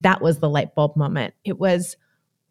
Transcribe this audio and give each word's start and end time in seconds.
That 0.00 0.22
was 0.22 0.40
the 0.40 0.48
light 0.48 0.74
bulb 0.74 0.96
moment. 0.96 1.34
It 1.44 1.58
was, 1.58 1.96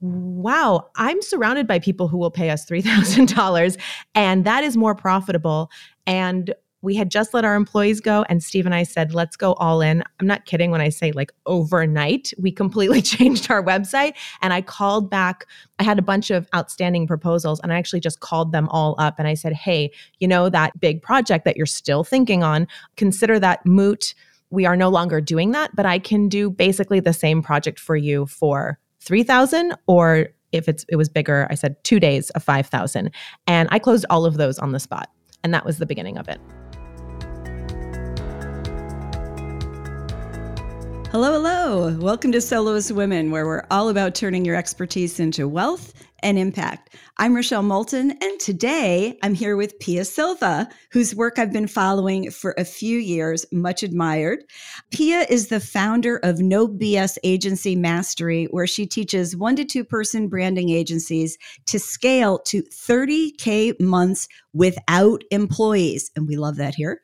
wow, 0.02 0.90
I'm 0.96 1.22
surrounded 1.22 1.68
by 1.68 1.80
people 1.80 2.08
who 2.08 2.18
will 2.18 2.32
pay 2.32 2.50
us 2.50 2.66
$3,000 2.66 3.78
and 4.14 4.46
that 4.46 4.64
is 4.64 4.78
more 4.78 4.96
profitable. 4.96 5.70
And 6.08 6.54
we 6.86 6.96
had 6.96 7.10
just 7.10 7.34
let 7.34 7.44
our 7.44 7.56
employees 7.56 8.00
go 8.00 8.24
and 8.30 8.44
steve 8.44 8.66
and 8.66 8.76
i 8.76 8.84
said 8.84 9.14
let's 9.14 9.36
go 9.36 9.54
all 9.54 9.82
in 9.82 10.04
i'm 10.20 10.28
not 10.28 10.46
kidding 10.46 10.72
when 10.72 10.80
i 10.80 10.88
say 10.88 11.12
like 11.12 11.32
overnight 11.48 12.32
we 12.38 12.52
completely 12.52 13.02
changed 13.16 13.50
our 13.50 13.64
website 13.64 14.14
and 14.42 14.54
i 14.54 14.62
called 14.62 15.10
back 15.10 15.46
i 15.80 15.84
had 15.84 16.00
a 16.00 16.04
bunch 16.04 16.30
of 16.30 16.48
outstanding 16.56 17.08
proposals 17.08 17.60
and 17.62 17.74
i 17.74 17.78
actually 17.78 18.00
just 18.00 18.20
called 18.20 18.52
them 18.52 18.70
all 18.70 18.96
up 19.00 19.16
and 19.18 19.28
i 19.28 19.34
said 19.34 19.52
hey 19.52 19.92
you 20.20 20.28
know 20.28 20.48
that 20.48 20.80
big 20.80 21.02
project 21.02 21.44
that 21.44 21.58
you're 21.58 21.66
still 21.66 22.04
thinking 22.04 22.44
on 22.44 22.68
consider 22.96 23.40
that 23.40 23.66
moot 23.66 24.14
we 24.50 24.66
are 24.66 24.76
no 24.76 24.90
longer 24.90 25.20
doing 25.20 25.52
that 25.52 25.76
but 25.76 25.86
i 25.86 25.98
can 25.98 26.30
do 26.30 26.50
basically 26.50 27.00
the 27.00 27.14
same 27.14 27.42
project 27.42 27.80
for 27.80 27.96
you 27.96 28.26
for 28.26 28.80
3000 29.02 29.76
or 29.88 30.28
if 30.52 30.68
it's 30.68 30.86
it 30.90 30.96
was 30.96 31.10
bigger 31.10 31.48
i 31.50 31.56
said 31.56 31.76
2 31.84 32.00
days 32.00 32.30
of 32.32 32.44
5000 32.44 33.12
and 33.48 33.70
i 33.72 33.80
closed 33.80 34.06
all 34.10 34.26
of 34.26 34.38
those 34.38 34.60
on 34.60 34.72
the 34.72 34.80
spot 34.80 35.10
and 35.44 35.54
that 35.54 35.66
was 35.66 35.78
the 35.78 35.86
beginning 35.86 36.18
of 36.18 36.28
it 36.28 36.40
Hello, 41.12 41.32
hello. 41.32 41.98
Welcome 42.00 42.34
to 42.34 42.42
Soloist 42.42 42.92
Women, 42.92 43.32
where 43.32 43.46
we're 43.46 43.64
all 43.72 43.88
about 43.88 44.16
turning 44.16 44.44
your 44.44 44.58
expertise 44.58 45.18
into 45.18 45.48
wealth 45.48 45.94
and 46.26 46.40
impact. 46.40 46.96
I'm 47.18 47.36
Rochelle 47.36 47.62
Moulton, 47.62 48.10
and 48.20 48.40
today 48.40 49.16
I'm 49.22 49.36
here 49.36 49.56
with 49.56 49.78
Pia 49.78 50.04
Silva, 50.04 50.68
whose 50.92 51.14
work 51.14 51.38
I've 51.38 51.54
been 51.54 51.68
following 51.68 52.32
for 52.32 52.56
a 52.58 52.66
few 52.66 52.98
years, 52.98 53.46
much 53.52 53.84
admired. 53.84 54.40
Pia 54.90 55.28
is 55.30 55.50
the 55.50 55.60
founder 55.60 56.18
of 56.24 56.40
No 56.40 56.68
BS 56.68 57.20
Agency 57.24 57.76
Mastery, 57.76 58.46
where 58.46 58.66
she 58.66 58.88
teaches 58.88 59.38
one 59.38 59.56
to 59.56 59.64
two 59.64 59.84
person 59.84 60.28
branding 60.28 60.70
agencies 60.70 61.38
to 61.68 61.78
scale 61.78 62.40
to 62.40 62.64
30K 62.64 63.80
months 63.80 64.28
without 64.52 65.24
employees. 65.30 66.10
And 66.16 66.28
we 66.28 66.38
love 66.38 66.56
that 66.56 66.74
here. 66.74 67.02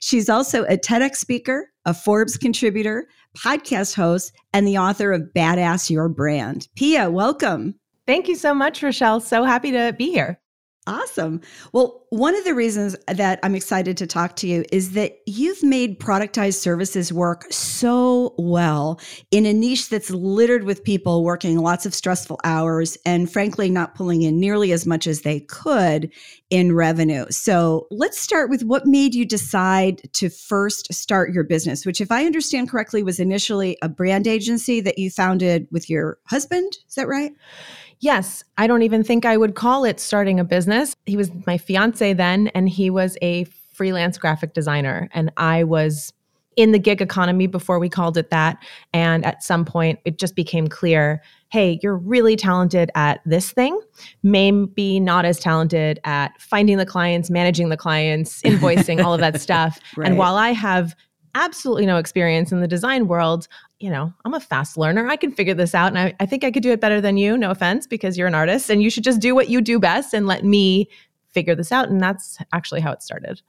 She's 0.00 0.28
also 0.28 0.62
a 0.66 0.78
TEDx 0.78 1.16
speaker, 1.16 1.72
a 1.86 1.92
Forbes 1.92 2.36
contributor, 2.36 3.08
podcast 3.36 3.96
host, 3.96 4.32
and 4.52 4.64
the 4.64 4.78
author 4.78 5.12
of 5.12 5.22
Badass 5.34 5.90
Your 5.90 6.08
Brand. 6.08 6.68
Pia, 6.76 7.10
welcome. 7.10 7.74
Thank 8.10 8.26
you 8.26 8.34
so 8.34 8.52
much, 8.52 8.82
Rochelle. 8.82 9.20
So 9.20 9.44
happy 9.44 9.70
to 9.70 9.94
be 9.96 10.10
here. 10.10 10.40
Awesome. 10.88 11.40
Well, 11.72 12.06
one 12.10 12.34
of 12.34 12.42
the 12.42 12.56
reasons 12.56 12.96
that 13.06 13.38
I'm 13.44 13.54
excited 13.54 13.96
to 13.98 14.06
talk 14.08 14.34
to 14.36 14.48
you 14.48 14.64
is 14.72 14.94
that 14.94 15.18
you've 15.26 15.62
made 15.62 16.00
productized 16.00 16.54
services 16.54 17.12
work 17.12 17.46
so 17.52 18.34
well 18.36 18.98
in 19.30 19.46
a 19.46 19.52
niche 19.52 19.90
that's 19.90 20.10
littered 20.10 20.64
with 20.64 20.82
people 20.82 21.22
working 21.22 21.58
lots 21.58 21.86
of 21.86 21.94
stressful 21.94 22.40
hours 22.42 22.98
and, 23.06 23.30
frankly, 23.30 23.70
not 23.70 23.94
pulling 23.94 24.22
in 24.22 24.40
nearly 24.40 24.72
as 24.72 24.88
much 24.88 25.06
as 25.06 25.20
they 25.22 25.38
could 25.38 26.10
in 26.48 26.74
revenue. 26.74 27.26
So 27.30 27.86
let's 27.92 28.18
start 28.18 28.50
with 28.50 28.64
what 28.64 28.86
made 28.86 29.14
you 29.14 29.24
decide 29.24 30.12
to 30.14 30.28
first 30.28 30.92
start 30.92 31.32
your 31.32 31.44
business, 31.44 31.86
which, 31.86 32.00
if 32.00 32.10
I 32.10 32.26
understand 32.26 32.70
correctly, 32.70 33.04
was 33.04 33.20
initially 33.20 33.78
a 33.82 33.88
brand 33.88 34.26
agency 34.26 34.80
that 34.80 34.98
you 34.98 35.10
founded 35.10 35.68
with 35.70 35.88
your 35.88 36.18
husband. 36.26 36.76
Is 36.88 36.96
that 36.96 37.06
right? 37.06 37.30
Yes, 38.00 38.42
I 38.56 38.66
don't 38.66 38.82
even 38.82 39.04
think 39.04 39.24
I 39.24 39.36
would 39.36 39.54
call 39.54 39.84
it 39.84 40.00
starting 40.00 40.40
a 40.40 40.44
business. 40.44 40.96
He 41.06 41.16
was 41.16 41.30
my 41.46 41.58
fiance 41.58 42.12
then, 42.14 42.48
and 42.48 42.68
he 42.68 42.90
was 42.90 43.18
a 43.20 43.44
freelance 43.74 44.18
graphic 44.18 44.54
designer. 44.54 45.08
And 45.12 45.30
I 45.36 45.64
was 45.64 46.12
in 46.56 46.72
the 46.72 46.78
gig 46.78 47.00
economy 47.00 47.46
before 47.46 47.78
we 47.78 47.88
called 47.88 48.16
it 48.16 48.30
that. 48.30 48.58
And 48.92 49.24
at 49.24 49.42
some 49.42 49.64
point, 49.64 50.00
it 50.04 50.18
just 50.18 50.34
became 50.34 50.66
clear 50.68 51.22
hey, 51.52 51.80
you're 51.82 51.96
really 51.96 52.36
talented 52.36 52.92
at 52.94 53.20
this 53.26 53.50
thing, 53.50 53.80
maybe 54.22 55.00
not 55.00 55.24
as 55.24 55.40
talented 55.40 55.98
at 56.04 56.30
finding 56.40 56.76
the 56.76 56.86
clients, 56.86 57.28
managing 57.28 57.70
the 57.70 57.76
clients, 57.76 58.40
invoicing, 58.44 59.02
all 59.02 59.12
of 59.12 59.18
that 59.18 59.40
stuff. 59.40 59.80
Right. 59.96 60.06
And 60.06 60.16
while 60.16 60.36
I 60.36 60.50
have 60.50 60.94
absolutely 61.34 61.86
no 61.86 61.96
experience 61.96 62.52
in 62.52 62.60
the 62.60 62.68
design 62.68 63.08
world, 63.08 63.48
you 63.80 63.90
know, 63.90 64.12
I'm 64.24 64.34
a 64.34 64.40
fast 64.40 64.76
learner. 64.76 65.08
I 65.08 65.16
can 65.16 65.32
figure 65.32 65.54
this 65.54 65.74
out. 65.74 65.88
And 65.88 65.98
I, 65.98 66.14
I 66.20 66.26
think 66.26 66.44
I 66.44 66.50
could 66.50 66.62
do 66.62 66.70
it 66.70 66.80
better 66.80 67.00
than 67.00 67.16
you. 67.16 67.36
No 67.36 67.50
offense, 67.50 67.86
because 67.86 68.16
you're 68.16 68.28
an 68.28 68.34
artist 68.34 68.70
and 68.70 68.82
you 68.82 68.90
should 68.90 69.04
just 69.04 69.20
do 69.20 69.34
what 69.34 69.48
you 69.48 69.60
do 69.60 69.78
best 69.78 70.12
and 70.14 70.26
let 70.26 70.44
me 70.44 70.88
figure 71.32 71.54
this 71.54 71.72
out. 71.72 71.88
And 71.88 72.00
that's 72.00 72.38
actually 72.52 72.82
how 72.82 72.92
it 72.92 73.02
started. 73.02 73.40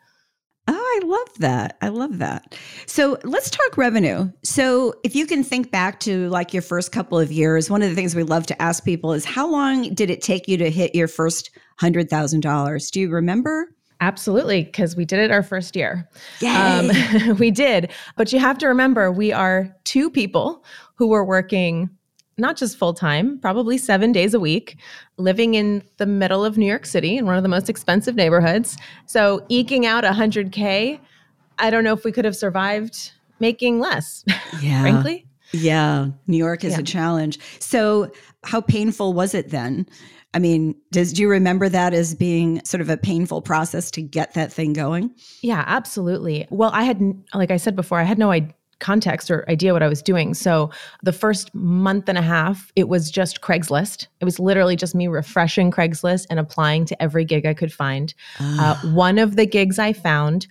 Oh, 0.68 0.74
I 0.74 1.06
love 1.06 1.40
that. 1.40 1.78
I 1.82 1.90
love 1.90 2.20
that. 2.20 2.58
So 2.86 3.18
let's 3.24 3.50
talk 3.50 3.78
revenue. 3.78 4.32
So, 4.44 4.94
if 5.04 5.16
you 5.16 5.26
can 5.26 5.44
think 5.44 5.72
back 5.72 6.00
to 6.02 6.30
like 6.30 6.54
your 6.54 6.62
first 6.62 6.92
couple 6.92 7.20
of 7.20 7.32
years, 7.32 7.70
one 7.70 7.82
of 7.82 7.90
the 7.90 7.96
things 7.96 8.16
we 8.16 8.24
love 8.24 8.46
to 8.46 8.62
ask 8.62 8.86
people 8.86 9.12
is 9.12 9.26
how 9.26 9.50
long 9.50 9.94
did 9.96 10.12
it 10.12 10.22
take 10.22 10.48
you 10.48 10.58
to 10.58 10.70
hit 10.70 10.94
your 10.94 11.08
first 11.08 11.50
$100,000? 11.82 12.92
Do 12.92 13.00
you 13.00 13.10
remember? 13.10 13.70
Absolutely, 14.02 14.64
because 14.64 14.96
we 14.96 15.06
did 15.06 15.20
it 15.20 15.32
our 15.32 15.44
first 15.44 15.76
year. 15.76 16.10
Um, 16.46 17.38
we 17.38 17.52
did. 17.52 17.92
But 18.18 18.34
you 18.34 18.40
have 18.40 18.58
to 18.58 18.68
remember, 18.68 19.12
we 19.12 19.32
are 19.32 19.74
two 19.84 20.10
people 20.10 20.66
who 20.96 21.08
were 21.08 21.24
working 21.24 21.90
not 22.38 22.58
just 22.58 22.78
full 22.78 22.94
time, 22.94 23.40
probably 23.40 23.78
seven 23.78 24.12
days 24.12 24.34
a 24.34 24.40
week, 24.40 24.78
living 25.18 25.54
in 25.54 25.84
the 25.98 26.06
middle 26.06 26.44
of 26.44 26.58
New 26.58 26.66
York 26.66 26.86
City 26.86 27.18
in 27.18 27.26
one 27.26 27.38
of 27.38 27.44
the 27.44 27.50
most 27.50 27.70
expensive 27.70 28.16
neighborhoods. 28.16 28.78
So, 29.06 29.46
eking 29.50 29.86
out 29.86 30.04
100K, 30.04 31.00
I 31.60 31.70
don't 31.70 31.84
know 31.84 31.94
if 31.94 32.04
we 32.04 32.12
could 32.12 32.26
have 32.26 32.36
survived 32.36 33.12
making 33.40 33.80
less, 33.80 34.26
yeah. 34.62 34.82
frankly. 34.82 35.28
Yeah, 35.52 36.08
New 36.28 36.38
York 36.38 36.64
is 36.64 36.74
yeah. 36.74 36.80
a 36.80 36.84
challenge. 36.84 37.40
So, 37.60 38.12
how 38.44 38.62
painful 38.62 39.14
was 39.14 39.36
it 39.36 39.50
then? 39.50 39.86
I 40.34 40.40
mean, 40.40 40.76
does 40.92 41.14
do 41.14 41.22
you 41.22 41.30
remember 41.30 41.68
that 41.68 41.94
as 41.94 42.16
being 42.16 42.64
sort 42.64 42.82
of 42.82 42.90
a 42.90 42.98
painful 42.98 43.42
process 43.42 43.92
to 43.92 44.02
get 44.02 44.34
that 44.34 44.52
thing 44.52 44.74
going? 44.74 45.14
Yeah, 45.42 45.64
absolutely. 45.68 46.48
Well, 46.50 46.72
I 46.74 46.84
had 46.84 47.02
like 47.34 47.52
I 47.52 47.58
said 47.58 47.76
before, 47.76 48.00
I 48.00 48.04
had 48.04 48.18
no 48.18 48.32
idea 48.32 48.56
context 48.82 49.32
or 49.32 49.50
idea 49.50 49.72
what 49.72 49.84
I 49.84 49.88
was 49.88 50.02
doing. 50.02 50.34
So 50.34 50.70
the 51.04 51.14
first 51.14 51.56
month 51.56 52.10
and 52.10 52.18
a 52.18 52.22
half, 52.22 52.74
it 52.76 52.90
was 52.90 53.10
just 53.10 53.40
Craigslist. 53.40 54.08
It 54.20 54.26
was 54.26 54.40
literally 54.40 54.76
just 54.76 54.94
me 54.94 55.08
refreshing 55.08 55.72
Craigslist 55.72 56.26
and 56.30 56.40
applying 56.40 56.84
to 56.86 57.02
every 57.02 57.24
gig 57.24 57.46
I 57.46 57.54
could 57.54 57.72
find. 57.72 58.14
Uh, 58.40 58.76
ah. 58.76 58.82
one 58.94 59.18
of 59.18 59.38
the 59.38 59.46
gigs 59.46 59.80
I 59.80 59.94
found, 59.94 60.48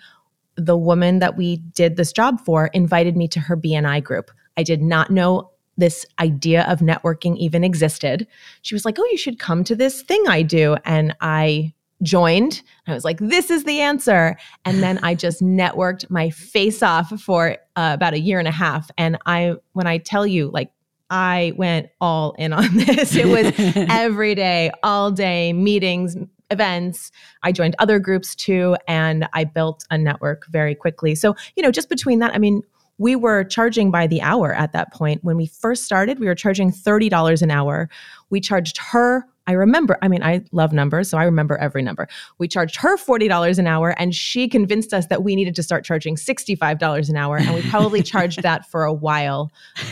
the 0.57 0.77
woman 0.77 1.19
that 1.19 1.37
we 1.37 1.57
did 1.57 1.97
this 1.97 2.13
job 2.13 2.41
for 2.41 2.69
invited 2.69 3.17
me 3.17 3.29
to 3.29 3.41
her 3.41 3.57
BNI 3.57 4.03
group. 4.03 4.31
I 4.57 4.63
did 4.63 4.81
not 4.81 5.11
know 5.11 5.51
this 5.81 6.07
idea 6.19 6.65
of 6.69 6.79
networking 6.79 7.37
even 7.37 7.65
existed. 7.65 8.27
She 8.63 8.75
was 8.75 8.85
like, 8.85 8.99
Oh, 8.99 9.05
you 9.07 9.19
should 9.19 9.39
come 9.39 9.65
to 9.65 9.75
this 9.75 10.03
thing 10.03 10.23
I 10.29 10.43
do. 10.43 10.77
And 10.85 11.15
I 11.21 11.73
joined. 12.03 12.63
I 12.87 12.95
was 12.95 13.05
like, 13.05 13.19
This 13.19 13.51
is 13.51 13.65
the 13.65 13.81
answer. 13.81 14.37
And 14.65 14.83
then 14.83 14.99
I 15.03 15.15
just 15.15 15.43
networked 15.43 16.09
my 16.11 16.31
face 16.31 16.83
off 16.83 17.09
for 17.21 17.57
uh, 17.77 17.93
about 17.95 18.15
a 18.15 18.21
year 18.21 18.39
and 18.39 18.49
a 18.49 18.53
half. 18.53 18.91
And 18.97 19.19
I, 19.27 19.55
when 19.73 19.87
I 19.87 19.99
tell 19.99 20.27
you, 20.27 20.51
like, 20.51 20.71
I 21.11 21.53
went 21.57 21.89
all 22.01 22.33
in 22.39 22.53
on 22.53 22.77
this. 22.77 23.17
It 23.17 23.27
was 23.27 23.53
every 23.91 24.35
day, 24.35 24.71
all 24.83 25.11
day, 25.11 25.53
meetings, 25.53 26.17
events. 26.51 27.11
I 27.43 27.53
joined 27.53 27.75
other 27.79 27.99
groups 27.99 28.35
too, 28.35 28.77
and 28.87 29.29
I 29.33 29.45
built 29.45 29.85
a 29.91 29.99
network 29.99 30.47
very 30.49 30.75
quickly. 30.75 31.15
So, 31.15 31.35
you 31.57 31.63
know, 31.63 31.71
just 31.71 31.89
between 31.89 32.21
that, 32.21 32.35
I 32.35 32.39
mean, 32.39 32.63
we 33.01 33.17
were 33.17 33.45
charging 33.45 33.91
by 33.91 34.07
the 34.07 34.21
hour 34.21 34.53
at 34.53 34.73
that 34.73 34.93
point. 34.93 35.25
When 35.25 35.39
we 35.39 35.47
first 35.47 35.85
started, 35.85 36.21
we 36.21 36.27
were 36.27 36.35
charging 36.35 36.71
$30 36.71 37.41
an 37.41 37.51
hour. 37.51 37.89
We 38.29 38.43
charged 38.43 38.77
her 38.77 39.27
I 39.47 39.53
remember, 39.53 39.99
I 40.03 40.09
mean, 40.09 40.23
I 40.23 40.45
love 40.53 40.73
numbers, 40.73 41.11
so 41.11 41.19
I 41.19 41.25
remember 41.25 41.57
every 41.57 41.83
number. 41.83 42.09
We 42.39 42.47
charged 42.47 42.77
her 42.77 42.97
$40 42.97 43.59
an 43.59 43.67
hour, 43.67 43.91
and 43.99 44.15
she 44.15 44.49
convinced 44.49 44.95
us 44.95 45.07
that 45.07 45.25
we 45.25 45.35
needed 45.35 45.55
to 45.57 45.63
start 45.63 45.85
charging 45.85 46.17
$65 46.17 47.09
an 47.09 47.17
hour. 47.17 47.37
And 47.37 47.55
we 47.55 47.63
probably 47.71 48.03
charged 48.03 48.43
that 48.43 48.71
for 48.71 48.85
a 48.85 48.93
while. 48.93 49.51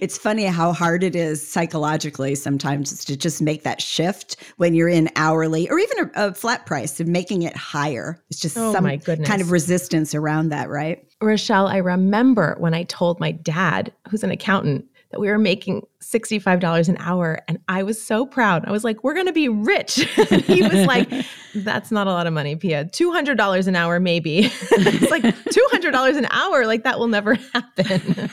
It's 0.00 0.16
funny 0.16 0.44
how 0.44 0.72
hard 0.72 1.02
it 1.02 1.16
is 1.16 1.46
psychologically 1.46 2.34
sometimes 2.34 3.04
to 3.04 3.16
just 3.16 3.42
make 3.42 3.64
that 3.64 3.80
shift 3.80 4.36
when 4.56 4.74
you're 4.74 4.88
in 4.88 5.08
hourly 5.16 5.68
or 5.68 5.78
even 5.78 6.10
a, 6.14 6.28
a 6.28 6.34
flat 6.34 6.66
price 6.66 7.00
and 7.00 7.08
making 7.08 7.42
it 7.42 7.56
higher. 7.56 8.22
It's 8.30 8.40
just 8.40 8.56
oh 8.56 8.72
some 8.72 8.84
kind 8.98 9.40
of 9.40 9.50
resistance 9.50 10.14
around 10.14 10.50
that, 10.50 10.68
right? 10.68 11.04
Rochelle, 11.20 11.66
I 11.66 11.78
remember 11.78 12.56
when 12.58 12.72
I 12.72 12.84
told 12.84 13.20
my 13.20 13.32
dad, 13.32 13.92
who's 14.08 14.22
an 14.22 14.30
accountant, 14.30 14.84
that 15.10 15.20
we 15.20 15.28
were 15.28 15.38
making 15.38 15.86
$65 16.02 16.88
an 16.88 16.96
hour. 17.00 17.40
And 17.48 17.58
I 17.68 17.82
was 17.82 18.00
so 18.00 18.26
proud. 18.26 18.64
I 18.66 18.70
was 18.70 18.84
like, 18.84 19.02
we're 19.02 19.14
going 19.14 19.26
to 19.26 19.32
be 19.32 19.48
rich. 19.48 19.94
he 20.44 20.62
was 20.62 20.86
like, 20.86 21.10
that's 21.54 21.90
not 21.90 22.06
a 22.06 22.10
lot 22.10 22.26
of 22.26 22.32
money, 22.32 22.56
Pia. 22.56 22.84
$200 22.86 23.66
an 23.66 23.76
hour, 23.76 23.98
maybe. 23.98 24.38
it's 24.44 25.10
like 25.10 25.22
$200 25.22 26.16
an 26.16 26.26
hour. 26.30 26.66
Like 26.66 26.84
that 26.84 26.98
will 26.98 27.08
never 27.08 27.34
happen. 27.34 28.30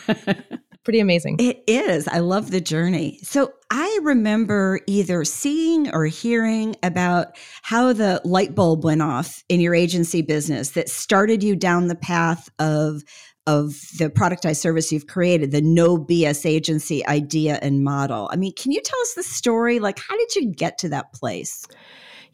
Pretty 0.83 1.00
amazing. 1.01 1.35
It 1.39 1.63
is. 1.68 2.07
I 2.07 2.19
love 2.19 2.51
the 2.51 2.62
journey. 2.62 3.19
So 3.21 3.51
I 3.69 4.00
remember 4.03 4.79
either 4.88 5.25
seeing 5.25 5.94
or 5.94 6.06
hearing 6.06 6.77
about 6.81 7.35
how 7.62 7.91
the 7.91 8.21
light 8.24 8.56
bulb 8.56 8.85
went 8.85 9.01
off 9.01 9.44
in 9.50 9.59
your 9.59 9.75
agency 9.75 10.21
business 10.21 10.69
that 10.71 10.88
started 10.88 11.44
you 11.44 11.57
down 11.57 11.88
the 11.88 11.95
path 11.95 12.50
of 12.59 13.03
of 13.48 13.82
the 13.98 14.10
productized 14.10 14.58
service 14.58 14.92
you've 14.92 15.08
created, 15.08 15.52
the 15.52 15.62
no 15.62 15.98
BS 15.98 16.46
agency 16.46 17.06
idea 17.08 17.58
and 17.62 17.84
model. 17.84 18.30
I 18.32 18.36
mean, 18.36 18.54
can 18.54 18.72
you 18.72 18.82
tell 18.82 19.00
us 19.00 19.14
the 19.14 19.24
story? 19.24 19.80
Like, 19.80 19.98
how 20.00 20.16
did 20.18 20.36
you 20.36 20.52
get 20.52 20.78
to 20.80 20.90
that 20.90 21.14
place? 21.14 21.66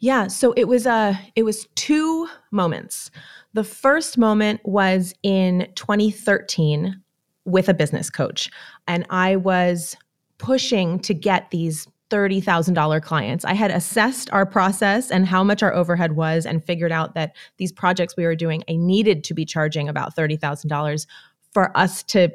Yeah, 0.00 0.26
so 0.26 0.52
it 0.52 0.68
was 0.68 0.86
uh 0.86 1.14
it 1.34 1.44
was 1.44 1.66
two 1.76 2.28
moments. 2.50 3.10
The 3.54 3.64
first 3.64 4.18
moment 4.18 4.60
was 4.64 5.14
in 5.22 5.68
2013 5.76 7.00
with 7.44 7.68
a 7.68 7.74
business 7.74 8.10
coach, 8.10 8.50
and 8.88 9.06
I 9.08 9.36
was 9.36 9.96
pushing 10.38 10.98
to 11.00 11.14
get 11.14 11.50
these 11.50 11.86
$30,000 12.10 13.02
clients. 13.02 13.44
I 13.44 13.54
had 13.54 13.70
assessed 13.70 14.30
our 14.32 14.46
process 14.46 15.10
and 15.10 15.26
how 15.26 15.42
much 15.42 15.62
our 15.62 15.74
overhead 15.74 16.12
was 16.12 16.46
and 16.46 16.64
figured 16.64 16.92
out 16.92 17.14
that 17.14 17.34
these 17.56 17.72
projects 17.72 18.16
we 18.16 18.24
were 18.24 18.36
doing, 18.36 18.62
I 18.68 18.76
needed 18.76 19.24
to 19.24 19.34
be 19.34 19.44
charging 19.44 19.88
about 19.88 20.14
$30,000 20.14 21.06
for 21.52 21.76
us 21.76 22.02
to 22.04 22.28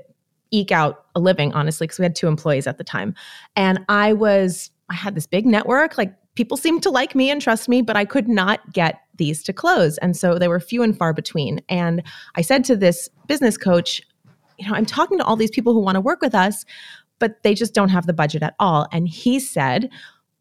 eke 0.51 0.71
out 0.71 1.05
a 1.15 1.19
living, 1.19 1.53
honestly, 1.53 1.85
because 1.85 1.99
we 1.99 2.03
had 2.03 2.15
two 2.15 2.27
employees 2.27 2.67
at 2.67 2.77
the 2.77 2.83
time. 2.83 3.13
And 3.55 3.79
I 3.89 4.13
was, 4.13 4.71
I 4.89 4.95
had 4.95 5.15
this 5.15 5.27
big 5.27 5.45
network, 5.45 5.97
like 5.97 6.13
people 6.35 6.57
seemed 6.57 6.81
to 6.83 6.89
like 6.89 7.15
me 7.15 7.29
and 7.29 7.41
trust 7.41 7.69
me, 7.69 7.81
but 7.81 7.95
I 7.95 8.05
could 8.05 8.27
not 8.27 8.73
get 8.73 9.01
these 9.17 9.43
to 9.43 9.53
close. 9.53 9.97
And 9.99 10.15
so 10.15 10.39
they 10.39 10.47
were 10.47 10.59
few 10.59 10.81
and 10.81 10.97
far 10.97 11.13
between. 11.13 11.59
And 11.69 12.01
I 12.35 12.41
said 12.41 12.63
to 12.65 12.75
this 12.75 13.09
business 13.27 13.57
coach, 13.57 14.01
you 14.57 14.67
know, 14.67 14.73
I'm 14.73 14.85
talking 14.85 15.17
to 15.17 15.23
all 15.23 15.35
these 15.35 15.51
people 15.51 15.73
who 15.73 15.79
want 15.79 15.95
to 15.95 16.01
work 16.01 16.21
with 16.21 16.33
us, 16.33 16.65
but 17.19 17.43
they 17.43 17.53
just 17.53 17.73
don't 17.73 17.89
have 17.89 18.07
the 18.07 18.13
budget 18.13 18.43
at 18.43 18.55
all. 18.59 18.87
And 18.91 19.07
he 19.07 19.39
said, 19.39 19.89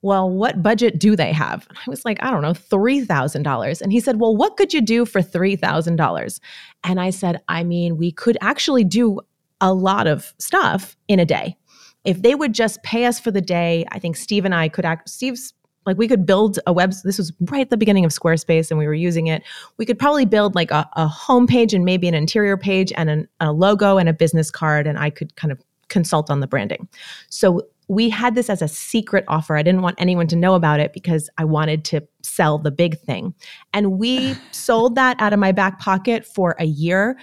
well, 0.01 0.31
what 0.31 0.63
budget 0.63 0.99
do 0.99 1.17
they 1.17 1.33
have? 1.33 1.67
And 1.69 1.79
I 1.79 1.91
was 1.91 2.05
like, 2.05 2.23
I 2.23 2.31
don't 2.31 2.43
know, 2.43 2.53
$3,000. 2.53 3.83
And 3.83 3.93
he 3.93 4.01
said, 4.01 4.21
Well, 4.21 4.37
what 4.37 4.57
could 4.57 4.73
you 4.73 4.81
do 4.81 5.05
for 5.05 5.21
$3,000? 5.21 6.41
And 6.85 7.01
I 7.01 7.11
said, 7.11 7.43
I 7.49 7.65
mean, 7.65 7.97
we 7.97 8.13
could 8.13 8.39
actually 8.41 8.85
do 8.85 9.21
a 9.61 9.75
lot 9.75 10.07
of 10.07 10.33
stuff 10.39 10.97
in 11.09 11.19
a 11.19 11.25
day. 11.25 11.57
If 12.05 12.23
they 12.23 12.37
would 12.37 12.53
just 12.53 12.83
pay 12.85 13.07
us 13.07 13.19
for 13.19 13.33
the 13.33 13.41
day, 13.41 13.85
I 13.91 13.99
think 13.99 14.17
Steve 14.17 14.45
and 14.45 14.55
I 14.55 14.69
could 14.69 14.85
act, 14.85 15.09
Steve's 15.09 15.53
like 15.85 15.97
we 15.97 16.07
could 16.07 16.27
build 16.27 16.59
a 16.67 16.73
web 16.73 16.93
this 17.03 17.17
was 17.17 17.33
right 17.51 17.63
at 17.63 17.71
the 17.71 17.77
beginning 17.77 18.05
of 18.05 18.13
squarespace 18.13 18.71
and 18.71 18.79
we 18.79 18.87
were 18.87 18.93
using 18.93 19.27
it 19.27 19.43
we 19.79 19.87
could 19.87 19.99
probably 19.99 20.27
build 20.27 20.55
like 20.55 20.71
a, 20.71 20.87
a 20.97 21.09
home 21.09 21.47
page 21.47 21.73
and 21.73 21.85
maybe 21.85 22.07
an 22.07 22.15
interior 22.15 22.59
page 22.59 22.93
and 22.95 23.09
an, 23.09 23.29
a 23.41 23.53
logo 23.53 23.97
and 23.97 24.07
a 24.07 24.13
business 24.13 24.51
card 24.51 24.87
and 24.87 24.99
i 24.99 25.09
could 25.09 25.35
kind 25.37 25.51
of 25.51 25.63
consult 25.89 26.31
on 26.31 26.41
the 26.41 26.47
branding. 26.47 26.89
So 27.29 27.63
we 27.89 28.11
had 28.11 28.35
this 28.35 28.51
as 28.51 28.61
a 28.61 28.69
secret 28.69 29.25
offer. 29.29 29.57
I 29.57 29.63
didn't 29.63 29.83
want 29.83 29.97
anyone 29.99 30.27
to 30.29 30.37
know 30.37 30.55
about 30.55 30.79
it 30.79 30.93
because 30.93 31.31
I 31.39 31.45
wanted 31.45 31.85
to 31.87 32.07
sell 32.23 32.59
the 32.59 32.71
big 32.71 32.99
thing. 32.99 33.35
And 33.73 33.99
we 33.99 34.35
sold 34.53 34.95
that 34.97 35.21
out 35.21 35.33
of 35.33 35.39
my 35.39 35.53
back 35.53 35.79
pocket 35.79 36.27
for 36.27 36.55
a 36.59 36.67
year 36.67 37.19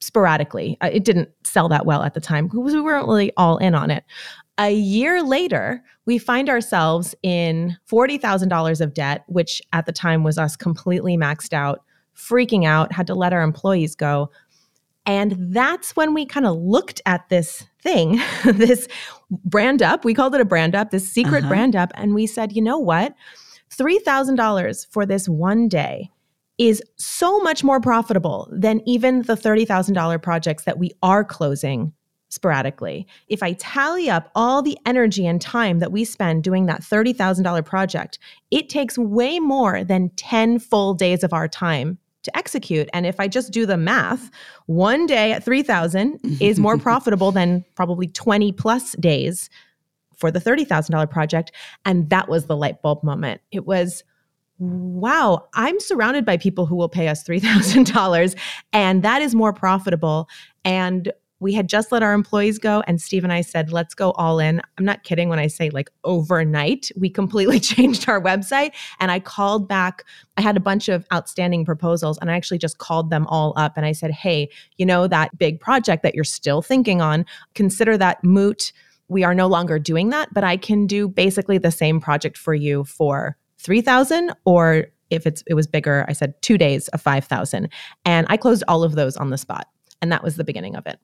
sporadically. 0.00 0.76
Uh, 0.80 0.90
it 0.92 1.04
didn't 1.04 1.28
sell 1.44 1.68
that 1.68 1.86
well 1.86 2.02
at 2.02 2.14
the 2.14 2.20
time 2.20 2.46
because 2.46 2.74
we 2.74 2.80
weren't 2.80 3.06
really 3.06 3.32
all 3.36 3.58
in 3.58 3.74
on 3.74 3.90
it. 3.90 4.04
A 4.58 4.72
year 4.72 5.22
later, 5.22 5.82
we 6.04 6.18
find 6.18 6.48
ourselves 6.48 7.14
in 7.22 7.76
$40,000 7.88 8.80
of 8.80 8.94
debt, 8.94 9.24
which 9.28 9.62
at 9.72 9.86
the 9.86 9.92
time 9.92 10.24
was 10.24 10.36
us 10.36 10.56
completely 10.56 11.16
maxed 11.16 11.52
out, 11.52 11.84
freaking 12.16 12.66
out, 12.66 12.92
had 12.92 13.06
to 13.06 13.14
let 13.14 13.32
our 13.32 13.42
employees 13.42 13.94
go. 13.94 14.30
And 15.06 15.36
that's 15.54 15.94
when 15.94 16.12
we 16.12 16.26
kind 16.26 16.44
of 16.44 16.56
looked 16.56 17.00
at 17.06 17.28
this 17.28 17.67
thing, 17.82 18.20
this 18.44 18.88
brand 19.30 19.82
up. 19.82 20.04
We 20.04 20.14
called 20.14 20.34
it 20.34 20.40
a 20.40 20.44
brand 20.44 20.74
up, 20.74 20.90
this 20.90 21.08
secret 21.08 21.40
uh-huh. 21.40 21.48
brand 21.48 21.76
up. 21.76 21.90
And 21.94 22.14
we 22.14 22.26
said, 22.26 22.52
you 22.52 22.62
know 22.62 22.78
what? 22.78 23.14
$3,000 23.70 24.86
for 24.90 25.06
this 25.06 25.28
one 25.28 25.68
day 25.68 26.10
is 26.56 26.82
so 26.96 27.38
much 27.40 27.62
more 27.62 27.80
profitable 27.80 28.48
than 28.50 28.80
even 28.86 29.22
the 29.22 29.36
$30,000 29.36 30.20
projects 30.20 30.64
that 30.64 30.78
we 30.78 30.90
are 31.02 31.24
closing 31.24 31.92
sporadically. 32.30 33.06
If 33.28 33.42
I 33.42 33.52
tally 33.54 34.10
up 34.10 34.30
all 34.34 34.60
the 34.60 34.76
energy 34.84 35.26
and 35.26 35.40
time 35.40 35.78
that 35.78 35.92
we 35.92 36.04
spend 36.04 36.42
doing 36.44 36.66
that 36.66 36.82
$30,000 36.82 37.64
project, 37.64 38.18
it 38.50 38.68
takes 38.68 38.98
way 38.98 39.38
more 39.38 39.84
than 39.84 40.10
10 40.16 40.58
full 40.58 40.94
days 40.94 41.24
of 41.24 41.32
our 41.32 41.48
time 41.48 41.98
to 42.28 42.36
execute. 42.36 42.88
And 42.92 43.06
if 43.06 43.18
I 43.18 43.28
just 43.28 43.52
do 43.52 43.66
the 43.66 43.76
math, 43.76 44.30
one 44.66 45.06
day 45.06 45.32
at 45.32 45.44
3000 45.44 46.38
is 46.40 46.58
more 46.58 46.78
profitable 46.88 47.32
than 47.32 47.64
probably 47.74 48.06
20 48.08 48.52
plus 48.52 48.92
days 48.92 49.50
for 50.16 50.30
the 50.30 50.40
$30,000 50.40 51.10
project. 51.10 51.52
And 51.84 52.10
that 52.10 52.28
was 52.28 52.46
the 52.46 52.56
light 52.56 52.82
bulb 52.82 53.02
moment. 53.02 53.40
It 53.52 53.66
was, 53.66 54.04
wow, 54.58 55.46
I'm 55.54 55.78
surrounded 55.80 56.24
by 56.24 56.36
people 56.36 56.66
who 56.66 56.76
will 56.76 56.88
pay 56.88 57.08
us 57.08 57.24
$3,000 57.24 58.36
and 58.72 59.02
that 59.02 59.22
is 59.22 59.34
more 59.34 59.52
profitable. 59.52 60.28
And 60.64 61.12
we 61.40 61.52
had 61.52 61.68
just 61.68 61.92
let 61.92 62.02
our 62.02 62.12
employees 62.12 62.58
go 62.58 62.82
and 62.86 63.00
steve 63.00 63.24
and 63.24 63.32
i 63.32 63.40
said 63.40 63.72
let's 63.72 63.94
go 63.94 64.10
all 64.12 64.38
in. 64.38 64.60
I'm 64.76 64.84
not 64.84 65.04
kidding 65.04 65.28
when 65.28 65.38
i 65.38 65.46
say 65.46 65.70
like 65.70 65.90
overnight 66.04 66.90
we 66.96 67.10
completely 67.10 67.60
changed 67.74 68.08
our 68.08 68.20
website 68.20 68.72
and 69.00 69.10
i 69.10 69.20
called 69.20 69.68
back 69.68 70.04
i 70.36 70.40
had 70.40 70.56
a 70.56 70.60
bunch 70.60 70.88
of 70.88 71.06
outstanding 71.12 71.64
proposals 71.64 72.18
and 72.18 72.30
i 72.30 72.36
actually 72.36 72.58
just 72.58 72.78
called 72.78 73.10
them 73.10 73.26
all 73.28 73.52
up 73.56 73.74
and 73.76 73.86
i 73.86 73.92
said 73.92 74.10
hey 74.10 74.48
you 74.76 74.86
know 74.86 75.06
that 75.06 75.36
big 75.38 75.60
project 75.60 76.02
that 76.02 76.14
you're 76.14 76.24
still 76.24 76.62
thinking 76.62 77.00
on? 77.00 77.24
Consider 77.54 77.96
that 77.98 78.22
moot. 78.22 78.72
We 79.08 79.24
are 79.24 79.34
no 79.34 79.46
longer 79.46 79.78
doing 79.78 80.10
that 80.10 80.32
but 80.34 80.44
i 80.44 80.56
can 80.56 80.86
do 80.86 81.08
basically 81.08 81.58
the 81.58 81.70
same 81.70 82.00
project 82.00 82.36
for 82.36 82.54
you 82.54 82.84
for 82.84 83.36
3000 83.58 84.32
or 84.44 84.86
if 85.10 85.26
it's 85.26 85.42
it 85.46 85.54
was 85.54 85.66
bigger 85.66 86.04
i 86.08 86.12
said 86.12 86.40
2 86.42 86.58
days 86.58 86.88
of 86.88 87.00
5000 87.00 87.68
and 88.04 88.26
i 88.28 88.36
closed 88.36 88.64
all 88.68 88.84
of 88.84 88.94
those 88.94 89.16
on 89.16 89.30
the 89.30 89.38
spot 89.38 89.66
and 90.02 90.12
that 90.12 90.22
was 90.22 90.36
the 90.36 90.44
beginning 90.44 90.76
of 90.76 90.86
it 90.86 90.98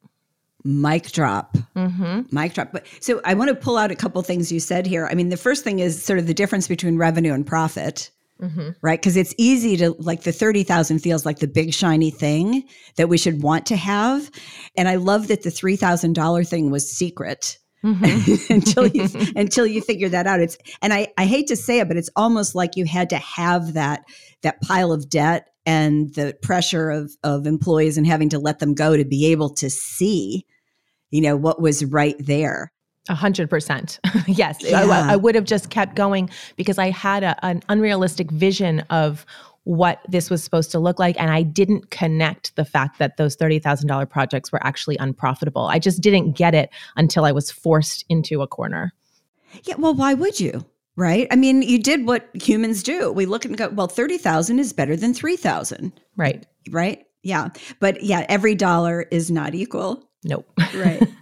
mic 0.65 1.11
drop 1.11 1.55
mm-hmm. 1.75 2.21
mic 2.31 2.53
drop 2.53 2.71
but 2.71 2.85
so 2.99 3.21
i 3.23 3.35
want 3.35 3.49
to 3.49 3.55
pull 3.55 3.77
out 3.77 3.91
a 3.91 3.95
couple 3.95 4.19
things 4.23 4.51
you 4.51 4.59
said 4.59 4.87
here 4.87 5.07
i 5.11 5.13
mean 5.13 5.29
the 5.29 5.37
first 5.37 5.63
thing 5.63 5.79
is 5.79 6.03
sort 6.03 6.17
of 6.17 6.25
the 6.25 6.33
difference 6.33 6.67
between 6.67 6.97
revenue 6.97 7.33
and 7.33 7.45
profit 7.45 8.09
mm-hmm. 8.41 8.69
right 8.81 8.99
because 8.99 9.15
it's 9.15 9.33
easy 9.37 9.77
to 9.77 9.91
like 9.99 10.23
the 10.23 10.31
30000 10.31 10.99
feels 10.99 11.23
like 11.23 11.37
the 11.37 11.47
big 11.47 11.71
shiny 11.71 12.09
thing 12.09 12.63
that 12.95 13.07
we 13.07 13.17
should 13.17 13.43
want 13.43 13.67
to 13.67 13.75
have 13.75 14.31
and 14.75 14.89
i 14.89 14.95
love 14.95 15.27
that 15.27 15.43
the 15.43 15.51
$3000 15.51 16.47
thing 16.47 16.71
was 16.71 16.91
secret 16.91 17.59
Mm-hmm. 17.83 18.51
until 18.53 18.87
you 18.87 19.07
until 19.35 19.67
you 19.67 19.79
figure 19.79 20.09
that 20.09 20.25
out 20.25 20.39
it's 20.39 20.57
and 20.81 20.91
I, 20.91 21.09
I 21.19 21.27
hate 21.27 21.45
to 21.47 21.55
say 21.55 21.81
it 21.81 21.87
but 21.87 21.97
it's 21.97 22.09
almost 22.15 22.55
like 22.55 22.75
you 22.75 22.85
had 22.85 23.11
to 23.11 23.17
have 23.17 23.73
that 23.73 24.05
that 24.41 24.59
pile 24.61 24.91
of 24.91 25.07
debt 25.07 25.49
and 25.67 26.11
the 26.15 26.35
pressure 26.41 26.89
of 26.89 27.11
of 27.23 27.45
employees 27.45 27.95
and 27.99 28.07
having 28.07 28.29
to 28.29 28.39
let 28.39 28.57
them 28.57 28.73
go 28.73 28.97
to 28.97 29.05
be 29.05 29.27
able 29.27 29.49
to 29.55 29.69
see 29.69 30.47
you 31.15 31.21
know, 31.21 31.37
what 31.37 31.61
was 31.61 31.85
right 31.85 32.17
there. 32.19 32.71
A 33.07 33.15
hundred 33.15 33.49
percent. 33.49 33.99
Yes. 34.27 34.57
Yeah. 34.59 34.81
I, 34.81 35.13
I, 35.13 35.15
would 35.15 35.35
have 35.35 35.45
just 35.45 35.69
kept 35.69 35.95
going 35.95 36.29
because 36.55 36.79
I 36.79 36.89
had 36.89 37.23
a, 37.23 37.45
an 37.45 37.61
unrealistic 37.69 38.31
vision 38.31 38.79
of 38.89 39.25
what 39.63 39.99
this 40.07 40.29
was 40.29 40.43
supposed 40.43 40.71
to 40.71 40.79
look 40.79 40.99
like. 40.99 41.15
And 41.19 41.29
I 41.29 41.43
didn't 41.43 41.91
connect 41.91 42.55
the 42.55 42.65
fact 42.65 42.99
that 42.99 43.17
those 43.17 43.37
$30,000 43.37 44.09
projects 44.09 44.51
were 44.51 44.65
actually 44.65 44.97
unprofitable. 44.97 45.67
I 45.67 45.79
just 45.79 46.01
didn't 46.01 46.33
get 46.33 46.55
it 46.55 46.69
until 46.97 47.23
I 47.23 47.31
was 47.31 47.51
forced 47.51 48.03
into 48.09 48.41
a 48.41 48.47
corner. 48.47 48.93
Yeah. 49.63 49.75
Well, 49.77 49.93
why 49.93 50.15
would 50.15 50.39
you? 50.39 50.65
Right. 50.95 51.27
I 51.29 51.35
mean, 51.35 51.61
you 51.61 51.81
did 51.81 52.05
what 52.05 52.29
humans 52.33 52.81
do. 52.83 53.11
We 53.11 53.25
look 53.25 53.45
and 53.45 53.57
go, 53.57 53.69
well, 53.69 53.87
30,000 53.87 54.59
is 54.59 54.73
better 54.73 54.95
than 54.95 55.13
3,000. 55.13 55.93
Right. 56.15 56.45
Right. 56.71 57.05
Yeah. 57.21 57.49
But 57.79 58.03
yeah, 58.03 58.25
every 58.29 58.55
dollar 58.55 59.01
is 59.11 59.29
not 59.29 59.55
equal. 59.55 60.09
Nope. 60.25 60.47
right. 60.75 61.01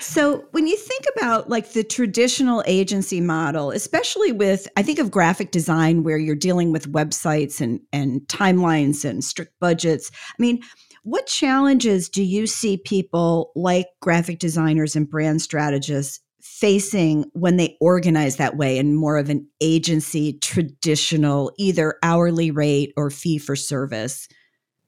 So 0.00 0.44
when 0.52 0.66
you 0.66 0.76
think 0.76 1.04
about 1.16 1.50
like 1.50 1.72
the 1.72 1.84
traditional 1.84 2.62
agency 2.66 3.20
model, 3.20 3.70
especially 3.70 4.32
with 4.32 4.68
I 4.76 4.82
think 4.82 4.98
of 4.98 5.10
graphic 5.10 5.50
design 5.50 6.04
where 6.04 6.16
you're 6.16 6.36
dealing 6.36 6.72
with 6.72 6.92
websites 6.92 7.60
and 7.60 7.80
and 7.92 8.22
timelines 8.22 9.04
and 9.04 9.22
strict 9.22 9.52
budgets. 9.60 10.10
I 10.14 10.40
mean, 10.40 10.62
what 11.02 11.26
challenges 11.26 12.08
do 12.08 12.22
you 12.22 12.46
see 12.46 12.76
people 12.76 13.52
like 13.54 13.88
graphic 14.00 14.38
designers 14.38 14.94
and 14.96 15.10
brand 15.10 15.42
strategists 15.42 16.20
facing 16.40 17.24
when 17.34 17.56
they 17.56 17.76
organize 17.80 18.36
that 18.36 18.56
way 18.56 18.78
in 18.78 18.94
more 18.94 19.18
of 19.18 19.28
an 19.28 19.46
agency 19.60 20.34
traditional 20.34 21.52
either 21.58 21.96
hourly 22.02 22.50
rate 22.50 22.92
or 22.96 23.10
fee 23.10 23.38
for 23.38 23.56
service 23.56 24.28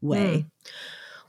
way? 0.01 0.47
Mm 0.47 0.51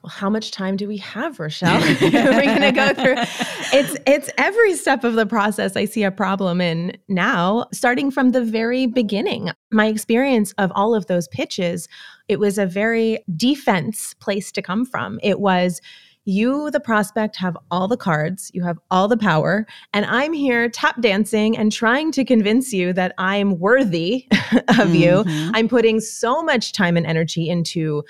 well, 0.03 0.09
how 0.09 0.29
much 0.29 0.49
time 0.49 0.77
do 0.77 0.87
we 0.87 0.97
have, 0.97 1.39
Rochelle? 1.39 1.79
We're 1.79 2.41
going 2.41 2.61
to 2.61 2.71
go 2.71 2.93
through. 2.93 3.15
It's 3.73 3.95
it's 4.05 4.29
every 4.37 4.75
step 4.75 5.05
of 5.05 5.13
the 5.13 5.25
process. 5.25 5.77
I 5.77 5.85
see 5.85 6.03
a 6.03 6.11
problem 6.11 6.59
in 6.59 6.97
now, 7.07 7.67
starting 7.71 8.11
from 8.11 8.31
the 8.31 8.43
very 8.43 8.85
beginning. 8.85 9.51
My 9.71 9.85
experience 9.85 10.53
of 10.57 10.73
all 10.75 10.93
of 10.93 11.05
those 11.05 11.29
pitches, 11.29 11.87
it 12.27 12.37
was 12.37 12.57
a 12.57 12.65
very 12.65 13.23
defense 13.37 14.13
place 14.15 14.51
to 14.51 14.61
come 14.61 14.85
from. 14.85 15.21
It 15.23 15.39
was 15.39 15.79
you, 16.25 16.69
the 16.71 16.81
prospect, 16.81 17.37
have 17.37 17.57
all 17.71 17.87
the 17.87 17.95
cards, 17.95 18.51
you 18.53 18.63
have 18.63 18.77
all 18.91 19.07
the 19.07 19.17
power, 19.17 19.65
and 19.93 20.05
I'm 20.05 20.33
here 20.33 20.67
tap 20.67 21.01
dancing 21.01 21.57
and 21.57 21.71
trying 21.71 22.11
to 22.11 22.25
convince 22.25 22.73
you 22.73 22.91
that 22.93 23.13
I'm 23.17 23.57
worthy 23.57 24.27
of 24.31 24.89
mm-hmm. 24.89 24.95
you. 24.95 25.23
I'm 25.27 25.69
putting 25.69 26.01
so 26.01 26.43
much 26.43 26.73
time 26.73 26.97
and 26.97 27.05
energy 27.05 27.49
into 27.49 28.03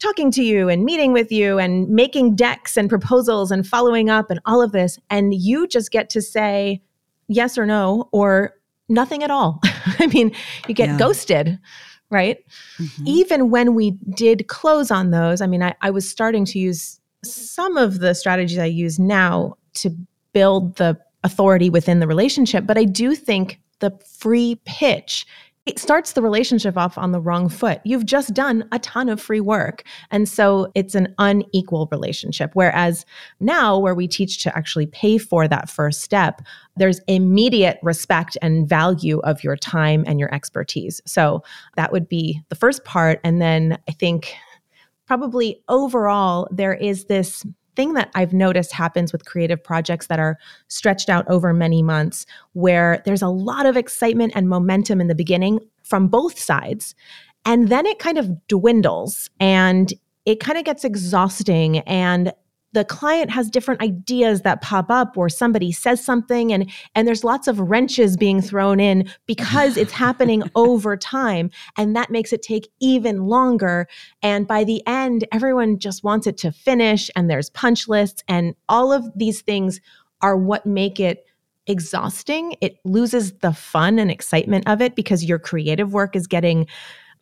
talking 0.00 0.30
to 0.32 0.42
you 0.42 0.68
and 0.68 0.84
meeting 0.84 1.12
with 1.12 1.30
you 1.30 1.58
and 1.58 1.88
making 1.88 2.34
decks 2.34 2.76
and 2.76 2.88
proposals 2.88 3.50
and 3.50 3.66
following 3.66 4.10
up 4.10 4.30
and 4.30 4.40
all 4.46 4.62
of 4.62 4.72
this. 4.72 4.98
And 5.10 5.32
you 5.34 5.66
just 5.66 5.90
get 5.90 6.10
to 6.10 6.22
say 6.22 6.82
yes 7.28 7.56
or 7.56 7.66
no 7.66 8.08
or 8.10 8.54
nothing 8.88 9.22
at 9.22 9.30
all. 9.30 9.60
I 9.98 10.08
mean, 10.08 10.32
you 10.66 10.74
get 10.74 10.88
yeah. 10.88 10.98
ghosted, 10.98 11.58
right? 12.10 12.38
Mm-hmm. 12.78 13.06
Even 13.06 13.50
when 13.50 13.74
we 13.74 13.92
did 14.14 14.48
close 14.48 14.90
on 14.90 15.10
those, 15.10 15.40
I 15.40 15.46
mean, 15.46 15.62
I, 15.62 15.74
I 15.82 15.90
was 15.90 16.10
starting 16.10 16.44
to 16.46 16.58
use 16.58 16.98
some 17.22 17.76
of 17.76 18.00
the 18.00 18.14
strategies 18.14 18.58
I 18.58 18.64
use 18.64 18.98
now 18.98 19.56
to 19.74 19.94
build 20.32 20.76
the 20.76 20.98
authority 21.22 21.68
within 21.68 22.00
the 22.00 22.06
relationship. 22.06 22.66
But 22.66 22.78
I 22.78 22.84
do 22.84 23.14
think 23.14 23.60
the 23.80 23.90
free 24.06 24.60
pitch 24.64 25.26
it 25.70 25.78
starts 25.78 26.14
the 26.14 26.22
relationship 26.22 26.76
off 26.76 26.98
on 26.98 27.12
the 27.12 27.20
wrong 27.20 27.48
foot. 27.48 27.80
You've 27.84 28.04
just 28.04 28.34
done 28.34 28.68
a 28.72 28.80
ton 28.80 29.08
of 29.08 29.22
free 29.22 29.40
work. 29.40 29.84
And 30.10 30.28
so 30.28 30.72
it's 30.74 30.96
an 30.96 31.14
unequal 31.18 31.88
relationship. 31.92 32.50
Whereas 32.54 33.06
now, 33.38 33.78
where 33.78 33.94
we 33.94 34.08
teach 34.08 34.42
to 34.42 34.56
actually 34.58 34.86
pay 34.86 35.16
for 35.16 35.46
that 35.46 35.70
first 35.70 36.00
step, 36.00 36.42
there's 36.76 37.00
immediate 37.06 37.78
respect 37.84 38.36
and 38.42 38.68
value 38.68 39.20
of 39.20 39.44
your 39.44 39.54
time 39.54 40.02
and 40.08 40.18
your 40.18 40.34
expertise. 40.34 41.00
So 41.06 41.44
that 41.76 41.92
would 41.92 42.08
be 42.08 42.42
the 42.48 42.56
first 42.56 42.84
part. 42.84 43.20
And 43.22 43.40
then 43.40 43.78
I 43.88 43.92
think 43.92 44.34
probably 45.06 45.62
overall, 45.68 46.48
there 46.50 46.74
is 46.74 47.04
this 47.04 47.46
thing 47.76 47.94
that 47.94 48.10
I've 48.14 48.32
noticed 48.32 48.72
happens 48.72 49.12
with 49.12 49.24
creative 49.24 49.62
projects 49.62 50.06
that 50.08 50.18
are 50.18 50.38
stretched 50.68 51.08
out 51.08 51.28
over 51.28 51.52
many 51.52 51.82
months, 51.82 52.26
where 52.52 53.02
there's 53.04 53.22
a 53.22 53.28
lot 53.28 53.66
of 53.66 53.76
excitement 53.76 54.32
and 54.34 54.48
momentum 54.48 55.00
in 55.00 55.06
the 55.06 55.14
beginning 55.14 55.60
from 55.82 56.08
both 56.08 56.38
sides. 56.38 56.94
And 57.44 57.68
then 57.68 57.86
it 57.86 57.98
kind 57.98 58.18
of 58.18 58.46
dwindles 58.48 59.30
and 59.40 59.92
it 60.26 60.40
kind 60.40 60.58
of 60.58 60.64
gets 60.64 60.84
exhausting. 60.84 61.78
And 61.80 62.32
the 62.72 62.84
client 62.84 63.30
has 63.30 63.50
different 63.50 63.82
ideas 63.82 64.42
that 64.42 64.62
pop 64.62 64.90
up 64.90 65.16
or 65.16 65.28
somebody 65.28 65.72
says 65.72 66.04
something 66.04 66.52
and 66.52 66.70
and 66.94 67.06
there's 67.06 67.24
lots 67.24 67.48
of 67.48 67.58
wrenches 67.58 68.16
being 68.16 68.40
thrown 68.40 68.80
in 68.80 69.08
because 69.26 69.76
it's 69.76 69.92
happening 70.00 70.42
over 70.54 70.96
time 70.96 71.50
and 71.76 71.96
that 71.96 72.10
makes 72.10 72.32
it 72.32 72.42
take 72.42 72.68
even 72.80 73.26
longer. 73.26 73.88
And 74.22 74.46
by 74.46 74.64
the 74.64 74.82
end 74.86 75.26
everyone 75.32 75.78
just 75.78 76.04
wants 76.04 76.26
it 76.26 76.36
to 76.38 76.52
finish 76.52 77.10
and 77.16 77.28
there's 77.28 77.50
punch 77.50 77.88
lists 77.88 78.22
and 78.28 78.54
all 78.68 78.92
of 78.92 79.04
these 79.16 79.42
things 79.42 79.80
are 80.22 80.36
what 80.36 80.66
make 80.66 81.00
it 81.00 81.26
exhausting. 81.66 82.56
It 82.60 82.78
loses 82.84 83.32
the 83.38 83.52
fun 83.52 83.98
and 83.98 84.10
excitement 84.10 84.68
of 84.68 84.80
it 84.82 84.96
because 84.96 85.24
your 85.24 85.38
creative 85.38 85.92
work 85.92 86.16
is 86.16 86.26
getting 86.26 86.66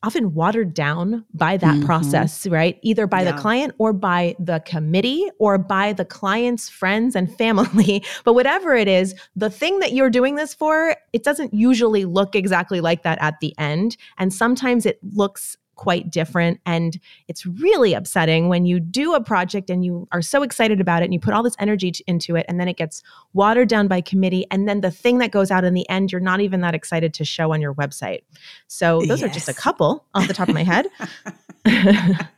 often 0.02 0.32
watered 0.34 0.74
down 0.74 1.24
by 1.34 1.56
that 1.56 1.76
mm-hmm. 1.76 1.86
process, 1.86 2.46
right? 2.46 2.78
Either 2.82 3.06
by 3.06 3.22
yeah. 3.22 3.32
the 3.32 3.38
client 3.38 3.74
or 3.78 3.92
by 3.92 4.36
the 4.38 4.60
committee 4.60 5.28
or 5.38 5.58
by 5.58 5.92
the 5.92 6.04
client's 6.04 6.68
friends 6.68 7.16
and 7.16 7.34
family. 7.36 8.04
but 8.24 8.34
whatever 8.34 8.74
it 8.74 8.88
is, 8.88 9.14
the 9.34 9.50
thing 9.50 9.80
that 9.80 9.92
you're 9.92 10.10
doing 10.10 10.36
this 10.36 10.54
for, 10.54 10.94
it 11.12 11.24
doesn't 11.24 11.52
usually 11.52 12.04
look 12.04 12.36
exactly 12.36 12.80
like 12.80 13.02
that 13.02 13.18
at 13.20 13.40
the 13.40 13.54
end. 13.58 13.96
And 14.18 14.32
sometimes 14.32 14.86
it 14.86 15.00
looks 15.02 15.56
quite 15.78 16.10
different. 16.10 16.60
And 16.66 17.00
it's 17.28 17.46
really 17.46 17.94
upsetting 17.94 18.48
when 18.50 18.66
you 18.66 18.78
do 18.80 19.14
a 19.14 19.22
project 19.22 19.70
and 19.70 19.84
you 19.84 20.06
are 20.12 20.20
so 20.20 20.42
excited 20.42 20.80
about 20.80 21.02
it 21.02 21.06
and 21.06 21.14
you 21.14 21.20
put 21.20 21.32
all 21.32 21.42
this 21.42 21.56
energy 21.58 21.92
t- 21.92 22.04
into 22.06 22.36
it 22.36 22.44
and 22.48 22.60
then 22.60 22.68
it 22.68 22.76
gets 22.76 23.02
watered 23.32 23.68
down 23.68 23.88
by 23.88 24.02
committee. 24.02 24.44
And 24.50 24.68
then 24.68 24.82
the 24.82 24.90
thing 24.90 25.18
that 25.18 25.30
goes 25.30 25.50
out 25.50 25.64
in 25.64 25.72
the 25.72 25.88
end, 25.88 26.12
you're 26.12 26.20
not 26.20 26.40
even 26.40 26.60
that 26.60 26.74
excited 26.74 27.14
to 27.14 27.24
show 27.24 27.52
on 27.54 27.62
your 27.62 27.74
website. 27.74 28.20
So 28.66 29.00
those 29.00 29.22
yes. 29.22 29.30
are 29.30 29.32
just 29.32 29.48
a 29.48 29.54
couple 29.54 30.04
off 30.14 30.28
the 30.28 30.34
top 30.34 30.48
of 30.48 30.54
my 30.54 30.64
head. 30.64 30.88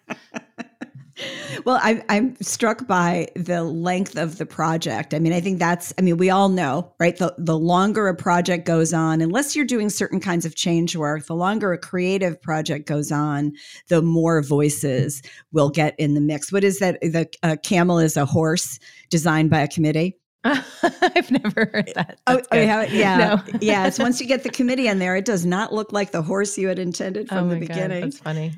well, 1.65 1.79
I, 1.83 2.03
I'm 2.09 2.37
struck 2.41 2.87
by 2.87 3.29
the 3.37 3.63
length 3.63 4.17
of 4.17 4.39
the 4.39 4.47
project. 4.47 5.15
I 5.15 5.19
mean, 5.19 5.33
I 5.33 5.41
think 5.41 5.59
that's, 5.59 5.93
I 5.99 6.03
mean, 6.03 6.17
we 6.17 6.31
all 6.31 6.49
know, 6.49 6.93
right? 6.99 7.17
The, 7.17 7.35
the 7.39 7.59
longer 7.59 8.09
a 8.09 8.15
project 8.15 8.67
goes 8.67 8.93
on, 8.93 9.21
unless 9.21 9.55
you're 9.55 9.65
doing 9.65 9.91
certain 9.91 10.21
kinds 10.21 10.45
of 10.45 10.55
change 10.55 10.97
work, 10.97 11.27
the 11.27 11.35
longer 11.35 11.73
a 11.73 11.79
creative 11.79 12.41
project 12.41 12.87
goes 12.87 13.13
on, 13.13 13.53
the 13.89 14.03
more 14.03 14.43
voices 14.43 15.23
will 15.53 15.71
get 15.71 15.95
in 15.99 16.15
the 16.15 16.21
mix. 16.21 16.53
What 16.53 16.65
is 16.65 16.79
that? 16.79 17.01
The 17.01 17.29
uh, 17.43 17.57
camel 17.63 17.99
is 17.99 18.17
a 18.17 18.25
horse 18.25 18.79
designed 19.09 19.51
by 19.51 19.61
a 19.61 19.69
committee. 19.69 20.17
I've 20.45 21.31
never 21.31 21.69
heard 21.71 21.93
that. 21.95 22.19
oh, 22.27 22.41
oh 22.51 22.57
yeah, 22.57 22.85
yeah, 22.85 23.17
no. 23.19 23.59
yeah. 23.61 23.87
It's 23.87 23.99
once 23.99 24.23
you 24.23 24.27
get 24.27 24.43
the 24.43 24.49
committee 24.49 24.89
in 24.89 24.99
there, 24.99 25.15
it 25.15 25.27
does 25.27 25.45
not 25.45 25.73
look 25.73 25.93
like 25.93 26.13
the 26.13 26.23
horse 26.23 26.57
you 26.57 26.69
had 26.69 26.79
intended 26.79 27.29
from 27.29 27.47
oh 27.47 27.51
the 27.51 27.61
beginning. 27.61 28.01
God, 28.01 28.13
that's 28.13 28.19
funny. 28.19 28.55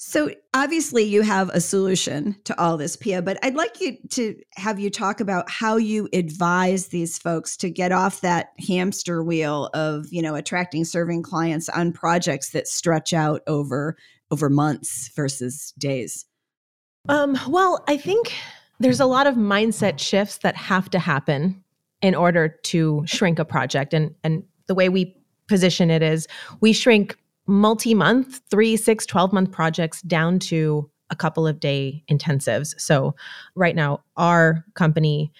So 0.00 0.30
obviously 0.54 1.02
you 1.02 1.22
have 1.22 1.48
a 1.48 1.60
solution 1.60 2.36
to 2.44 2.58
all 2.58 2.76
this, 2.76 2.94
Pia, 2.94 3.20
but 3.20 3.36
I'd 3.42 3.56
like 3.56 3.80
you 3.80 3.98
to 4.10 4.36
have 4.54 4.78
you 4.78 4.90
talk 4.90 5.18
about 5.18 5.50
how 5.50 5.76
you 5.76 6.08
advise 6.12 6.86
these 6.86 7.18
folks 7.18 7.56
to 7.56 7.68
get 7.68 7.90
off 7.90 8.20
that 8.20 8.52
hamster 8.64 9.24
wheel 9.24 9.70
of, 9.74 10.06
you 10.12 10.22
know, 10.22 10.36
attracting 10.36 10.84
serving 10.84 11.24
clients 11.24 11.68
on 11.68 11.92
projects 11.92 12.50
that 12.50 12.68
stretch 12.68 13.12
out 13.12 13.42
over 13.48 13.96
over 14.30 14.48
months 14.48 15.10
versus 15.16 15.72
days. 15.78 16.26
Um, 17.08 17.36
well, 17.48 17.82
I 17.88 17.96
think 17.96 18.34
there's 18.78 19.00
a 19.00 19.06
lot 19.06 19.26
of 19.26 19.34
mindset 19.34 19.98
shifts 19.98 20.38
that 20.38 20.54
have 20.54 20.88
to 20.90 21.00
happen 21.00 21.64
in 22.02 22.14
order 22.14 22.48
to 22.48 23.02
shrink 23.04 23.40
a 23.40 23.44
project. 23.44 23.92
And 23.92 24.14
and 24.22 24.44
the 24.68 24.76
way 24.76 24.88
we 24.88 25.16
position 25.48 25.90
it 25.90 26.04
is 26.04 26.28
we 26.60 26.72
shrink 26.72 27.18
multi-month, 27.48 28.40
three, 28.50 28.76
six, 28.76 29.04
12 29.06 29.32
month 29.32 29.50
projects 29.50 30.02
down 30.02 30.38
to 30.38 30.88
a 31.10 31.16
couple 31.16 31.46
of 31.46 31.58
day 31.58 32.04
intensives. 32.10 32.78
So 32.78 33.14
right 33.54 33.74
now, 33.74 34.02
our 34.16 34.64
company, 34.74 35.32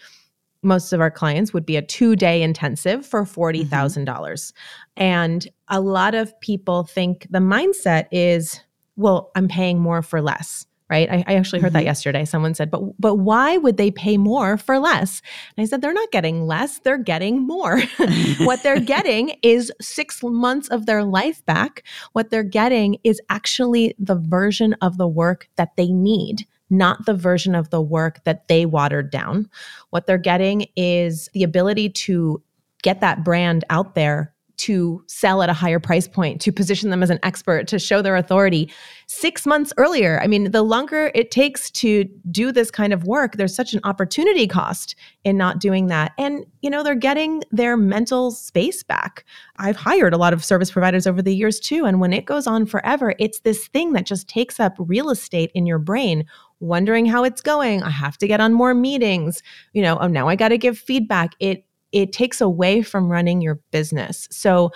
most 0.63 0.93
of 0.93 1.01
our 1.01 1.11
clients 1.11 1.53
would 1.53 1.67
be 1.67 1.77
a 1.77 1.83
two 1.83 2.17
day 2.17 2.43
intensive 2.43 3.07
for 3.07 3.23
$40,000. 3.23 4.05
Mm-hmm. 4.05 4.53
And 4.97 5.47
a 5.69 5.81
lot 5.81 6.15
of 6.15 6.39
people 6.41 6.85
think 6.85 7.27
the 7.31 7.39
mindset 7.39 8.07
is, 8.11 8.61
well, 8.97 9.31
I'm 9.37 9.47
paying 9.47 9.79
more 9.79 10.03
for 10.03 10.21
less 10.21 10.67
right? 10.91 11.09
I, 11.11 11.25
I 11.27 11.35
actually 11.35 11.61
heard 11.61 11.69
mm-hmm. 11.69 11.79
that 11.79 11.85
yesterday. 11.85 12.25
Someone 12.25 12.55
said, 12.55 12.71
but 12.71 12.83
but 12.99 13.17
why 13.17 13.57
would 13.57 13.77
they 13.77 13.91
pay 13.91 14.17
more 14.17 14.57
for 14.57 14.79
less? 14.79 15.23
And 15.57 15.63
I 15.63 15.67
said, 15.67 15.81
they're 15.81 15.93
not 15.93 16.11
getting 16.11 16.47
less, 16.47 16.79
they're 16.81 16.99
getting 16.99 17.47
more. 17.47 17.81
what 18.39 18.63
they're 18.63 18.81
getting 18.97 19.37
is 19.43 19.73
six 19.81 20.23
months 20.23 20.69
of 20.69 20.87
their 20.87 21.05
life 21.05 21.45
back. 21.47 21.85
What 22.13 22.31
they're 22.31 22.43
getting 22.43 22.99
is 23.05 23.21
actually 23.29 23.95
the 23.99 24.17
version 24.17 24.75
of 24.81 24.99
the 24.99 25.09
work 25.09 25.49
that 25.57 25.77
they 25.77 25.89
need 25.89 26.47
not 26.71 27.07
the 27.07 27.15
version 27.15 27.55
of 27.55 27.71
the 27.71 27.81
work 27.81 28.23
that 28.25 28.47
they 28.49 28.67
watered 28.67 29.11
down. 29.11 29.49
What 29.89 30.07
they're 30.07 30.19
getting 30.19 30.67
is 30.77 31.31
the 31.33 31.43
ability 31.43 31.89
to 31.91 32.43
get 32.83 33.01
that 33.01 33.25
brand 33.25 33.65
out 33.71 33.95
there 33.95 34.35
to 34.59 35.03
sell 35.07 35.43
at 35.43 35.49
a 35.49 35.55
higher 35.55 35.81
price 35.81 36.07
point, 36.07 36.41
to 36.41 36.53
position 36.53 36.91
them 36.91 37.03
as 37.03 37.11
an 37.11 37.19
expert, 37.23 37.67
to 37.69 37.79
show 37.79 38.03
their 38.03 38.17
authority 38.17 38.71
six 39.07 39.47
months 39.47 39.73
earlier. 39.79 40.21
I 40.23 40.27
mean, 40.27 40.51
the 40.51 40.63
longer 40.63 41.11
it 41.15 41.31
takes 41.31 41.71
to 41.71 42.05
do 42.31 42.53
this 42.53 42.71
kind 42.71 42.93
of 42.93 43.05
work, 43.05 43.37
there's 43.37 43.55
such 43.55 43.73
an 43.73 43.81
opportunity 43.85 44.47
cost 44.47 44.95
in 45.25 45.37
not 45.37 45.61
doing 45.61 45.87
that. 45.87 46.13
And, 46.19 46.45
you 46.61 46.69
know, 46.69 46.83
they're 46.83 46.95
getting 46.95 47.43
their 47.51 47.77
mental 47.77 48.31
space 48.31 48.83
back. 48.83 49.25
I've 49.57 49.77
hired 49.77 50.13
a 50.13 50.19
lot 50.19 50.33
of 50.33 50.45
service 50.45 50.71
providers 50.71 51.07
over 51.07 51.23
the 51.23 51.35
years 51.35 51.59
too. 51.59 51.87
And 51.87 52.01
when 52.01 52.13
it 52.13 52.27
goes 52.27 52.47
on 52.47 52.67
forever, 52.67 53.15
it's 53.19 53.41
this 53.41 53.69
thing 53.69 53.93
that 53.95 54.07
just 54.07 54.29
takes 54.29 54.61
up 54.61 54.75
real 54.79 55.11
estate 55.11 55.51
in 55.55 55.67
your 55.67 55.79
brain 55.79 56.27
wondering 56.61 57.07
how 57.07 57.25
it's 57.25 57.41
going. 57.41 57.83
I 57.83 57.91
have 57.91 58.19
to 58.19 58.27
get 58.27 58.41
on 58.41 58.53
more 58.53 58.75
meetings. 58.75 59.43
You 59.73 59.83
know, 59.83 59.99
oh, 60.01 60.09
now 60.09 60.29
I 60.29 60.37
got 60.37 60.49
to 60.49 60.59
give 60.59 60.79
feedback. 60.79 61.33
It 61.41 61.65
it 61.93 62.13
takes 62.13 62.41
away 62.41 62.83
from 62.83 63.11
running 63.11 63.41
your 63.41 63.61
business. 63.71 64.29
So 64.31 64.71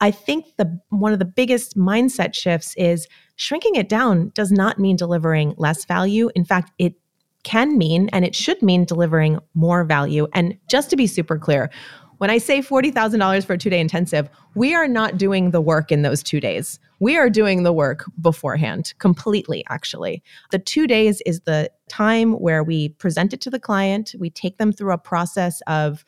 I 0.00 0.10
think 0.10 0.46
the 0.56 0.80
one 0.88 1.12
of 1.12 1.18
the 1.18 1.24
biggest 1.24 1.76
mindset 1.76 2.34
shifts 2.34 2.74
is 2.76 3.06
shrinking 3.36 3.76
it 3.76 3.88
down 3.88 4.32
does 4.34 4.50
not 4.50 4.78
mean 4.78 4.96
delivering 4.96 5.54
less 5.56 5.84
value. 5.84 6.30
In 6.34 6.44
fact, 6.44 6.72
it 6.78 6.94
can 7.44 7.76
mean 7.76 8.08
and 8.12 8.24
it 8.24 8.34
should 8.34 8.60
mean 8.62 8.84
delivering 8.84 9.38
more 9.54 9.84
value. 9.84 10.26
And 10.32 10.56
just 10.68 10.90
to 10.90 10.96
be 10.96 11.06
super 11.06 11.38
clear, 11.38 11.70
when 12.18 12.30
I 12.30 12.38
say 12.38 12.60
$40,000 12.60 13.44
for 13.44 13.54
a 13.54 13.58
two 13.58 13.68
day 13.68 13.80
intensive, 13.80 14.28
we 14.54 14.74
are 14.74 14.86
not 14.86 15.18
doing 15.18 15.50
the 15.50 15.60
work 15.60 15.90
in 15.90 16.02
those 16.02 16.22
two 16.22 16.38
days. 16.38 16.78
We 17.00 17.16
are 17.16 17.28
doing 17.28 17.64
the 17.64 17.72
work 17.72 18.04
beforehand, 18.20 18.94
completely, 19.00 19.64
actually. 19.68 20.22
The 20.52 20.60
two 20.60 20.86
days 20.86 21.20
is 21.26 21.40
the 21.40 21.68
time 21.88 22.34
where 22.34 22.62
we 22.62 22.90
present 22.90 23.32
it 23.32 23.40
to 23.40 23.50
the 23.50 23.58
client, 23.58 24.14
we 24.20 24.30
take 24.30 24.58
them 24.58 24.72
through 24.72 24.92
a 24.92 24.98
process 24.98 25.60
of 25.66 26.04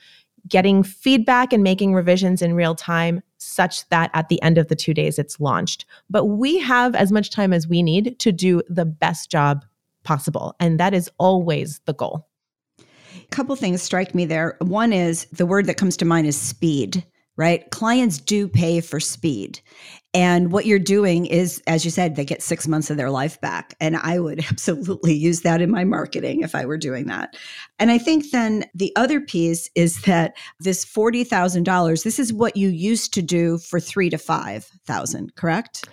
getting 0.49 0.83
feedback 0.83 1.53
and 1.53 1.63
making 1.63 1.95
revisions 1.95 2.43
in 2.43 2.55
real 2.55 2.75
time 2.75 3.23
such 3.39 3.89
that 3.89 4.11
at 4.15 4.29
the 4.29 4.41
end 4.43 4.59
of 4.59 4.69
the 4.69 4.77
two 4.77 4.95
days 4.95 5.19
it's 5.19 5.41
launched. 5.41 5.85
But 6.11 6.27
we 6.27 6.59
have 6.59 6.95
as 6.95 7.13
much 7.13 7.31
time 7.31 7.53
as 7.53 7.69
we 7.69 7.83
need 7.83 8.19
to 8.19 8.33
do 8.33 8.63
the 8.69 8.85
best 8.85 9.31
job 9.31 9.65
possible. 10.03 10.55
And 10.61 10.79
that 10.81 10.95
is 10.95 11.11
always 11.19 11.81
the 11.87 11.95
goal. 11.95 12.29
A 12.79 13.27
couple 13.31 13.57
things 13.57 13.83
strike 13.83 14.15
me 14.15 14.25
there. 14.25 14.57
One 14.61 14.93
is 14.93 15.27
the 15.33 15.47
word 15.47 15.67
that 15.67 15.77
comes 15.77 15.97
to 15.99 16.05
mind 16.05 16.27
is 16.27 16.39
speed 16.41 17.05
right? 17.37 17.69
Clients 17.71 18.19
do 18.19 18.49
pay 18.49 18.81
for 18.81 19.01
speed. 19.01 19.61
And 20.15 20.53
what 20.53 20.65
you're 20.65 20.79
doing 20.79 21.27
is, 21.27 21.61
as 21.67 21.85
you 21.85 21.91
said, 21.91 22.15
they 22.15 22.25
get 22.25 22.41
six 22.41 22.69
months 22.69 22.89
of 22.89 22.97
their 22.97 23.11
life 23.11 23.41
back. 23.41 23.75
And 23.81 23.97
I 23.97 24.21
would 24.21 24.45
absolutely 24.51 25.13
use 25.15 25.41
that 25.41 25.61
in 25.61 25.71
my 25.71 25.85
marketing 25.85 26.41
if 26.41 26.55
I 26.55 26.65
were 26.65 26.79
doing 26.79 27.07
that. 27.07 27.37
And 27.81 27.91
I 27.91 27.99
think 27.99 28.31
then 28.31 28.65
the 28.75 28.93
other 28.95 29.21
piece 29.21 29.69
is 29.75 30.03
that 30.03 30.37
this 30.61 30.85
$40,000, 30.85 32.05
this 32.05 32.19
is 32.21 32.33
what 32.33 32.57
you 32.57 32.69
used 32.69 33.13
to 33.15 33.23
do 33.23 33.59
for 33.59 33.81
three 33.81 34.09
to 34.09 34.19
5,000, 34.19 35.35
correct? 35.35 35.89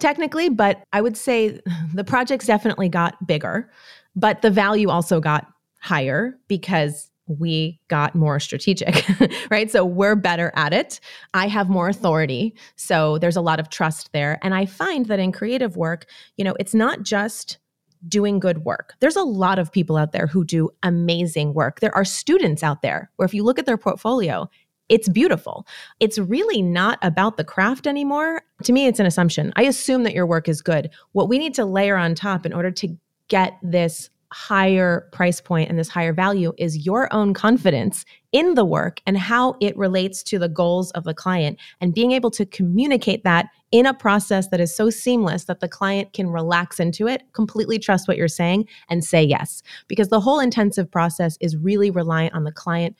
Technically, 0.00 0.48
but 0.48 0.82
I 0.92 1.00
would 1.00 1.16
say 1.16 1.60
the 1.94 2.04
projects 2.04 2.46
definitely 2.46 2.88
got 2.88 3.24
bigger, 3.24 3.70
but 4.16 4.42
the 4.42 4.50
value 4.50 4.88
also 4.90 5.20
got 5.20 5.46
higher 5.80 6.36
because 6.48 7.10
we 7.26 7.80
got 7.88 8.14
more 8.14 8.38
strategic, 8.38 9.04
right? 9.50 9.70
So 9.70 9.84
we're 9.84 10.16
better 10.16 10.52
at 10.56 10.72
it. 10.72 11.00
I 11.32 11.48
have 11.48 11.68
more 11.68 11.88
authority. 11.88 12.54
So 12.76 13.18
there's 13.18 13.36
a 13.36 13.40
lot 13.40 13.60
of 13.60 13.70
trust 13.70 14.12
there. 14.12 14.38
And 14.42 14.54
I 14.54 14.66
find 14.66 15.06
that 15.06 15.18
in 15.18 15.32
creative 15.32 15.76
work, 15.76 16.06
you 16.36 16.44
know, 16.44 16.54
it's 16.58 16.74
not 16.74 17.02
just 17.02 17.58
doing 18.06 18.38
good 18.38 18.64
work. 18.64 18.94
There's 19.00 19.16
a 19.16 19.22
lot 19.22 19.58
of 19.58 19.72
people 19.72 19.96
out 19.96 20.12
there 20.12 20.26
who 20.26 20.44
do 20.44 20.70
amazing 20.82 21.54
work. 21.54 21.80
There 21.80 21.94
are 21.94 22.04
students 22.04 22.62
out 22.62 22.82
there 22.82 23.10
where 23.16 23.24
if 23.24 23.32
you 23.32 23.42
look 23.42 23.58
at 23.58 23.66
their 23.66 23.78
portfolio, 23.78 24.48
it's 24.90 25.08
beautiful. 25.08 25.66
It's 26.00 26.18
really 26.18 26.60
not 26.60 26.98
about 27.00 27.38
the 27.38 27.44
craft 27.44 27.86
anymore. 27.86 28.42
To 28.64 28.72
me, 28.72 28.86
it's 28.86 29.00
an 29.00 29.06
assumption. 29.06 29.52
I 29.56 29.62
assume 29.62 30.02
that 30.02 30.12
your 30.12 30.26
work 30.26 30.46
is 30.48 30.60
good. 30.60 30.90
What 31.12 31.30
we 31.30 31.38
need 31.38 31.54
to 31.54 31.64
layer 31.64 31.96
on 31.96 32.14
top 32.14 32.44
in 32.44 32.52
order 32.52 32.70
to 32.70 32.96
get 33.28 33.58
this 33.62 34.10
higher 34.34 35.08
price 35.12 35.40
point 35.40 35.70
and 35.70 35.78
this 35.78 35.88
higher 35.88 36.12
value 36.12 36.52
is 36.58 36.84
your 36.84 37.10
own 37.14 37.32
confidence 37.32 38.04
in 38.32 38.54
the 38.54 38.64
work 38.64 39.00
and 39.06 39.16
how 39.16 39.54
it 39.60 39.76
relates 39.76 40.24
to 40.24 40.40
the 40.40 40.48
goals 40.48 40.90
of 40.90 41.04
the 41.04 41.14
client 41.14 41.56
and 41.80 41.94
being 41.94 42.10
able 42.10 42.32
to 42.32 42.44
communicate 42.44 43.22
that 43.22 43.46
in 43.70 43.86
a 43.86 43.94
process 43.94 44.48
that 44.48 44.58
is 44.60 44.74
so 44.74 44.90
seamless 44.90 45.44
that 45.44 45.60
the 45.60 45.68
client 45.68 46.12
can 46.14 46.30
relax 46.30 46.80
into 46.80 47.06
it, 47.06 47.22
completely 47.32 47.78
trust 47.78 48.08
what 48.08 48.16
you're 48.16 48.26
saying 48.26 48.66
and 48.88 49.04
say 49.04 49.22
yes. 49.22 49.62
Because 49.86 50.08
the 50.08 50.18
whole 50.18 50.40
intensive 50.40 50.90
process 50.90 51.38
is 51.40 51.56
really 51.56 51.92
reliant 51.92 52.34
on 52.34 52.42
the 52.42 52.50
client 52.50 52.96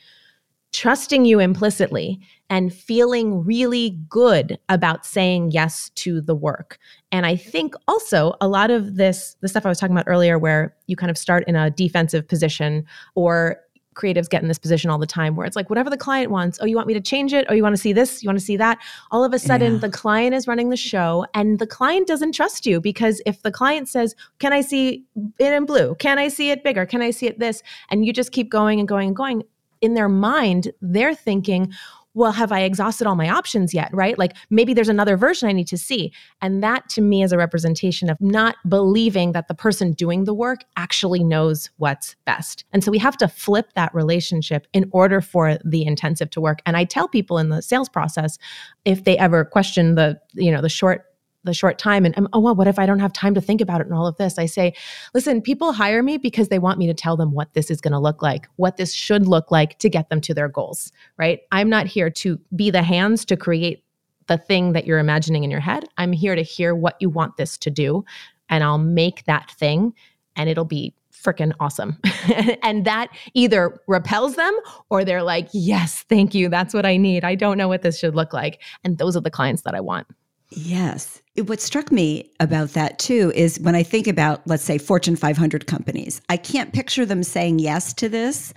trusting 0.74 1.24
you 1.24 1.38
implicitly 1.38 2.20
and 2.50 2.74
feeling 2.74 3.44
really 3.44 3.90
good 4.08 4.58
about 4.68 5.06
saying 5.06 5.52
yes 5.52 5.90
to 5.94 6.20
the 6.20 6.34
work. 6.34 6.78
And 7.12 7.24
I 7.24 7.36
think 7.36 7.74
also 7.86 8.34
a 8.40 8.48
lot 8.48 8.70
of 8.70 8.96
this, 8.96 9.36
the 9.40 9.48
stuff 9.48 9.64
I 9.64 9.68
was 9.68 9.78
talking 9.78 9.96
about 9.96 10.08
earlier, 10.08 10.36
where 10.36 10.74
you 10.88 10.96
kind 10.96 11.10
of 11.10 11.16
start 11.16 11.44
in 11.46 11.54
a 11.54 11.70
defensive 11.70 12.26
position 12.26 12.84
or 13.14 13.60
creatives 13.94 14.28
get 14.28 14.42
in 14.42 14.48
this 14.48 14.58
position 14.58 14.90
all 14.90 14.98
the 14.98 15.06
time 15.06 15.36
where 15.36 15.46
it's 15.46 15.54
like 15.54 15.70
whatever 15.70 15.88
the 15.88 15.96
client 15.96 16.32
wants 16.32 16.58
oh 16.60 16.64
you 16.64 16.74
want 16.74 16.88
me 16.88 16.94
to 16.94 17.00
change 17.00 17.32
it? 17.32 17.46
Oh 17.48 17.54
you 17.54 17.62
want 17.62 17.76
to 17.76 17.80
see 17.80 17.92
this? 17.92 18.24
You 18.24 18.28
want 18.28 18.40
to 18.40 18.44
see 18.44 18.56
that? 18.56 18.78
All 19.12 19.22
of 19.22 19.32
a 19.32 19.38
sudden 19.38 19.74
yeah. 19.74 19.78
the 19.78 19.88
client 19.88 20.34
is 20.34 20.48
running 20.48 20.70
the 20.70 20.76
show 20.76 21.24
and 21.32 21.60
the 21.60 21.66
client 21.68 22.08
doesn't 22.08 22.32
trust 22.32 22.66
you 22.66 22.80
because 22.80 23.22
if 23.24 23.42
the 23.42 23.52
client 23.52 23.88
says 23.88 24.16
can 24.40 24.52
i 24.52 24.60
see 24.60 25.04
it 25.38 25.52
in 25.52 25.64
blue? 25.64 25.94
Can 26.00 26.18
i 26.18 26.26
see 26.26 26.50
it 26.50 26.64
bigger? 26.64 26.84
Can 26.84 27.02
i 27.02 27.12
see 27.12 27.28
it 27.28 27.38
this? 27.38 27.62
and 27.88 28.04
you 28.04 28.12
just 28.12 28.32
keep 28.32 28.50
going 28.50 28.80
and 28.80 28.88
going 28.88 29.06
and 29.06 29.16
going 29.16 29.44
in 29.84 29.94
their 29.94 30.08
mind, 30.08 30.72
they're 30.80 31.14
thinking, 31.14 31.72
well, 32.14 32.32
have 32.32 32.52
I 32.52 32.60
exhausted 32.60 33.08
all 33.08 33.16
my 33.16 33.28
options 33.28 33.74
yet? 33.74 33.90
Right? 33.92 34.16
Like 34.18 34.36
maybe 34.48 34.72
there's 34.72 34.88
another 34.88 35.16
version 35.16 35.48
I 35.48 35.52
need 35.52 35.66
to 35.68 35.76
see. 35.76 36.12
And 36.40 36.62
that 36.62 36.88
to 36.90 37.02
me 37.02 37.22
is 37.22 37.32
a 37.32 37.36
representation 37.36 38.08
of 38.08 38.16
not 38.20 38.56
believing 38.68 39.32
that 39.32 39.48
the 39.48 39.54
person 39.54 39.92
doing 39.92 40.24
the 40.24 40.32
work 40.32 40.60
actually 40.76 41.24
knows 41.24 41.70
what's 41.76 42.14
best. 42.24 42.64
And 42.72 42.84
so 42.84 42.90
we 42.90 42.98
have 42.98 43.16
to 43.18 43.28
flip 43.28 43.72
that 43.74 43.92
relationship 43.94 44.66
in 44.72 44.88
order 44.92 45.20
for 45.20 45.58
the 45.64 45.84
intensive 45.84 46.30
to 46.30 46.40
work. 46.40 46.60
And 46.66 46.76
I 46.76 46.84
tell 46.84 47.08
people 47.08 47.38
in 47.38 47.48
the 47.48 47.60
sales 47.60 47.88
process, 47.88 48.38
if 48.84 49.04
they 49.04 49.18
ever 49.18 49.44
question 49.44 49.96
the, 49.96 50.20
you 50.34 50.52
know, 50.52 50.62
the 50.62 50.68
short 50.68 51.06
the 51.44 51.54
short 51.54 51.78
time 51.78 52.04
and 52.04 52.16
um, 52.18 52.28
oh 52.32 52.40
well 52.40 52.54
what 52.54 52.66
if 52.66 52.78
i 52.78 52.86
don't 52.86 52.98
have 52.98 53.12
time 53.12 53.34
to 53.34 53.40
think 53.40 53.60
about 53.60 53.80
it 53.80 53.86
and 53.86 53.94
all 53.94 54.06
of 54.06 54.16
this 54.16 54.38
i 54.38 54.46
say 54.46 54.74
listen 55.14 55.40
people 55.40 55.72
hire 55.72 56.02
me 56.02 56.16
because 56.18 56.48
they 56.48 56.58
want 56.58 56.78
me 56.78 56.86
to 56.86 56.94
tell 56.94 57.16
them 57.16 57.32
what 57.32 57.52
this 57.54 57.70
is 57.70 57.80
going 57.80 57.92
to 57.92 57.98
look 57.98 58.22
like 58.22 58.48
what 58.56 58.76
this 58.76 58.92
should 58.92 59.26
look 59.26 59.50
like 59.50 59.78
to 59.78 59.88
get 59.88 60.08
them 60.08 60.20
to 60.20 60.34
their 60.34 60.48
goals 60.48 60.92
right 61.16 61.40
i'm 61.52 61.68
not 61.68 61.86
here 61.86 62.10
to 62.10 62.38
be 62.54 62.70
the 62.70 62.82
hands 62.82 63.24
to 63.24 63.36
create 63.36 63.84
the 64.26 64.38
thing 64.38 64.72
that 64.72 64.86
you're 64.86 64.98
imagining 64.98 65.44
in 65.44 65.50
your 65.50 65.60
head 65.60 65.84
i'm 65.98 66.12
here 66.12 66.34
to 66.34 66.42
hear 66.42 66.74
what 66.74 66.96
you 67.00 67.08
want 67.08 67.36
this 67.36 67.56
to 67.58 67.70
do 67.70 68.04
and 68.48 68.64
i'll 68.64 68.78
make 68.78 69.24
that 69.24 69.50
thing 69.52 69.92
and 70.36 70.48
it'll 70.48 70.64
be 70.64 70.94
freaking 71.24 71.52
awesome. 71.58 71.98
and 72.62 72.84
that 72.84 73.08
either 73.32 73.80
repels 73.88 74.36
them 74.36 74.56
or 74.90 75.04
they're 75.04 75.22
like, 75.22 75.48
yes, 75.52 76.04
thank 76.08 76.34
you. 76.34 76.48
That's 76.48 76.74
what 76.74 76.84
I 76.84 76.96
need. 76.96 77.24
I 77.24 77.34
don't 77.34 77.56
know 77.56 77.68
what 77.68 77.82
this 77.82 77.98
should 77.98 78.14
look 78.14 78.32
like. 78.32 78.60
And 78.84 78.98
those 78.98 79.16
are 79.16 79.20
the 79.20 79.30
clients 79.30 79.62
that 79.62 79.74
I 79.74 79.80
want. 79.80 80.06
Yes. 80.50 81.22
What 81.36 81.60
struck 81.60 81.90
me 81.90 82.30
about 82.38 82.70
that 82.70 83.00
too 83.00 83.32
is 83.34 83.58
when 83.58 83.74
I 83.74 83.82
think 83.82 84.06
about, 84.06 84.46
let's 84.46 84.62
say, 84.62 84.78
Fortune 84.78 85.16
500 85.16 85.66
companies, 85.66 86.20
I 86.28 86.36
can't 86.36 86.72
picture 86.72 87.04
them 87.04 87.24
saying 87.24 87.58
yes 87.58 87.92
to 87.94 88.08
this 88.08 88.54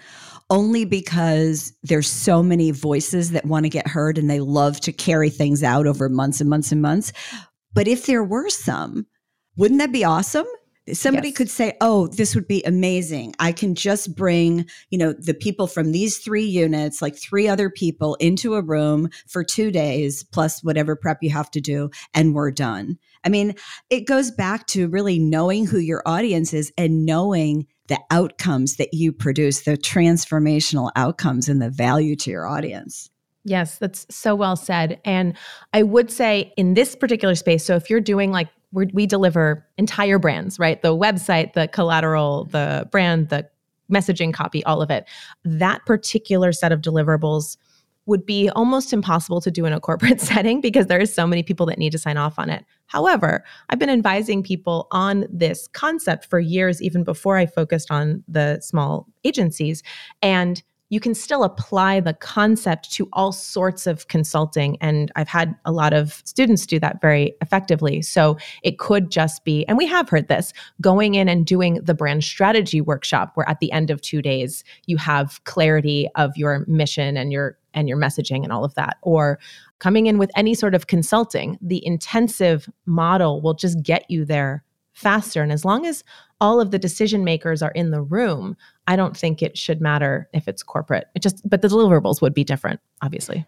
only 0.50 0.86
because 0.86 1.74
there's 1.84 2.10
so 2.10 2.42
many 2.42 2.72
voices 2.72 3.32
that 3.32 3.46
want 3.46 3.66
to 3.66 3.70
get 3.70 3.88
heard 3.88 4.18
and 4.18 4.30
they 4.30 4.40
love 4.40 4.80
to 4.82 4.94
carry 4.94 5.30
things 5.30 5.64
out 5.64 5.88
over 5.88 6.08
months 6.08 6.40
and 6.40 6.50
months 6.50 6.72
and 6.72 6.82
months. 6.82 7.12
But 7.74 7.88
if 7.88 8.06
there 8.06 8.24
were 8.24 8.50
some, 8.50 9.08
wouldn't 9.58 9.80
that 9.80 9.92
be 9.92 10.04
awesome? 10.04 10.46
Somebody 10.94 11.30
yes. 11.30 11.38
could 11.38 11.50
say 11.50 11.76
oh 11.82 12.08
this 12.08 12.34
would 12.36 12.48
be 12.48 12.64
amazing 12.64 13.34
i 13.40 13.52
can 13.52 13.76
just 13.76 14.16
bring 14.16 14.66
you 14.90 14.98
know 14.98 15.14
the 15.14 15.34
people 15.34 15.68
from 15.68 15.92
these 15.92 16.18
three 16.18 16.46
units 16.46 17.02
like 17.02 17.16
three 17.16 17.48
other 17.48 17.70
people 17.70 18.16
into 18.16 18.56
a 18.56 18.62
room 18.62 19.10
for 19.28 19.44
two 19.44 19.72
days 19.72 20.24
plus 20.24 20.64
whatever 20.64 20.96
prep 20.96 21.18
you 21.22 21.30
have 21.30 21.52
to 21.52 21.62
do 21.62 21.90
and 22.14 22.34
we're 22.34 22.52
done 22.52 22.98
i 23.24 23.30
mean 23.30 23.54
it 23.90 24.08
goes 24.08 24.32
back 24.32 24.66
to 24.68 24.88
really 24.88 25.20
knowing 25.20 25.66
who 25.66 25.80
your 25.80 26.02
audience 26.06 26.54
is 26.54 26.72
and 26.78 27.06
knowing 27.06 27.66
the 27.88 28.00
outcomes 28.12 28.76
that 28.76 28.94
you 28.94 29.12
produce 29.12 29.62
the 29.62 29.78
transformational 29.78 30.92
outcomes 30.96 31.50
and 31.50 31.62
the 31.62 31.70
value 31.70 32.16
to 32.16 32.30
your 32.30 32.48
audience 32.48 33.10
Yes, 33.48 33.78
that's 33.78 34.06
so 34.14 34.36
well 34.36 34.58
said. 34.58 35.00
And 35.06 35.34
I 35.72 35.82
would 35.82 36.12
say 36.12 36.52
in 36.58 36.74
this 36.74 36.98
particular 36.98 37.34
space, 37.34 37.64
so 37.64 37.78
if 37.78 37.90
you're 37.90 38.02
doing 38.02 38.30
like 38.30 38.50
we 38.72 38.88
we 38.94 39.06
deliver 39.06 39.66
entire 39.78 40.20
brands, 40.20 40.60
right? 40.60 40.82
The 40.82 40.96
website, 40.96 41.54
the 41.54 41.68
collateral, 41.68 42.46
the 42.46 42.88
brand, 42.92 43.30
the 43.30 43.50
messaging 43.92 44.34
copy, 44.34 44.64
all 44.66 44.82
of 44.82 44.92
it. 44.92 45.06
That 45.44 45.86
particular 45.86 46.52
set 46.52 46.72
of 46.72 46.82
deliverables 46.82 47.58
would 48.08 48.26
be 48.26 48.50
almost 48.52 48.94
impossible 48.94 49.42
to 49.42 49.52
do 49.52 49.66
in 49.66 49.74
a 49.74 49.80
corporate 49.80 50.22
setting 50.32 50.62
because 50.62 50.88
there 50.88 51.00
are 51.00 51.06
so 51.06 51.28
many 51.28 51.44
people 51.44 51.66
that 51.66 51.78
need 51.78 51.92
to 51.92 52.00
sign 52.00 52.18
off 52.18 52.40
on 52.40 52.50
it. 52.50 52.66
However, 52.88 53.44
I've 53.70 53.80
been 53.80 53.90
advising 53.90 54.42
people 54.42 54.88
on 54.92 55.26
this 55.30 55.68
concept 55.68 56.26
for 56.26 56.40
years, 56.40 56.82
even 56.82 57.04
before 57.04 57.38
I 57.38 57.46
focused 57.46 57.92
on 57.92 58.24
the 58.28 58.60
small 58.62 59.08
agencies. 59.26 59.84
And 60.22 60.64
you 60.90 61.00
can 61.00 61.14
still 61.14 61.44
apply 61.44 62.00
the 62.00 62.14
concept 62.14 62.92
to 62.94 63.10
all 63.14 63.32
sorts 63.32 63.88
of 63.88 64.08
consulting. 64.08 64.78
And 64.80 65.12
I've 65.16 65.28
had 65.28 65.56
a 65.66 65.72
lot 65.72 65.94
of 65.94 66.22
students 66.26 66.66
do 66.66 66.80
that 66.80 67.02
very 67.02 67.36
effectively. 67.42 68.02
So 68.02 68.38
it 68.64 68.80
could 68.80 69.12
just 69.12 69.44
be, 69.44 69.66
and 69.68 69.78
we 69.78 69.86
have 69.88 70.10
heard 70.10 70.28
this, 70.28 70.54
going 70.80 71.16
in 71.16 71.28
and 71.28 71.46
doing 71.46 71.76
the 71.84 71.94
brand 71.94 72.24
strategy 72.24 72.80
workshop 72.80 73.32
where 73.36 73.50
at 73.50 73.60
the 73.60 73.72
end 73.72 73.90
of 73.90 74.02
two 74.02 74.22
days 74.22 74.64
you 74.86 74.98
have 74.98 75.44
clarity 75.44 76.08
of 76.16 76.36
your 76.38 76.64
mission 76.68 77.18
and 77.18 77.32
your 77.32 77.58
and 77.74 77.88
your 77.88 77.98
messaging 77.98 78.44
and 78.44 78.52
all 78.52 78.64
of 78.64 78.74
that. 78.74 78.98
Or 79.04 79.40
coming 79.80 80.08
in 80.08 80.18
with 80.18 80.32
any 80.36 80.56
sort 80.56 80.74
of 80.74 80.88
consulting, 80.88 81.60
the 81.62 81.86
intensive 81.86 82.68
model 82.88 83.40
will 83.40 83.54
just 83.54 83.84
get 83.84 84.10
you 84.10 84.26
there 84.26 84.64
faster. 84.94 85.44
And 85.44 85.52
as 85.52 85.64
long 85.64 85.86
as 85.86 86.04
all 86.42 86.60
of 86.60 86.72
the 86.72 86.80
decision 86.80 87.24
makers 87.24 87.62
are 87.62 87.72
in 87.72 87.92
the 87.92 88.02
room, 88.02 88.58
I 88.88 88.96
don't 88.96 89.16
think 89.16 89.42
it 89.42 89.58
should 89.58 89.82
matter 89.82 90.30
if 90.34 90.48
it's 90.48 90.64
corporate. 90.64 91.08
It 91.14 91.22
just, 91.22 91.48
but 91.48 91.62
the 91.62 91.68
deliverables 91.68 92.22
would 92.22 92.34
be 92.34 92.44
different, 92.44 92.80
obviously. 93.02 93.46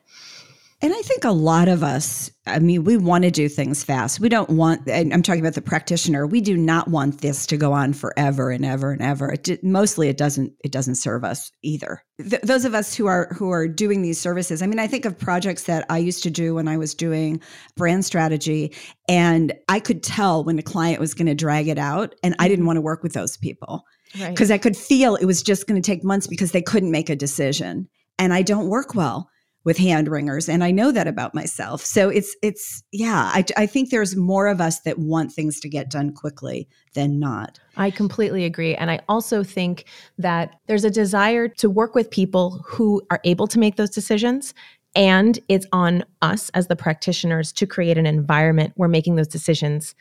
And 0.82 0.94
I 0.94 1.02
think 1.02 1.26
a 1.26 1.32
lot 1.32 1.68
of 1.68 1.84
us, 1.84 2.32
I 2.48 2.60
mean, 2.60 2.86
we 2.86 2.96
want 2.96 3.26
to 3.26 3.32
do 3.32 3.50
things 3.50 3.84
fast. 3.84 4.22
We 4.22 4.30
don't 4.30 4.50
want, 4.50 4.90
I'm 4.90 5.22
talking 5.22 5.42
about 5.42 5.56
the 5.56 5.62
practitioner, 5.62 6.26
we 6.26 6.40
do 6.40 6.56
not 6.56 6.88
want 6.88 7.20
this 7.20 7.46
to 7.48 7.58
go 7.58 7.74
on 7.74 7.92
forever 7.92 8.50
and 8.50 8.64
ever 8.64 8.94
and 8.94 9.02
ever. 9.02 9.34
It, 9.34 9.62
mostly 9.62 10.08
it 10.08 10.16
doesn't, 10.16 10.54
it 10.64 10.72
doesn't 10.72 10.96
serve 10.96 11.26
us 11.26 11.52
either. 11.64 12.02
Th- 12.18 12.42
those 12.44 12.64
of 12.64 12.76
us 12.76 12.96
who 12.96 13.08
are, 13.08 13.28
who 13.38 13.50
are 13.50 13.68
doing 13.68 14.04
these 14.04 14.22
services, 14.22 14.62
I 14.62 14.68
mean, 14.68 14.80
I 14.80 14.88
think 14.88 15.04
of 15.04 15.20
projects 15.20 15.64
that 15.64 15.86
I 15.90 15.98
used 15.98 16.24
to 16.24 16.30
do 16.30 16.56
when 16.56 16.70
I 16.70 16.78
was 16.78 16.96
doing 16.96 17.42
brand 17.76 18.06
strategy 18.06 18.74
and 19.10 19.52
I 19.68 19.82
could 19.82 20.02
tell 20.02 20.46
when 20.46 20.60
a 20.60 20.64
client 20.64 21.02
was 21.02 21.14
going 21.14 21.28
to 21.28 21.36
drag 21.36 21.68
it 21.68 21.78
out 21.78 22.16
and 22.24 22.36
I 22.40 22.48
didn't 22.48 22.60
mm-hmm. 22.60 22.68
want 22.68 22.78
to 22.78 22.82
work 22.82 23.04
with 23.04 23.12
those 23.12 23.36
people 23.36 23.84
because 24.14 24.50
right. 24.50 24.56
I 24.56 24.58
could 24.58 24.78
feel 24.78 25.16
it 25.16 25.26
was 25.26 25.44
just 25.44 25.68
going 25.68 25.82
to 25.82 25.86
take 25.86 26.04
months 26.04 26.28
because 26.28 26.52
they 26.52 26.62
couldn't 26.62 26.92
make 26.92 27.10
a 27.10 27.16
decision. 27.16 27.88
And 28.18 28.34
I 28.34 28.42
don't 28.42 28.68
work 28.68 28.96
well 28.96 29.30
with 29.66 29.78
hand 29.78 30.08
wringers 30.08 30.48
and 30.48 30.64
i 30.64 30.72
know 30.72 30.90
that 30.90 31.06
about 31.06 31.36
myself 31.36 31.84
so 31.84 32.08
it's 32.08 32.34
it's 32.42 32.82
yeah 32.94 33.30
I, 33.34 33.44
I 33.58 33.66
think 33.66 33.90
there's 33.90 34.16
more 34.16 34.48
of 34.48 34.62
us 34.62 34.80
that 34.82 34.98
want 34.98 35.34
things 35.34 35.60
to 35.60 35.68
get 35.68 35.90
done 35.90 36.14
quickly 36.14 36.68
than 36.94 37.20
not 37.20 37.60
i 37.76 37.92
completely 37.92 38.46
agree 38.46 38.74
and 38.74 38.90
i 38.90 39.02
also 39.10 39.44
think 39.44 39.84
that 40.18 40.56
there's 40.68 40.86
a 40.86 40.90
desire 40.90 41.50
to 41.50 41.70
work 41.70 41.94
with 41.94 42.10
people 42.10 42.64
who 42.66 43.02
are 43.12 43.20
able 43.26 43.48
to 43.48 43.60
make 43.60 43.76
those 43.76 43.90
decisions 43.90 44.54
And 44.96 45.38
it's 45.48 45.68
on 45.72 46.04
us 46.22 46.50
as 46.54 46.68
the 46.68 46.76
practitioners 46.76 47.52
to 47.54 47.68
create 47.68 47.98
an 47.98 48.06
environment 48.06 48.74
where 48.76 48.90
making 48.90 49.16
those 49.16 49.28
decisions 49.28 49.94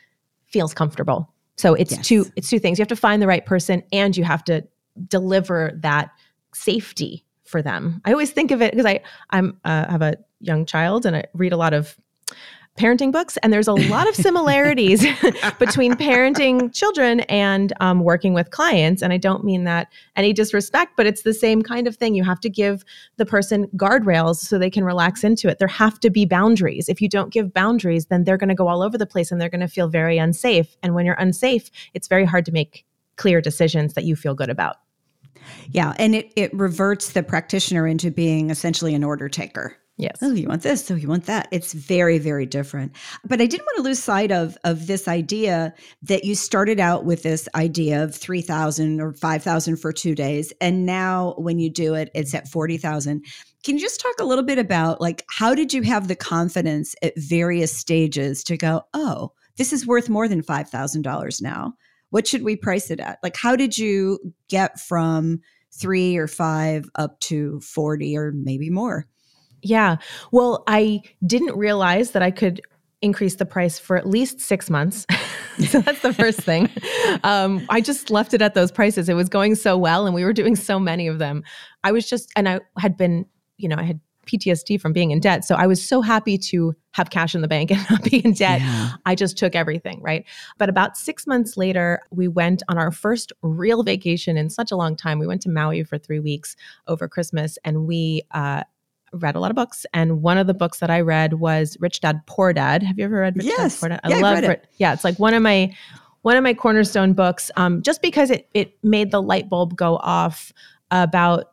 feels 0.47 0.73
comfortable. 0.73 1.31
So 1.59 1.73
it's 1.73 1.91
yes. 1.91 2.07
two 2.07 2.25
it's 2.37 2.49
two 2.49 2.57
things. 2.57 2.79
You 2.79 2.83
have 2.83 2.87
to 2.87 2.95
find 2.95 3.21
the 3.21 3.27
right 3.27 3.45
person 3.45 3.83
and 3.91 4.15
you 4.15 4.23
have 4.23 4.45
to 4.45 4.65
deliver 5.09 5.77
that 5.81 6.09
safety 6.53 7.25
for 7.43 7.61
them. 7.61 8.01
I 8.05 8.13
always 8.13 8.31
think 8.31 8.51
of 8.51 8.61
it 8.61 8.71
because 8.71 8.85
I 8.85 9.01
I'm 9.31 9.59
uh, 9.65 9.89
have 9.89 10.01
a 10.01 10.15
young 10.39 10.65
child 10.65 11.05
and 11.05 11.17
I 11.17 11.25
read 11.33 11.51
a 11.51 11.57
lot 11.57 11.73
of 11.73 11.97
parenting 12.79 13.11
books, 13.11 13.37
and 13.37 13.51
there's 13.51 13.67
a 13.67 13.73
lot 13.73 14.07
of 14.07 14.15
similarities 14.15 15.01
between 15.59 15.93
parenting 15.93 16.73
children 16.73 17.19
and 17.21 17.73
um, 17.81 17.99
working 17.99 18.33
with 18.33 18.51
clients. 18.51 19.03
And 19.03 19.11
I 19.11 19.17
don't 19.17 19.43
mean 19.43 19.65
that 19.65 19.91
any 20.15 20.31
disrespect, 20.31 20.93
but 20.95 21.05
it's 21.05 21.23
the 21.23 21.33
same 21.33 21.61
kind 21.61 21.87
of 21.87 21.97
thing. 21.97 22.15
You 22.15 22.23
have 22.23 22.39
to 22.39 22.49
give 22.49 22.83
the 23.17 23.25
person 23.25 23.67
guardrails 23.75 24.37
so 24.37 24.57
they 24.57 24.69
can 24.69 24.85
relax 24.85 25.23
into 25.23 25.49
it. 25.49 25.59
There 25.59 25.67
have 25.67 25.99
to 25.99 26.09
be 26.09 26.25
boundaries. 26.25 26.87
If 26.87 27.01
you 27.01 27.09
don't 27.09 27.33
give 27.33 27.53
boundaries, 27.53 28.05
then 28.05 28.23
they're 28.23 28.37
going 28.37 28.49
to 28.49 28.55
go 28.55 28.67
all 28.67 28.81
over 28.81 28.97
the 28.97 29.05
place 29.05 29.31
and 29.31 29.41
they're 29.41 29.49
going 29.49 29.59
to 29.61 29.67
feel 29.67 29.89
very 29.89 30.17
unsafe. 30.17 30.77
And 30.81 30.95
when 30.95 31.05
you're 31.05 31.15
unsafe, 31.15 31.69
it's 31.93 32.07
very 32.07 32.25
hard 32.25 32.45
to 32.45 32.51
make 32.51 32.85
clear 33.17 33.41
decisions 33.41 33.93
that 33.93 34.05
you 34.05 34.15
feel 34.15 34.33
good 34.33 34.49
about. 34.49 34.77
Yeah, 35.71 35.93
and 35.97 36.15
it 36.15 36.31
it 36.35 36.53
reverts 36.53 37.11
the 37.11 37.23
practitioner 37.23 37.87
into 37.87 38.11
being 38.11 38.49
essentially 38.49 38.93
an 38.93 39.03
order 39.03 39.29
taker. 39.29 39.75
Yes. 39.99 40.15
Oh, 40.21 40.31
you 40.31 40.47
want 40.47 40.61
this? 40.61 40.89
Oh, 40.89 40.95
you 40.95 41.09
want 41.09 41.25
that? 41.25 41.49
It's 41.51 41.73
very, 41.73 42.19
very 42.19 42.45
different. 42.45 42.93
But 43.25 43.41
I 43.41 43.45
didn't 43.45 43.65
want 43.65 43.75
to 43.75 43.83
lose 43.83 43.99
sight 43.99 44.31
of 44.31 44.57
of 44.63 44.87
this 44.87 45.09
idea 45.09 45.73
that 46.03 46.23
you 46.23 46.35
started 46.35 46.79
out 46.79 47.03
with 47.03 47.23
this 47.23 47.49
idea 47.53 48.01
of 48.01 48.15
three 48.15 48.41
thousand 48.41 49.01
or 49.01 49.11
five 49.11 49.43
thousand 49.43 49.75
for 49.75 49.91
two 49.91 50.15
days, 50.15 50.53
and 50.61 50.85
now 50.85 51.35
when 51.37 51.59
you 51.59 51.69
do 51.69 51.95
it, 51.95 52.11
it's 52.15 52.33
at 52.33 52.47
forty 52.47 52.77
thousand. 52.77 53.25
Can 53.65 53.75
you 53.75 53.81
just 53.81 53.99
talk 53.99 54.15
a 54.21 54.23
little 54.23 54.45
bit 54.45 54.57
about 54.57 55.01
like 55.01 55.25
how 55.29 55.53
did 55.53 55.73
you 55.73 55.81
have 55.81 56.07
the 56.07 56.15
confidence 56.15 56.95
at 57.03 57.11
various 57.17 57.75
stages 57.75 58.41
to 58.45 58.55
go, 58.55 58.83
oh, 58.93 59.33
this 59.57 59.73
is 59.73 59.85
worth 59.85 60.07
more 60.07 60.29
than 60.29 60.41
five 60.41 60.69
thousand 60.69 61.01
dollars 61.01 61.41
now? 61.41 61.73
What 62.09 62.25
should 62.25 62.43
we 62.43 62.55
price 62.55 62.89
it 62.89 63.01
at? 63.01 63.19
Like, 63.21 63.35
how 63.35 63.57
did 63.57 63.77
you 63.77 64.17
get 64.47 64.79
from 64.79 65.41
three 65.73 66.15
or 66.15 66.27
five 66.27 66.89
up 66.95 67.19
to 67.19 67.59
forty 67.59 68.15
or 68.15 68.31
maybe 68.31 68.69
more? 68.69 69.05
Yeah. 69.61 69.97
Well, 70.31 70.63
I 70.67 71.01
didn't 71.25 71.57
realize 71.57 72.11
that 72.11 72.21
I 72.21 72.31
could 72.31 72.61
increase 73.01 73.35
the 73.35 73.45
price 73.45 73.79
for 73.79 73.97
at 73.97 74.07
least 74.07 74.41
six 74.41 74.69
months. 74.69 75.05
so 75.67 75.81
that's 75.81 76.01
the 76.01 76.13
first 76.13 76.41
thing. 76.41 76.69
Um, 77.23 77.65
I 77.69 77.81
just 77.81 78.11
left 78.11 78.35
it 78.35 78.41
at 78.41 78.53
those 78.53 78.71
prices. 78.71 79.09
It 79.09 79.15
was 79.15 79.29
going 79.29 79.55
so 79.55 79.75
well 79.77 80.05
and 80.05 80.13
we 80.13 80.23
were 80.23 80.31
doing 80.31 80.55
so 80.55 80.79
many 80.79 81.07
of 81.07 81.17
them. 81.17 81.43
I 81.83 81.91
was 81.91 82.07
just, 82.07 82.31
and 82.35 82.47
I 82.47 82.59
had 82.77 82.95
been, 82.97 83.25
you 83.57 83.67
know, 83.67 83.77
I 83.77 83.83
had 83.83 83.99
PTSD 84.29 84.79
from 84.79 84.93
being 84.93 85.11
in 85.11 85.19
debt. 85.19 85.43
So 85.43 85.55
I 85.55 85.65
was 85.67 85.83
so 85.83 86.01
happy 86.01 86.37
to 86.37 86.75
have 86.91 87.09
cash 87.09 87.33
in 87.35 87.41
the 87.41 87.47
bank 87.47 87.71
and 87.71 87.83
not 87.89 88.03
be 88.03 88.23
in 88.23 88.33
debt. 88.33 88.61
Yeah. 88.61 88.91
I 89.05 89.15
just 89.15 89.37
took 89.37 89.55
everything, 89.55 90.01
right? 90.01 90.23
But 90.57 90.69
about 90.69 90.97
six 90.97 91.25
months 91.25 91.57
later, 91.57 91.99
we 92.11 92.27
went 92.27 92.61
on 92.69 92.77
our 92.77 92.91
first 92.91 93.33
real 93.41 93.83
vacation 93.83 94.37
in 94.37 94.49
such 94.49 94.71
a 94.71 94.75
long 94.75 94.95
time. 94.95 95.19
We 95.19 95.27
went 95.27 95.41
to 95.41 95.49
Maui 95.49 95.83
for 95.83 95.97
three 95.97 96.19
weeks 96.19 96.55
over 96.87 97.07
Christmas 97.07 97.57
and 97.65 97.87
we, 97.87 98.21
uh, 98.31 98.63
read 99.13 99.35
a 99.35 99.39
lot 99.39 99.51
of 99.51 99.55
books, 99.55 99.85
and 99.93 100.21
one 100.21 100.37
of 100.37 100.47
the 100.47 100.53
books 100.53 100.79
that 100.79 100.89
I 100.89 101.01
read 101.01 101.35
was 101.35 101.77
Rich 101.79 102.01
Dad 102.01 102.21
Poor 102.25 102.53
Dad. 102.53 102.83
Have 102.83 102.97
you 102.97 103.05
ever 103.05 103.19
read 103.19 103.37
Rich 103.37 103.45
yes. 103.45 103.75
Dad 103.75 103.79
Poor 103.79 103.89
Dad? 103.89 103.99
I 104.03 104.09
yeah, 104.09 104.17
love 104.17 104.43
it. 104.43 104.67
Yeah, 104.77 104.93
it's 104.93 105.03
like 105.03 105.17
one 105.19 105.33
of 105.33 105.41
my 105.41 105.75
one 106.21 106.35
of 106.35 106.43
my 106.43 106.53
cornerstone 106.53 107.13
books. 107.13 107.51
Um, 107.55 107.81
just 107.81 108.01
because 108.01 108.29
it 108.29 108.49
it 108.53 108.77
made 108.83 109.11
the 109.11 109.21
light 109.21 109.49
bulb 109.49 109.75
go 109.75 109.97
off 109.97 110.53
about 110.91 111.45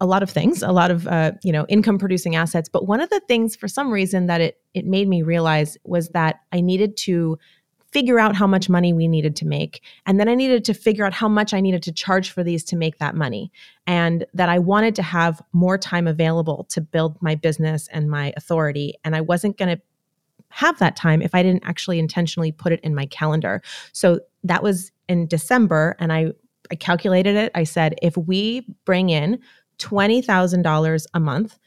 a 0.00 0.06
lot 0.06 0.22
of 0.22 0.30
things, 0.30 0.62
a 0.62 0.72
lot 0.72 0.90
of 0.90 1.06
uh, 1.06 1.32
you 1.42 1.52
know 1.52 1.66
income 1.68 1.98
producing 1.98 2.34
assets. 2.36 2.68
But 2.68 2.86
one 2.86 3.00
of 3.00 3.10
the 3.10 3.20
things, 3.28 3.54
for 3.56 3.68
some 3.68 3.90
reason, 3.90 4.26
that 4.26 4.40
it 4.40 4.58
it 4.74 4.86
made 4.86 5.08
me 5.08 5.22
realize 5.22 5.76
was 5.84 6.08
that 6.10 6.40
I 6.52 6.60
needed 6.60 6.96
to 6.98 7.38
figure 7.92 8.20
out 8.20 8.36
how 8.36 8.46
much 8.46 8.68
money 8.68 8.92
we 8.92 9.08
needed 9.08 9.34
to 9.36 9.46
make. 9.46 9.82
And 10.06 10.20
then 10.20 10.28
I 10.28 10.34
needed 10.34 10.64
to 10.66 10.74
figure 10.74 11.04
out 11.04 11.12
how 11.12 11.28
much 11.28 11.52
I 11.52 11.60
needed 11.60 11.82
to 11.84 11.92
charge 11.92 12.30
for 12.30 12.44
these 12.44 12.62
to 12.64 12.76
make 12.76 12.98
that 12.98 13.14
money. 13.14 13.50
And 13.86 14.24
that 14.34 14.48
I 14.48 14.58
wanted 14.58 14.94
to 14.96 15.02
have 15.02 15.42
more 15.52 15.76
time 15.76 16.06
available 16.06 16.64
to 16.70 16.80
build 16.80 17.20
my 17.20 17.34
business 17.34 17.88
and 17.92 18.10
my 18.10 18.32
authority. 18.36 18.94
And 19.04 19.16
I 19.16 19.20
wasn't 19.20 19.58
going 19.58 19.76
to 19.76 19.82
have 20.50 20.78
that 20.78 20.96
time 20.96 21.22
if 21.22 21.34
I 21.34 21.42
didn't 21.42 21.64
actually 21.64 21.98
intentionally 21.98 22.52
put 22.52 22.72
it 22.72 22.80
in 22.80 22.94
my 22.94 23.06
calendar. 23.06 23.62
So 23.92 24.20
that 24.44 24.62
was 24.62 24.92
in 25.08 25.26
December. 25.26 25.96
And 25.98 26.12
I, 26.12 26.32
I 26.70 26.76
calculated 26.76 27.36
it. 27.36 27.50
I 27.54 27.64
said, 27.64 27.96
if 28.02 28.16
we 28.16 28.66
bring 28.84 29.10
in 29.10 29.40
$20,000 29.78 31.06
a 31.14 31.20
month, 31.20 31.58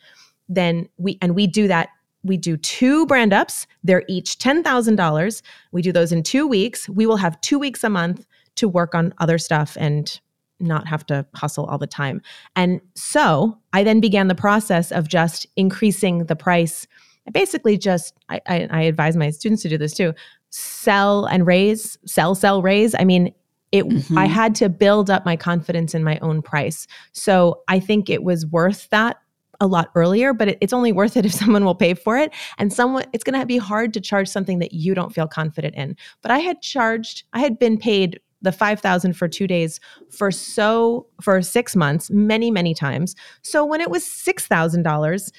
then 0.48 0.88
we, 0.98 1.18
and 1.22 1.36
we 1.36 1.48
do 1.48 1.68
that 1.68 1.90
we 2.24 2.38
do 2.38 2.58
two 2.58 3.06
brand 3.06 3.34
ups. 3.34 3.68
They're 3.84 4.04
each 4.08 4.40
$10,000. 4.40 5.42
We 5.72 5.82
do 5.82 5.92
those 5.92 6.12
in 6.12 6.24
two 6.24 6.48
weeks. 6.48 6.88
We 6.90 7.06
will 7.06 7.18
have 7.18 7.40
two 7.42 7.60
weeks 7.60 7.84
a 7.84 7.90
month 7.90 8.26
to 8.56 8.68
work 8.68 8.96
on 8.96 9.14
other 9.18 9.38
stuff 9.38 9.78
and 9.80 10.20
not 10.60 10.88
have 10.88 11.06
to 11.08 11.26
hustle 11.36 11.66
all 11.66 11.78
the 11.78 11.88
time. 11.88 12.22
And 12.56 12.80
so 12.96 13.58
I 13.74 13.84
then 13.84 14.00
began 14.00 14.28
the 14.28 14.36
process 14.36 14.92
of 14.92 15.08
just 15.08 15.46
increasing 15.56 16.26
the 16.26 16.36
price. 16.36 16.88
I 17.28 17.32
basically 17.32 17.78
just, 17.78 18.14
I, 18.30 18.40
I, 18.48 18.68
I 18.72 18.82
advise 18.84 19.18
my 19.18 19.30
students 19.32 19.64
to 19.64 19.70
do 19.70 19.78
this 19.78 19.94
too 19.94 20.14
sell 20.56 21.26
and 21.26 21.48
raise, 21.48 21.98
sell, 22.06 22.36
sell, 22.36 22.62
raise. 22.62 22.94
I 22.94 23.06
mean, 23.06 23.34
it 23.72 23.86
mm-hmm. 23.88 24.18
i 24.18 24.26
had 24.26 24.54
to 24.54 24.70
build 24.70 25.10
up 25.10 25.26
my 25.26 25.36
confidence 25.36 25.96
in 25.96 26.04
my 26.04 26.20
own 26.20 26.42
price 26.42 26.88
so 27.12 27.62
i 27.68 27.80
think 27.80 28.10
it 28.10 28.24
was 28.24 28.46
worth 28.46 28.88
that 28.92 29.18
a 29.60 29.68
lot 29.68 29.92
earlier, 29.96 30.34
but 30.34 30.50
it, 30.50 30.58
it's 30.62 30.74
only 30.74 30.92
worth 30.92 31.18
it 31.18 31.26
if 31.26 31.34
someone 31.42 31.66
will 31.66 31.76
pay 31.76 31.94
for 31.94 32.18
it. 32.18 32.34
And 32.58 32.72
someone, 32.72 33.06
it's 33.13 33.24
going 33.24 33.39
to 33.39 33.46
be 33.46 33.58
hard 33.58 33.94
to 33.94 34.02
charge 34.02 34.28
something 34.28 34.60
that 34.60 34.74
you 34.74 34.94
don't 34.94 35.13
feel 35.13 35.28
confident 35.28 35.76
in. 35.76 35.96
But 36.22 36.32
I 36.32 36.39
had 36.39 36.62
charged, 36.62 37.24
I 37.34 37.39
had 37.39 37.60
been 37.60 37.78
paid 37.78 38.20
the 38.42 38.52
5000 38.52 39.13
for 39.13 39.30
2 39.30 39.48
days 39.48 39.80
for 40.10 40.30
so 40.30 41.08
for 41.22 41.42
6 41.42 41.76
months 41.78 42.10
many 42.12 42.52
many 42.52 42.74
times. 42.74 43.16
So 43.42 43.63
when 43.63 43.80
it 43.80 43.89
was 43.89 44.04
$6,000 44.04 45.32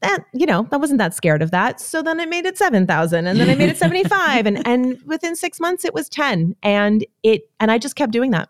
that 0.00 0.24
you 0.32 0.46
know 0.46 0.68
I 0.70 0.76
wasn't 0.76 0.98
that 0.98 1.14
scared 1.14 1.42
of 1.42 1.50
that. 1.50 1.80
So 1.80 2.02
then 2.02 2.20
I 2.20 2.26
made 2.26 2.46
it 2.46 2.56
seven 2.56 2.86
thousand, 2.86 3.26
and 3.26 3.38
then 3.38 3.50
I 3.50 3.54
made 3.54 3.68
it 3.68 3.76
seventy 3.78 4.04
five, 4.04 4.46
and 4.46 4.66
and 4.66 5.00
within 5.04 5.34
six 5.36 5.58
months 5.60 5.84
it 5.84 5.94
was 5.94 6.08
ten, 6.08 6.54
and 6.62 7.04
it 7.22 7.50
and 7.60 7.70
I 7.70 7.78
just 7.78 7.96
kept 7.96 8.12
doing 8.12 8.30
that. 8.32 8.48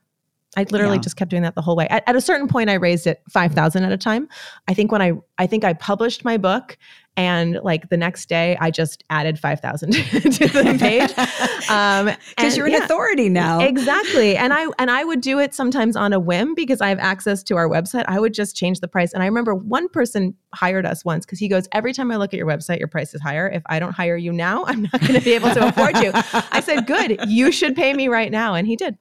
I 0.58 0.66
literally 0.72 0.96
yeah. 0.96 1.02
just 1.02 1.16
kept 1.16 1.30
doing 1.30 1.42
that 1.42 1.54
the 1.54 1.62
whole 1.62 1.76
way. 1.76 1.86
At, 1.86 2.02
at 2.08 2.16
a 2.16 2.20
certain 2.20 2.48
point, 2.48 2.68
I 2.68 2.74
raised 2.74 3.06
it 3.06 3.22
five 3.30 3.54
thousand 3.54 3.84
at 3.84 3.92
a 3.92 3.96
time. 3.96 4.28
I 4.66 4.74
think 4.74 4.90
when 4.90 5.00
I 5.00 5.12
I 5.38 5.46
think 5.46 5.62
I 5.62 5.72
published 5.72 6.24
my 6.24 6.36
book, 6.36 6.76
and 7.16 7.60
like 7.62 7.90
the 7.90 7.96
next 7.96 8.28
day, 8.28 8.56
I 8.60 8.72
just 8.72 9.04
added 9.08 9.38
five 9.38 9.60
thousand 9.60 9.92
to 9.92 9.98
the 10.00 10.76
page 10.80 11.10
because 11.10 11.70
um, 11.70 12.56
you're 12.56 12.66
an 12.66 12.72
yeah, 12.72 12.84
authority 12.84 13.28
now. 13.28 13.60
Exactly, 13.60 14.36
and 14.36 14.52
I 14.52 14.66
and 14.80 14.90
I 14.90 15.04
would 15.04 15.20
do 15.20 15.38
it 15.38 15.54
sometimes 15.54 15.94
on 15.94 16.12
a 16.12 16.18
whim 16.18 16.56
because 16.56 16.80
I 16.80 16.88
have 16.88 16.98
access 16.98 17.44
to 17.44 17.56
our 17.56 17.68
website. 17.68 18.04
I 18.08 18.18
would 18.18 18.34
just 18.34 18.56
change 18.56 18.80
the 18.80 18.88
price. 18.88 19.12
And 19.12 19.22
I 19.22 19.26
remember 19.26 19.54
one 19.54 19.88
person 19.88 20.34
hired 20.54 20.86
us 20.86 21.04
once 21.04 21.24
because 21.24 21.38
he 21.38 21.46
goes, 21.46 21.68
"Every 21.70 21.92
time 21.92 22.10
I 22.10 22.16
look 22.16 22.34
at 22.34 22.36
your 22.36 22.48
website, 22.48 22.80
your 22.80 22.88
price 22.88 23.14
is 23.14 23.20
higher. 23.20 23.48
If 23.48 23.62
I 23.66 23.78
don't 23.78 23.92
hire 23.92 24.16
you 24.16 24.32
now, 24.32 24.64
I'm 24.64 24.82
not 24.82 25.00
going 25.02 25.14
to 25.14 25.20
be 25.20 25.34
able 25.34 25.50
to 25.50 25.68
afford 25.68 25.98
you." 25.98 26.10
I 26.50 26.60
said, 26.60 26.88
"Good, 26.88 27.28
you 27.28 27.52
should 27.52 27.76
pay 27.76 27.94
me 27.94 28.08
right 28.08 28.32
now," 28.32 28.54
and 28.54 28.66
he 28.66 28.74
did. 28.74 28.98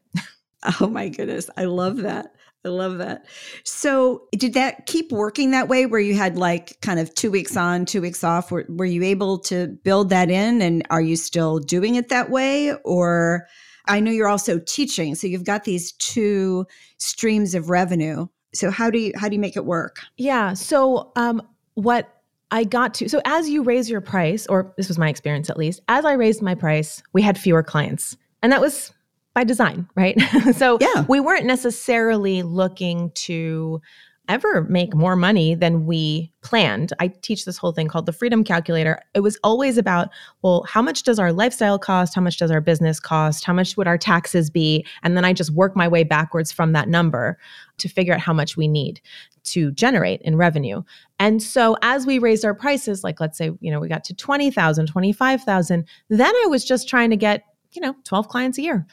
Oh 0.82 0.88
my 0.88 1.10
goodness. 1.10 1.50
I 1.56 1.66
love 1.66 1.98
that. 1.98 2.34
I 2.66 2.70
love 2.70 2.98
that. 2.98 3.26
So, 3.64 4.28
did 4.34 4.54
that 4.56 4.88
keep 4.88 5.12
working 5.12 5.52
that 5.52 5.70
way 5.70 5.86
where 5.86 6.00
you 6.00 6.16
had 6.16 6.38
like 6.38 6.80
kind 6.82 7.00
of 7.00 7.14
two 7.16 7.32
weeks 7.32 7.56
on, 7.56 7.86
two 7.86 8.02
weeks 8.02 8.24
off? 8.24 8.52
Were, 8.52 8.66
were 8.68 8.86
you 8.86 9.04
able 9.04 9.38
to 9.40 9.68
build 9.84 10.10
that 10.10 10.30
in? 10.30 10.62
And 10.62 10.86
are 10.90 11.02
you 11.02 11.16
still 11.16 11.60
doing 11.60 11.96
it 11.96 12.10
that 12.10 12.30
way? 12.30 12.74
Or 12.84 13.48
I 13.88 14.00
know 14.00 14.12
you're 14.12 14.28
also 14.28 14.60
teaching. 14.60 15.16
So, 15.16 15.28
you've 15.28 15.46
got 15.46 15.64
these 15.64 15.94
two 15.94 16.66
streams 16.98 17.56
of 17.56 17.70
revenue. 17.70 18.28
So, 18.54 18.72
how 18.72 18.90
do 18.90 19.00
you, 19.00 19.14
how 19.16 19.30
do 19.30 19.36
you 19.36 19.42
make 19.42 19.56
it 19.56 19.66
work? 19.66 20.02
Yeah. 20.18 20.54
So, 20.54 21.12
um, 21.16 21.42
what 21.76 22.22
I 22.52 22.64
got 22.64 22.94
to, 22.96 23.08
so 23.08 23.22
as 23.26 23.50
you 23.50 23.64
raise 23.64 23.90
your 23.90 24.02
price, 24.02 24.48
or 24.48 24.74
this 24.78 24.88
was 24.88 24.98
my 24.98 25.10
experience 25.10 25.50
at 25.50 25.58
least, 25.58 25.82
as 25.88 26.06
I 26.06 26.14
raised 26.14 26.42
my 26.42 26.56
price, 26.56 27.04
we 27.14 27.22
had 27.22 27.38
fewer 27.38 27.64
clients. 27.64 28.18
And 28.42 28.52
that 28.52 28.62
was 28.62 28.92
by 29.38 29.44
design, 29.44 29.88
right? 29.94 30.20
so 30.56 30.80
yeah. 30.82 31.06
we 31.08 31.20
weren't 31.20 31.46
necessarily 31.46 32.42
looking 32.42 33.12
to 33.12 33.80
ever 34.28 34.64
make 34.64 34.96
more 34.96 35.16
money 35.16 35.54
than 35.54 35.86
we 35.86 36.32
planned. 36.42 36.92
I 37.00 37.10
teach 37.10 37.46
this 37.46 37.56
whole 37.56 37.72
thing 37.72 37.88
called 37.88 38.08
the 38.08 38.14
freedom 38.14 38.44
calculator. 38.44 39.00
It 39.14 39.20
was 39.20 39.38
always 39.44 39.78
about, 39.78 40.10
well, 40.42 40.66
how 40.68 40.82
much 40.82 41.04
does 41.04 41.20
our 41.20 41.32
lifestyle 41.32 41.78
cost? 41.78 42.16
How 42.16 42.22
much 42.22 42.38
does 42.38 42.50
our 42.50 42.60
business 42.60 43.00
cost? 43.00 43.46
How 43.46 43.54
much 43.54 43.78
would 43.78 43.86
our 43.86 43.98
taxes 43.98 44.50
be? 44.50 44.84
And 45.04 45.16
then 45.16 45.24
I 45.24 45.34
just 45.34 45.52
work 45.52 45.76
my 45.76 45.88
way 45.88 46.04
backwards 46.04 46.52
from 46.52 46.72
that 46.74 46.90
number 46.90 47.38
to 47.78 47.88
figure 47.88 48.16
out 48.16 48.20
how 48.20 48.34
much 48.34 48.58
we 48.58 48.68
need 48.68 49.00
to 49.44 49.72
generate 49.74 50.20
in 50.24 50.36
revenue. 50.36 50.82
And 51.20 51.44
so 51.44 51.78
as 51.84 52.08
we 52.08 52.18
raised 52.18 52.44
our 52.44 52.56
prices, 52.56 53.04
like 53.04 53.20
let's 53.20 53.38
say, 53.38 53.52
you 53.60 53.70
know, 53.70 53.80
we 53.80 53.88
got 53.88 54.04
to 54.06 54.16
20,000, 54.16 54.88
25,000, 54.88 55.86
then 56.10 56.36
I 56.36 56.48
was 56.50 56.66
just 56.66 56.90
trying 56.90 57.12
to 57.12 57.18
get 57.18 57.44
you 57.72 57.82
know, 57.82 57.96
12 58.04 58.28
clients 58.28 58.58
a 58.58 58.62
year. 58.62 58.86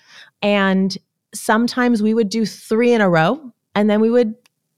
And 0.42 0.96
sometimes 1.34 2.02
we 2.02 2.14
would 2.14 2.28
do 2.28 2.46
three 2.46 2.92
in 2.92 3.00
a 3.00 3.08
row 3.08 3.52
and 3.74 3.90
then 3.90 4.00
we 4.00 4.10
would 4.10 4.34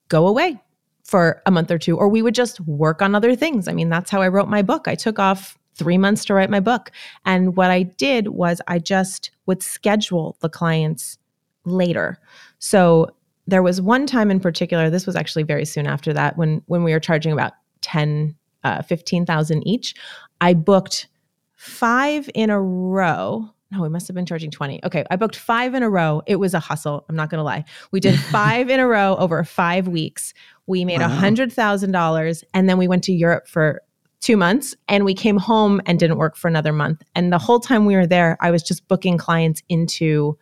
go 0.08 0.26
away 0.26 0.60
for 1.04 1.42
a 1.46 1.50
month 1.50 1.70
or 1.70 1.78
two, 1.78 1.96
or 1.96 2.08
we 2.08 2.22
would 2.22 2.34
just 2.34 2.60
work 2.60 3.00
on 3.00 3.14
other 3.14 3.36
things. 3.36 3.68
I 3.68 3.72
mean, 3.72 3.88
that's 3.88 4.10
how 4.10 4.20
I 4.20 4.28
wrote 4.28 4.48
my 4.48 4.62
book. 4.62 4.88
I 4.88 4.94
took 4.94 5.18
off 5.18 5.56
three 5.74 5.98
months 5.98 6.24
to 6.24 6.34
write 6.34 6.50
my 6.50 6.60
book. 6.60 6.90
And 7.24 7.56
what 7.56 7.70
I 7.70 7.84
did 7.84 8.28
was 8.28 8.60
I 8.66 8.78
just 8.78 9.30
would 9.46 9.62
schedule 9.62 10.36
the 10.40 10.48
clients 10.48 11.18
later. 11.64 12.18
So 12.58 13.10
there 13.46 13.62
was 13.62 13.80
one 13.80 14.06
time 14.06 14.30
in 14.30 14.40
particular, 14.40 14.90
this 14.90 15.06
was 15.06 15.14
actually 15.14 15.44
very 15.44 15.64
soon 15.64 15.86
after 15.86 16.12
that, 16.12 16.36
when 16.36 16.62
when 16.66 16.82
we 16.82 16.92
were 16.92 17.00
charging 17.00 17.32
about 17.32 17.52
10, 17.82 18.34
uh, 18.64 18.82
15,000 18.82 19.66
each. 19.66 19.94
I 20.40 20.54
booked 20.54 21.06
five 21.54 22.28
in 22.34 22.50
a 22.50 22.60
row. 22.60 23.48
No, 23.72 23.82
we 23.82 23.88
must 23.88 24.06
have 24.06 24.14
been 24.14 24.26
charging 24.26 24.50
20. 24.50 24.80
Okay, 24.84 25.04
I 25.10 25.16
booked 25.16 25.36
five 25.36 25.74
in 25.74 25.82
a 25.82 25.90
row. 25.90 26.22
It 26.26 26.36
was 26.36 26.54
a 26.54 26.60
hustle. 26.60 27.04
I'm 27.08 27.16
not 27.16 27.30
going 27.30 27.38
to 27.38 27.44
lie. 27.44 27.64
We 27.90 27.98
did 27.98 28.18
five 28.30 28.70
in 28.70 28.78
a 28.78 28.86
row 28.86 29.16
over 29.18 29.42
five 29.42 29.88
weeks. 29.88 30.32
We 30.66 30.84
made 30.84 31.00
a 31.00 31.08
wow. 31.08 31.20
$100,000 31.20 32.44
and 32.54 32.68
then 32.68 32.78
we 32.78 32.86
went 32.86 33.04
to 33.04 33.12
Europe 33.12 33.48
for 33.48 33.82
two 34.20 34.36
months 34.36 34.74
and 34.88 35.04
we 35.04 35.14
came 35.14 35.36
home 35.36 35.80
and 35.86 35.98
didn't 35.98 36.18
work 36.18 36.36
for 36.36 36.48
another 36.48 36.72
month. 36.72 37.02
And 37.14 37.32
the 37.32 37.38
whole 37.38 37.60
time 37.60 37.86
we 37.86 37.96
were 37.96 38.06
there, 38.06 38.36
I 38.40 38.50
was 38.50 38.62
just 38.62 38.86
booking 38.88 39.18
clients 39.18 39.62
into 39.68 40.38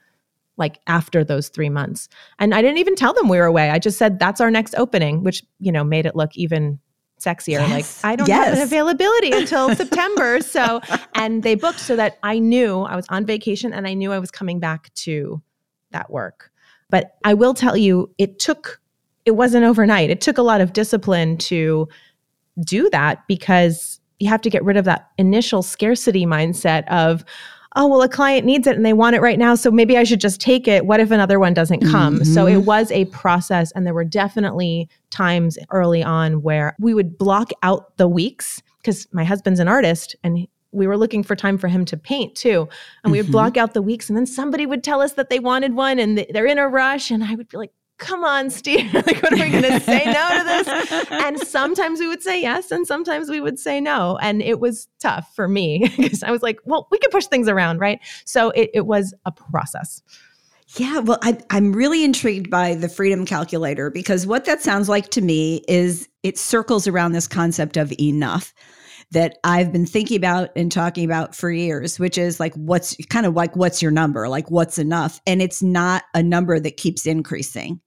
like 0.57 0.79
after 0.87 1.25
those 1.25 1.49
three 1.49 1.69
months. 1.69 2.09
And 2.39 2.55
I 2.55 2.63
didn't 2.63 2.79
even 2.79 2.95
tell 2.95 3.13
them 3.13 3.29
we 3.29 3.39
were 3.39 3.45
away. 3.45 3.71
I 3.71 3.79
just 3.79 3.99
said, 3.99 4.19
that's 4.19 4.41
our 4.41 4.51
next 4.51 4.75
opening, 4.77 5.25
which, 5.25 5.43
you 5.59 5.73
know, 5.73 5.83
made 5.83 6.07
it 6.07 6.15
look 6.15 6.37
even 6.37 6.79
sexier. 7.25 7.59
Yes. 7.61 8.03
Like, 8.03 8.13
I 8.13 8.17
don't 8.17 8.29
yes. 8.29 8.49
have 8.49 8.57
an 8.57 8.63
availability 8.63 9.31
until 9.31 9.75
September. 9.77 10.41
So, 10.41 10.81
and 11.15 11.43
they 11.43 11.55
booked 11.55 11.81
so 11.81 11.97
that 11.97 12.19
I 12.23 12.39
knew 12.39 12.81
I 12.81 12.97
was 12.97 13.07
on 13.09 13.25
vacation 13.25 13.73
and 13.73 13.87
I 13.87 13.95
knew 13.95 14.13
I 14.13 14.19
was 14.19 14.31
coming 14.31 14.61
back 14.61 14.93
to 14.95 15.43
that 15.91 16.11
work. 16.11 16.51
But 16.91 17.17
I 17.25 17.35
will 17.35 17.55
tell 17.55 17.77
you, 17.77 18.11
it 18.19 18.39
took, 18.39 18.81
it 19.25 19.33
wasn't 19.33 19.65
overnight. 19.65 20.11
It 20.11 20.21
took 20.21 20.39
a 20.39 20.43
lot 20.43 20.61
of 20.61 20.73
discipline 20.73 21.39
to 21.39 21.89
do 22.61 22.89
that 22.91 23.27
because 23.27 24.01
you 24.21 24.29
have 24.29 24.43
to 24.43 24.51
get 24.51 24.63
rid 24.63 24.77
of 24.77 24.85
that 24.85 25.09
initial 25.19 25.63
scarcity 25.63 26.27
mindset 26.27 26.87
of, 26.89 27.25
oh, 27.77 27.89
well, 27.89 28.03
a 28.03 28.09
client 28.09 28.47
needs 28.47 28.67
it 28.67 28.77
and 28.77 28.87
they 28.87 28.93
want 28.93 29.17
it 29.17 29.21
right 29.21 29.39
now. 29.39 29.55
So 29.55 29.71
maybe 29.71 29.99
I 29.99 30.05
should 30.05 30.21
just 30.21 30.41
take 30.41 30.69
it. 30.69 30.87
What 30.87 31.01
if 31.01 31.11
another 31.11 31.41
one 31.41 31.55
doesn't 31.55 31.81
come? 31.81 32.17
Mm-hmm. 32.17 32.33
So 32.33 32.47
it 32.47 32.55
mm-hmm. 32.55 32.67
was 32.67 32.91
a 32.93 33.07
process. 33.07 33.73
And 33.73 33.87
there 33.87 33.95
were 33.95 34.05
definitely 34.05 34.89
times 35.11 35.59
early 35.71 36.03
on 36.03 36.43
where 36.43 36.77
we 36.79 36.95
would 36.95 37.19
block 37.19 37.51
out 37.63 37.97
the 37.97 38.09
weeks 38.09 38.63
because 38.79 39.09
my 39.13 39.25
husband's 39.25 39.61
an 39.61 39.69
artist 39.69 40.15
and 40.23 40.47
we 40.71 40.87
were 40.87 40.97
looking 40.97 41.23
for 41.23 41.37
time 41.37 41.59
for 41.59 41.69
him 41.69 41.85
to 41.87 41.97
paint 41.97 42.35
too. 42.37 42.69
And 43.03 43.13
we 43.13 43.19
would 43.19 43.27
mm-hmm. 43.27 43.33
block 43.33 43.57
out 43.57 43.75
the 43.75 43.83
weeks 43.83 44.09
and 44.09 44.17
then 44.17 44.27
somebody 44.27 44.67
would 44.67 44.85
tell 44.85 45.01
us 45.01 45.15
that 45.15 45.31
they 45.31 45.41
wanted 45.41 45.75
one 45.75 45.99
and 45.99 46.27
they're 46.31 46.47
in 46.47 46.59
a 46.59 46.69
rush. 46.69 47.11
And 47.11 47.25
I 47.25 47.35
would 47.35 47.49
be 47.49 47.57
like, 47.57 47.73
come 47.99 48.25
on, 48.25 48.51
Steve. 48.51 48.93
like, 48.95 49.23
what 49.23 49.33
are 49.33 49.37
we 49.37 49.51
going 49.51 49.63
to 49.63 49.81
say 49.81 50.05
no 50.07 50.39
to 50.39 50.45
this? 50.45 51.07
And 51.11 51.39
sometimes 51.41 52.01
we 52.01 52.09
would 52.09 52.23
say 52.23 52.41
yes, 52.41 52.71
and 52.71 52.87
sometimes 52.87 53.29
we 53.29 53.41
would 53.41 53.59
say 53.59 53.81
no. 53.81 54.19
And 54.21 54.43
it 54.43 54.61
was 54.61 54.89
tough 55.01 55.33
for 55.35 55.49
me 55.49 55.91
because 55.97 56.23
I 56.23 56.31
was 56.31 56.43
like, 56.43 56.59
well, 56.65 56.89
we 56.91 56.99
can 56.99 57.11
push 57.11 57.27
things 57.27 57.49
around, 57.49 57.81
right? 57.81 58.01
So 58.25 58.51
it, 58.51 58.71
it 58.75 58.87
was 58.87 59.15
a 59.25 59.33
process. 59.33 60.03
Yeah, 60.77 61.01
well, 61.01 61.19
I, 61.23 61.39
I'm 61.51 61.73
really 61.73 62.05
intrigued 62.05 62.51
by 62.51 62.75
the 62.75 62.89
freedom 62.89 63.27
calculator 63.27 63.91
because 63.91 64.27
what 64.27 64.45
that 64.47 64.61
sounds 64.61 64.89
like 64.89 65.09
to 65.11 65.21
me 65.21 65.63
is 65.69 66.09
it 66.23 66.39
circles 66.39 66.89
around 66.89 67.13
this 67.13 67.29
concept 67.29 67.77
of 67.77 67.93
enough 68.01 68.53
that 69.13 69.39
I've 69.45 69.73
been 69.73 69.87
thinking 69.87 70.17
about 70.17 70.51
and 70.57 70.73
talking 70.73 71.05
about 71.05 71.35
for 71.37 71.51
years, 71.51 72.01
which 72.01 72.19
is 72.19 72.41
like, 72.41 72.55
what's 72.55 72.97
kind 73.07 73.27
of 73.27 73.35
like, 73.35 73.55
what's 73.55 73.81
your 73.81 73.93
number? 73.93 74.29
Like, 74.29 74.51
what's 74.51 74.79
enough? 74.79 75.21
And 75.27 75.41
it's 75.41 75.63
not 75.63 76.03
a 76.15 76.23
number 76.23 76.59
that 76.59 76.77
keeps 76.77 77.07
increasing 77.07 77.81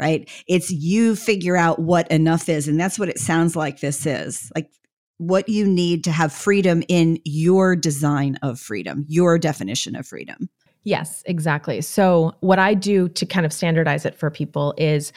right? 0.00 0.28
It's 0.48 0.70
you 0.70 1.14
figure 1.14 1.56
out 1.56 1.78
what 1.78 2.10
enough 2.10 2.48
is. 2.48 2.66
And 2.66 2.80
that's 2.80 2.98
what 2.98 3.10
it 3.10 3.18
sounds 3.18 3.54
like 3.54 3.80
this 3.80 4.06
is 4.06 4.50
like 4.54 4.70
what 5.18 5.46
you 5.48 5.66
need 5.66 6.02
to 6.04 6.10
have 6.10 6.32
freedom 6.32 6.82
in 6.88 7.20
your 7.24 7.76
design 7.76 8.38
of 8.42 8.58
freedom, 8.58 9.04
your 9.06 9.38
definition 9.38 9.94
of 9.94 10.06
freedom. 10.06 10.48
Yes, 10.84 11.22
exactly. 11.26 11.82
So, 11.82 12.32
what 12.40 12.58
I 12.58 12.72
do 12.72 13.10
to 13.10 13.26
kind 13.26 13.44
of 13.44 13.52
standardize 13.52 14.06
it 14.06 14.14
for 14.14 14.30
people 14.30 14.72
is 14.78 15.12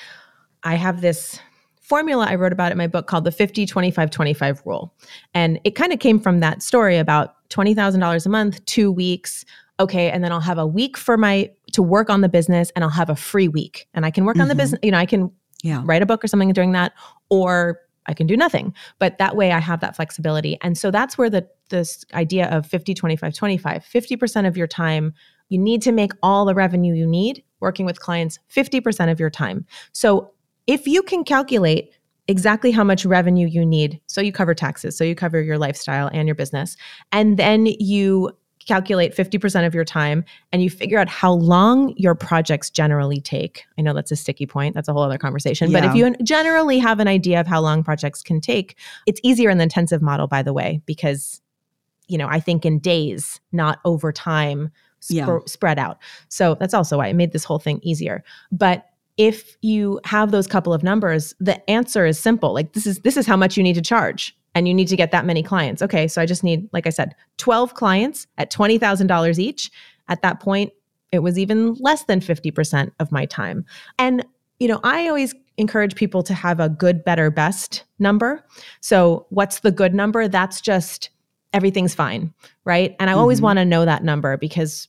I 0.63 0.75
have 0.75 0.99
this 0.99 1.39
formula 1.79 2.25
I 2.27 2.35
wrote 2.35 2.51
about 2.51 2.73
in 2.73 2.77
my 2.77 2.87
book 2.87 3.07
called 3.07 3.23
the 3.23 3.31
50 3.31 3.65
25 3.65 4.11
25 4.11 4.61
rule. 4.65 4.93
And 5.33 5.61
it 5.63 5.75
kind 5.75 5.93
of 5.93 5.99
came 5.99 6.19
from 6.19 6.41
that 6.41 6.61
story 6.61 6.97
about 6.97 7.35
$20,000 7.49 8.25
a 8.25 8.29
month, 8.29 8.65
2 8.65 8.91
weeks, 8.91 9.45
okay, 9.79 10.11
and 10.11 10.21
then 10.21 10.33
I'll 10.33 10.41
have 10.41 10.57
a 10.57 10.67
week 10.67 10.97
for 10.97 11.17
my 11.17 11.49
to 11.73 11.83
work 11.83 12.09
on 12.09 12.21
the 12.21 12.29
business 12.29 12.71
and 12.75 12.83
I'll 12.83 12.89
have 12.89 13.09
a 13.09 13.15
free 13.15 13.47
week. 13.47 13.87
And 13.93 14.05
I 14.05 14.11
can 14.11 14.25
work 14.25 14.35
mm-hmm. 14.35 14.41
on 14.41 14.47
the 14.47 14.53
mm-hmm. 14.53 14.59
business, 14.59 14.79
you 14.83 14.91
know, 14.91 14.97
I 14.97 15.05
can 15.05 15.31
yeah. 15.63 15.81
write 15.85 16.01
a 16.01 16.05
book 16.05 16.23
or 16.23 16.27
something 16.27 16.51
during 16.53 16.71
that 16.73 16.93
or 17.29 17.79
I 18.05 18.13
can 18.13 18.27
do 18.27 18.35
nothing. 18.35 18.73
But 18.99 19.17
that 19.17 19.35
way 19.35 19.51
I 19.51 19.59
have 19.59 19.79
that 19.81 19.95
flexibility. 19.95 20.57
And 20.61 20.77
so 20.77 20.91
that's 20.91 21.17
where 21.17 21.29
the 21.29 21.47
this 21.69 22.05
idea 22.13 22.49
of 22.49 22.65
50 22.65 22.93
25 22.93 23.33
25, 23.33 23.83
50% 23.83 24.47
of 24.47 24.57
your 24.57 24.67
time 24.67 25.13
you 25.49 25.59
need 25.59 25.81
to 25.83 25.91
make 25.91 26.11
all 26.23 26.45
the 26.45 26.55
revenue 26.55 26.93
you 26.93 27.05
need 27.05 27.43
working 27.59 27.85
with 27.85 27.99
clients 27.99 28.39
50% 28.53 29.11
of 29.11 29.19
your 29.19 29.29
time. 29.29 29.65
So 29.91 30.31
if 30.67 30.87
you 30.87 31.03
can 31.03 31.23
calculate 31.23 31.91
exactly 32.27 32.71
how 32.71 32.83
much 32.83 33.05
revenue 33.05 33.47
you 33.47 33.65
need. 33.65 33.99
So 34.07 34.21
you 34.21 34.31
cover 34.31 34.53
taxes, 34.53 34.97
so 34.97 35.03
you 35.03 35.15
cover 35.15 35.41
your 35.41 35.57
lifestyle 35.57 36.09
and 36.13 36.27
your 36.27 36.35
business. 36.35 36.77
And 37.11 37.37
then 37.37 37.65
you 37.65 38.31
calculate 38.65 39.15
50% 39.15 39.65
of 39.65 39.73
your 39.73 39.85
time 39.85 40.23
and 40.51 40.61
you 40.61 40.69
figure 40.69 40.99
out 40.99 41.09
how 41.09 41.33
long 41.33 41.93
your 41.97 42.15
projects 42.15 42.69
generally 42.69 43.19
take. 43.19 43.65
I 43.77 43.81
know 43.81 43.93
that's 43.93 44.11
a 44.11 44.15
sticky 44.15 44.45
point. 44.45 44.75
That's 44.75 44.87
a 44.87 44.93
whole 44.93 45.03
other 45.03 45.17
conversation. 45.17 45.71
Yeah. 45.71 45.81
But 45.81 45.89
if 45.89 45.95
you 45.95 46.15
generally 46.23 46.79
have 46.79 46.99
an 46.99 47.07
idea 47.07 47.39
of 47.39 47.47
how 47.47 47.61
long 47.61 47.83
projects 47.83 48.21
can 48.21 48.41
take, 48.41 48.77
it's 49.05 49.19
easier 49.23 49.49
in 49.49 49.57
the 49.57 49.63
intensive 49.63 50.01
model, 50.01 50.27
by 50.27 50.43
the 50.43 50.53
way, 50.53 50.81
because, 50.85 51.41
you 52.07 52.17
know, 52.17 52.27
I 52.27 52.39
think 52.39 52.65
in 52.65 52.79
days, 52.79 53.39
not 53.51 53.79
over 53.85 54.11
time 54.11 54.71
sp- 55.03 55.13
yeah. 55.13 55.39
spread 55.45 55.79
out. 55.79 55.97
So 56.29 56.55
that's 56.55 56.73
also 56.73 56.97
why 56.97 57.07
I 57.07 57.13
made 57.13 57.31
this 57.31 57.43
whole 57.43 57.59
thing 57.59 57.79
easier. 57.83 58.23
But 58.51 58.85
if 59.17 59.57
you 59.61 59.99
have 60.05 60.31
those 60.31 60.47
couple 60.47 60.73
of 60.73 60.83
numbers, 60.83 61.35
the 61.39 61.69
answer 61.69 62.05
is 62.05 62.19
simple. 62.19 62.53
Like 62.53 62.73
this 62.73 62.87
is 62.87 62.99
this 62.99 63.15
is 63.15 63.27
how 63.27 63.37
much 63.37 63.57
you 63.57 63.63
need 63.63 63.75
to 63.75 63.81
charge 63.81 64.35
and 64.55 64.67
you 64.67 64.73
need 64.73 64.87
to 64.87 64.95
get 64.95 65.11
that 65.11 65.25
many 65.25 65.43
clients. 65.43 65.81
Okay, 65.81 66.07
so 66.07 66.21
I 66.21 66.25
just 66.25 66.43
need, 66.43 66.69
like 66.73 66.87
I 66.87 66.89
said, 66.89 67.15
12 67.37 67.73
clients 67.73 68.27
at 68.37 68.51
$20,000 68.51 69.39
each. 69.39 69.71
At 70.07 70.21
that 70.21 70.39
point, 70.39 70.71
it 71.11 71.19
was 71.19 71.37
even 71.37 71.75
less 71.75 72.03
than 72.05 72.19
50% 72.19 72.91
of 72.99 73.11
my 73.11 73.25
time. 73.25 73.65
And, 73.97 74.25
you 74.59 74.67
know, 74.67 74.79
I 74.83 75.07
always 75.07 75.33
encourage 75.57 75.95
people 75.95 76.23
to 76.23 76.33
have 76.33 76.59
a 76.59 76.69
good, 76.69 77.03
better, 77.03 77.29
best 77.29 77.83
number. 77.99 78.43
So, 78.81 79.27
what's 79.29 79.59
the 79.59 79.71
good 79.71 79.93
number? 79.93 80.27
That's 80.27 80.61
just 80.61 81.09
everything's 81.53 81.93
fine, 81.93 82.33
right? 82.65 82.95
And 82.99 83.09
I 83.09 83.13
always 83.13 83.37
mm-hmm. 83.37 83.45
want 83.45 83.59
to 83.59 83.65
know 83.65 83.85
that 83.85 84.03
number 84.03 84.37
because 84.37 84.87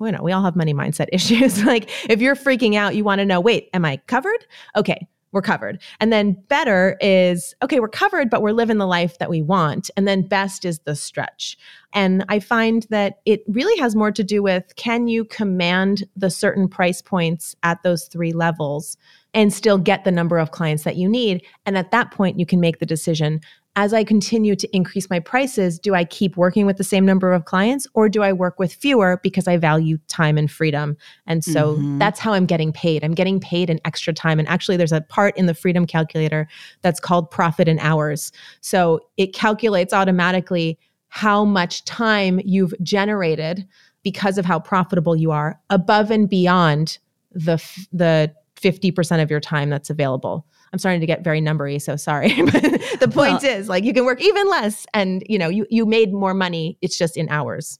you 0.00 0.12
know, 0.12 0.22
we 0.22 0.32
all 0.32 0.42
have 0.42 0.56
money 0.56 0.74
mindset 0.74 1.08
issues. 1.12 1.64
like 1.64 1.90
if 2.08 2.20
you're 2.20 2.36
freaking 2.36 2.76
out, 2.76 2.94
you 2.94 3.04
want 3.04 3.18
to 3.18 3.24
know, 3.24 3.40
wait, 3.40 3.68
am 3.72 3.84
I 3.84 3.98
covered? 4.06 4.46
Okay, 4.76 5.06
we're 5.32 5.42
covered. 5.42 5.82
And 5.98 6.12
then 6.12 6.32
better 6.48 6.96
is 7.00 7.54
okay, 7.62 7.80
we're 7.80 7.88
covered, 7.88 8.30
but 8.30 8.42
we're 8.42 8.52
living 8.52 8.78
the 8.78 8.86
life 8.86 9.18
that 9.18 9.30
we 9.30 9.42
want. 9.42 9.90
And 9.96 10.06
then 10.06 10.22
best 10.22 10.64
is 10.64 10.80
the 10.80 10.94
stretch. 10.94 11.56
And 11.94 12.24
I 12.28 12.38
find 12.38 12.86
that 12.90 13.20
it 13.26 13.42
really 13.48 13.78
has 13.80 13.96
more 13.96 14.12
to 14.12 14.22
do 14.24 14.42
with 14.42 14.74
can 14.76 15.08
you 15.08 15.24
command 15.24 16.04
the 16.16 16.30
certain 16.30 16.68
price 16.68 17.02
points 17.02 17.56
at 17.62 17.82
those 17.82 18.06
three 18.06 18.32
levels 18.32 18.96
and 19.34 19.52
still 19.52 19.78
get 19.78 20.04
the 20.04 20.12
number 20.12 20.38
of 20.38 20.50
clients 20.50 20.84
that 20.84 20.96
you 20.96 21.08
need? 21.08 21.42
And 21.66 21.76
at 21.76 21.90
that 21.90 22.10
point, 22.10 22.38
you 22.38 22.46
can 22.46 22.60
make 22.60 22.78
the 22.78 22.86
decision 22.86 23.40
as 23.74 23.94
I 23.94 24.04
continue 24.04 24.54
to 24.56 24.76
increase 24.76 25.08
my 25.08 25.18
prices, 25.18 25.78
do 25.78 25.94
I 25.94 26.04
keep 26.04 26.36
working 26.36 26.66
with 26.66 26.76
the 26.76 26.84
same 26.84 27.06
number 27.06 27.32
of 27.32 27.46
clients 27.46 27.86
or 27.94 28.08
do 28.08 28.22
I 28.22 28.32
work 28.32 28.58
with 28.58 28.74
fewer 28.74 29.18
because 29.22 29.48
I 29.48 29.56
value 29.56 29.96
time 30.08 30.36
and 30.36 30.50
freedom? 30.50 30.96
And 31.26 31.42
so 31.42 31.76
mm-hmm. 31.76 31.98
that's 31.98 32.20
how 32.20 32.34
I'm 32.34 32.44
getting 32.44 32.72
paid. 32.72 33.02
I'm 33.02 33.14
getting 33.14 33.40
paid 33.40 33.70
in 33.70 33.80
extra 33.86 34.12
time. 34.12 34.38
And 34.38 34.46
actually, 34.46 34.76
there's 34.76 34.92
a 34.92 35.00
part 35.00 35.36
in 35.38 35.46
the 35.46 35.54
freedom 35.54 35.86
calculator 35.86 36.48
that's 36.82 37.00
called 37.00 37.30
profit 37.30 37.66
in 37.66 37.78
hours. 37.78 38.30
So 38.60 39.00
it 39.16 39.32
calculates 39.32 39.94
automatically 39.94 40.78
how 41.08 41.44
much 41.44 41.84
time 41.86 42.40
you've 42.44 42.74
generated 42.82 43.66
because 44.02 44.36
of 44.36 44.44
how 44.44 44.58
profitable 44.58 45.16
you 45.16 45.30
are 45.30 45.58
above 45.70 46.10
and 46.10 46.28
beyond 46.28 46.98
the, 47.30 47.62
the 47.92 48.34
50% 48.56 49.22
of 49.22 49.30
your 49.30 49.40
time 49.40 49.70
that's 49.70 49.88
available. 49.88 50.46
I'm 50.72 50.78
starting 50.78 51.00
to 51.00 51.06
get 51.06 51.22
very 51.22 51.40
numbery, 51.40 51.80
so 51.80 51.96
sorry. 51.96 52.34
but 52.42 52.62
the 53.00 53.10
point 53.12 53.42
well, 53.42 53.44
is 53.44 53.68
like 53.68 53.84
you 53.84 53.92
can 53.92 54.04
work 54.04 54.22
even 54.22 54.48
less 54.48 54.86
and 54.94 55.22
you 55.28 55.38
know, 55.38 55.48
you 55.48 55.66
you 55.70 55.84
made 55.86 56.12
more 56.12 56.34
money. 56.34 56.78
It's 56.80 56.96
just 56.96 57.16
in 57.16 57.28
hours. 57.28 57.78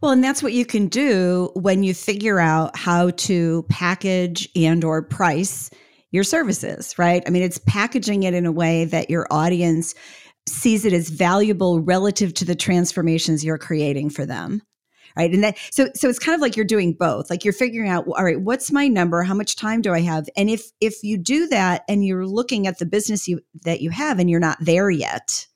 Well, 0.00 0.12
and 0.12 0.22
that's 0.22 0.42
what 0.42 0.52
you 0.52 0.64
can 0.64 0.86
do 0.86 1.50
when 1.54 1.82
you 1.82 1.92
figure 1.92 2.38
out 2.38 2.76
how 2.76 3.10
to 3.10 3.64
package 3.68 4.48
and 4.54 4.84
or 4.84 5.02
price 5.02 5.70
your 6.12 6.24
services, 6.24 6.96
right? 6.98 7.22
I 7.26 7.30
mean, 7.30 7.42
it's 7.42 7.58
packaging 7.66 8.22
it 8.22 8.32
in 8.32 8.46
a 8.46 8.52
way 8.52 8.84
that 8.84 9.10
your 9.10 9.26
audience 9.30 9.94
sees 10.48 10.84
it 10.84 10.92
as 10.92 11.10
valuable 11.10 11.80
relative 11.80 12.32
to 12.34 12.44
the 12.44 12.54
transformations 12.54 13.44
you're 13.44 13.58
creating 13.58 14.08
for 14.10 14.24
them 14.24 14.62
right? 15.18 15.34
And 15.34 15.42
that 15.42 15.58
so 15.70 15.88
so 15.94 16.08
it's 16.08 16.18
kind 16.18 16.34
of 16.34 16.40
like 16.40 16.56
you're 16.56 16.64
doing 16.64 16.94
both 16.94 17.28
like 17.28 17.44
you're 17.44 17.52
figuring 17.52 17.90
out 17.90 18.06
all 18.06 18.24
right 18.24 18.40
what's 18.40 18.70
my 18.70 18.88
number? 18.88 19.22
How 19.22 19.34
much 19.34 19.56
time 19.56 19.82
do 19.82 19.92
i 19.92 20.00
have? 20.00 20.28
And 20.36 20.48
if 20.48 20.70
if 20.80 21.02
you 21.02 21.18
do 21.18 21.48
that 21.48 21.82
and 21.88 22.04
you're 22.06 22.26
looking 22.26 22.66
at 22.66 22.78
the 22.78 22.86
business 22.86 23.26
you 23.28 23.40
that 23.64 23.80
you 23.80 23.90
have 23.90 24.18
and 24.18 24.30
you're 24.30 24.40
not 24.40 24.58
there 24.60 24.88
yet 24.90 25.46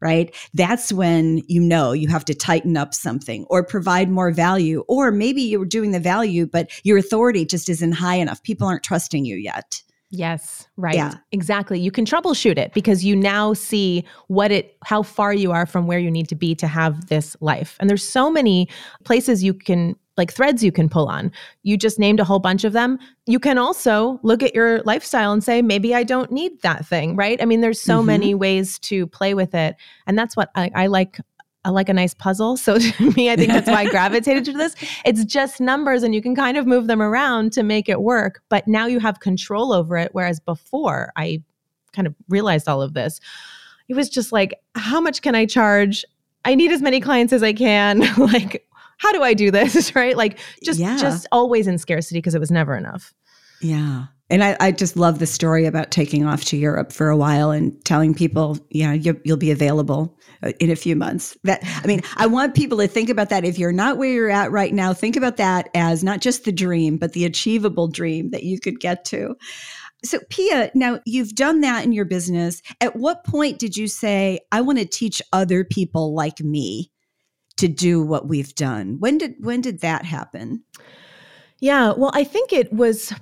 right? 0.00 0.34
That's 0.52 0.92
when 0.92 1.40
you 1.46 1.62
know 1.62 1.92
you 1.92 2.08
have 2.08 2.26
to 2.26 2.34
tighten 2.34 2.76
up 2.76 2.92
something 2.92 3.46
or 3.48 3.64
provide 3.64 4.10
more 4.10 4.32
value 4.32 4.84
or 4.86 5.10
maybe 5.10 5.40
you're 5.40 5.64
doing 5.64 5.92
the 5.92 6.00
value 6.00 6.46
but 6.46 6.70
your 6.84 6.98
authority 6.98 7.46
just 7.46 7.68
isn't 7.68 7.92
high 7.92 8.16
enough. 8.16 8.42
People 8.42 8.66
aren't 8.66 8.82
trusting 8.82 9.24
you 9.24 9.36
yet 9.36 9.82
Yes, 10.14 10.68
right. 10.76 10.94
Yeah. 10.94 11.14
Exactly. 11.32 11.80
You 11.80 11.90
can 11.90 12.04
troubleshoot 12.04 12.56
it 12.56 12.72
because 12.72 13.04
you 13.04 13.16
now 13.16 13.52
see 13.52 14.04
what 14.28 14.50
it 14.50 14.76
how 14.84 15.02
far 15.02 15.34
you 15.34 15.50
are 15.50 15.66
from 15.66 15.86
where 15.86 15.98
you 15.98 16.10
need 16.10 16.28
to 16.28 16.34
be 16.34 16.54
to 16.56 16.66
have 16.66 17.06
this 17.08 17.36
life. 17.40 17.76
And 17.80 17.90
there's 17.90 18.06
so 18.06 18.30
many 18.30 18.68
places 19.04 19.42
you 19.42 19.54
can 19.54 19.96
like 20.16 20.32
threads 20.32 20.62
you 20.62 20.70
can 20.70 20.88
pull 20.88 21.08
on. 21.08 21.32
You 21.64 21.76
just 21.76 21.98
named 21.98 22.20
a 22.20 22.24
whole 22.24 22.38
bunch 22.38 22.62
of 22.62 22.72
them. 22.72 22.98
You 23.26 23.40
can 23.40 23.58
also 23.58 24.20
look 24.22 24.44
at 24.44 24.54
your 24.54 24.80
lifestyle 24.82 25.32
and 25.32 25.42
say 25.42 25.60
maybe 25.60 25.94
I 25.94 26.04
don't 26.04 26.30
need 26.30 26.62
that 26.62 26.86
thing, 26.86 27.16
right? 27.16 27.42
I 27.42 27.44
mean 27.46 27.60
there's 27.60 27.80
so 27.80 27.98
mm-hmm. 27.98 28.06
many 28.06 28.34
ways 28.34 28.78
to 28.80 29.08
play 29.08 29.34
with 29.34 29.54
it. 29.54 29.74
And 30.06 30.16
that's 30.16 30.36
what 30.36 30.50
I, 30.54 30.70
I 30.74 30.86
like 30.86 31.18
I 31.64 31.70
like 31.70 31.88
a 31.88 31.94
nice 31.94 32.14
puzzle. 32.14 32.56
So 32.56 32.78
to 32.78 33.10
me, 33.12 33.30
I 33.30 33.36
think 33.36 33.50
that's 33.50 33.68
why 33.68 33.82
I 33.82 33.84
gravitated 33.90 34.44
to 34.46 34.52
this. 34.52 34.74
It's 35.04 35.24
just 35.24 35.60
numbers 35.60 36.02
and 36.02 36.14
you 36.14 36.22
can 36.22 36.34
kind 36.34 36.56
of 36.56 36.66
move 36.66 36.86
them 36.86 37.02
around 37.02 37.52
to 37.54 37.62
make 37.62 37.88
it 37.88 38.02
work. 38.02 38.42
But 38.48 38.68
now 38.68 38.86
you 38.86 39.00
have 39.00 39.20
control 39.20 39.72
over 39.72 39.96
it. 39.96 40.10
Whereas 40.12 40.40
before 40.40 41.12
I 41.16 41.42
kind 41.92 42.06
of 42.06 42.14
realized 42.28 42.68
all 42.68 42.82
of 42.82 42.94
this, 42.94 43.20
it 43.88 43.94
was 43.94 44.08
just 44.08 44.32
like, 44.32 44.54
how 44.74 45.00
much 45.00 45.22
can 45.22 45.34
I 45.34 45.46
charge? 45.46 46.04
I 46.44 46.54
need 46.54 46.70
as 46.70 46.82
many 46.82 47.00
clients 47.00 47.32
as 47.32 47.42
I 47.42 47.52
can. 47.52 48.00
like, 48.18 48.66
how 48.98 49.12
do 49.12 49.22
I 49.22 49.34
do 49.34 49.50
this? 49.50 49.94
right. 49.94 50.16
Like 50.16 50.38
just 50.62 50.80
yeah. 50.80 50.96
just 50.96 51.26
always 51.32 51.66
in 51.66 51.78
scarcity 51.78 52.18
because 52.18 52.34
it 52.34 52.40
was 52.40 52.50
never 52.50 52.76
enough. 52.76 53.14
Yeah. 53.60 54.06
And 54.30 54.42
I, 54.42 54.56
I, 54.58 54.72
just 54.72 54.96
love 54.96 55.18
the 55.18 55.26
story 55.26 55.66
about 55.66 55.90
taking 55.90 56.24
off 56.24 56.44
to 56.46 56.56
Europe 56.56 56.92
for 56.92 57.10
a 57.10 57.16
while 57.16 57.50
and 57.50 57.84
telling 57.84 58.14
people, 58.14 58.58
yeah, 58.70 58.94
you, 58.94 59.20
you'll 59.22 59.36
be 59.36 59.50
available 59.50 60.18
uh, 60.42 60.52
in 60.60 60.70
a 60.70 60.76
few 60.76 60.96
months. 60.96 61.36
That 61.44 61.60
I 61.82 61.86
mean, 61.86 62.00
I 62.16 62.26
want 62.26 62.54
people 62.54 62.78
to 62.78 62.88
think 62.88 63.10
about 63.10 63.28
that. 63.28 63.44
If 63.44 63.58
you're 63.58 63.70
not 63.70 63.98
where 63.98 64.10
you're 64.10 64.30
at 64.30 64.50
right 64.50 64.72
now, 64.72 64.94
think 64.94 65.16
about 65.16 65.36
that 65.36 65.68
as 65.74 66.02
not 66.02 66.20
just 66.20 66.44
the 66.44 66.52
dream, 66.52 66.96
but 66.96 67.12
the 67.12 67.26
achievable 67.26 67.86
dream 67.86 68.30
that 68.30 68.44
you 68.44 68.58
could 68.58 68.80
get 68.80 69.04
to. 69.06 69.36
So, 70.04 70.20
Pia, 70.30 70.70
now 70.74 71.00
you've 71.04 71.34
done 71.34 71.60
that 71.60 71.84
in 71.84 71.92
your 71.92 72.04
business. 72.04 72.62
At 72.80 72.96
what 72.96 73.24
point 73.24 73.58
did 73.58 73.76
you 73.76 73.88
say, 73.88 74.40
I 74.52 74.60
want 74.60 74.78
to 74.78 74.84
teach 74.84 75.20
other 75.32 75.64
people 75.64 76.14
like 76.14 76.40
me 76.40 76.90
to 77.56 77.68
do 77.68 78.02
what 78.02 78.28
we've 78.28 78.54
done? 78.54 78.96
When 79.00 79.18
did 79.18 79.34
when 79.40 79.60
did 79.60 79.80
that 79.80 80.04
happen? 80.06 80.64
Yeah, 81.60 81.92
well, 81.96 82.10
I 82.14 82.24
think 82.24 82.52
it 82.52 82.72
was 82.72 83.12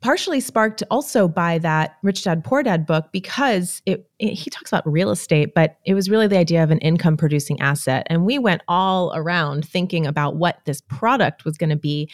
partially 0.00 0.40
sparked 0.40 0.82
also 0.90 1.26
by 1.26 1.58
that 1.58 1.96
Rich 2.02 2.24
Dad 2.24 2.44
Poor 2.44 2.62
Dad 2.62 2.86
book 2.86 3.06
because 3.12 3.82
it, 3.84 4.08
it, 4.18 4.34
he 4.34 4.50
talks 4.50 4.70
about 4.70 4.90
real 4.90 5.10
estate, 5.10 5.54
but 5.54 5.76
it 5.84 5.94
was 5.94 6.08
really 6.08 6.26
the 6.26 6.38
idea 6.38 6.62
of 6.62 6.70
an 6.70 6.78
income 6.78 7.16
producing 7.16 7.60
asset. 7.60 8.06
And 8.08 8.24
we 8.24 8.38
went 8.38 8.62
all 8.68 9.12
around 9.14 9.66
thinking 9.66 10.06
about 10.06 10.36
what 10.36 10.60
this 10.66 10.80
product 10.82 11.44
was 11.44 11.56
going 11.56 11.70
to 11.70 11.76
be. 11.76 12.08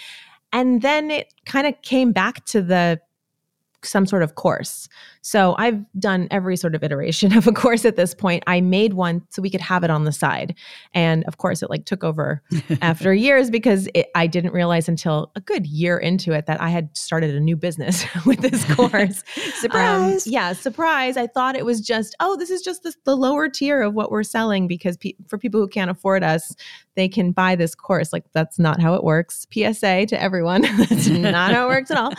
And 0.52 0.82
then 0.82 1.10
it 1.10 1.34
kind 1.46 1.66
of 1.66 1.74
came 1.82 2.12
back 2.12 2.44
to 2.46 2.62
the 2.62 3.00
some 3.84 4.06
sort 4.06 4.22
of 4.22 4.34
course. 4.34 4.88
So 5.22 5.54
I've 5.58 5.82
done 5.98 6.28
every 6.30 6.56
sort 6.56 6.74
of 6.74 6.84
iteration 6.84 7.32
of 7.36 7.46
a 7.46 7.52
course 7.52 7.84
at 7.84 7.96
this 7.96 8.14
point. 8.14 8.42
I 8.46 8.60
made 8.60 8.94
one 8.94 9.22
so 9.30 9.40
we 9.40 9.50
could 9.50 9.60
have 9.60 9.84
it 9.84 9.90
on 9.90 10.04
the 10.04 10.12
side. 10.12 10.54
And 10.92 11.24
of 11.24 11.38
course, 11.38 11.62
it 11.62 11.70
like 11.70 11.86
took 11.86 12.04
over 12.04 12.42
after 12.82 13.14
years 13.14 13.50
because 13.50 13.88
it, 13.94 14.08
I 14.14 14.26
didn't 14.26 14.52
realize 14.52 14.88
until 14.88 15.32
a 15.34 15.40
good 15.40 15.66
year 15.66 15.98
into 15.98 16.32
it 16.32 16.46
that 16.46 16.60
I 16.60 16.68
had 16.68 16.94
started 16.96 17.34
a 17.34 17.40
new 17.40 17.56
business 17.56 18.04
with 18.26 18.40
this 18.40 18.64
course. 18.74 19.22
surprise. 19.54 20.26
Um, 20.26 20.32
yeah, 20.32 20.52
surprise. 20.52 21.16
I 21.16 21.26
thought 21.26 21.56
it 21.56 21.64
was 21.64 21.80
just, 21.80 22.14
oh, 22.20 22.36
this 22.36 22.50
is 22.50 22.62
just 22.62 22.82
this, 22.82 22.96
the 23.04 23.16
lower 23.16 23.48
tier 23.48 23.82
of 23.82 23.94
what 23.94 24.10
we're 24.10 24.22
selling 24.22 24.68
because 24.68 24.96
pe- 24.96 25.14
for 25.26 25.38
people 25.38 25.60
who 25.60 25.68
can't 25.68 25.90
afford 25.90 26.22
us, 26.22 26.54
they 26.96 27.08
can 27.08 27.32
buy 27.32 27.56
this 27.56 27.74
course. 27.74 28.12
Like 28.12 28.24
that's 28.32 28.58
not 28.58 28.80
how 28.80 28.94
it 28.94 29.02
works. 29.02 29.46
PSA 29.52 30.06
to 30.06 30.20
everyone. 30.20 30.62
that's 30.78 31.08
not 31.08 31.52
how 31.52 31.66
it 31.66 31.68
works 31.68 31.90
at 31.90 31.96
all. 31.96 32.12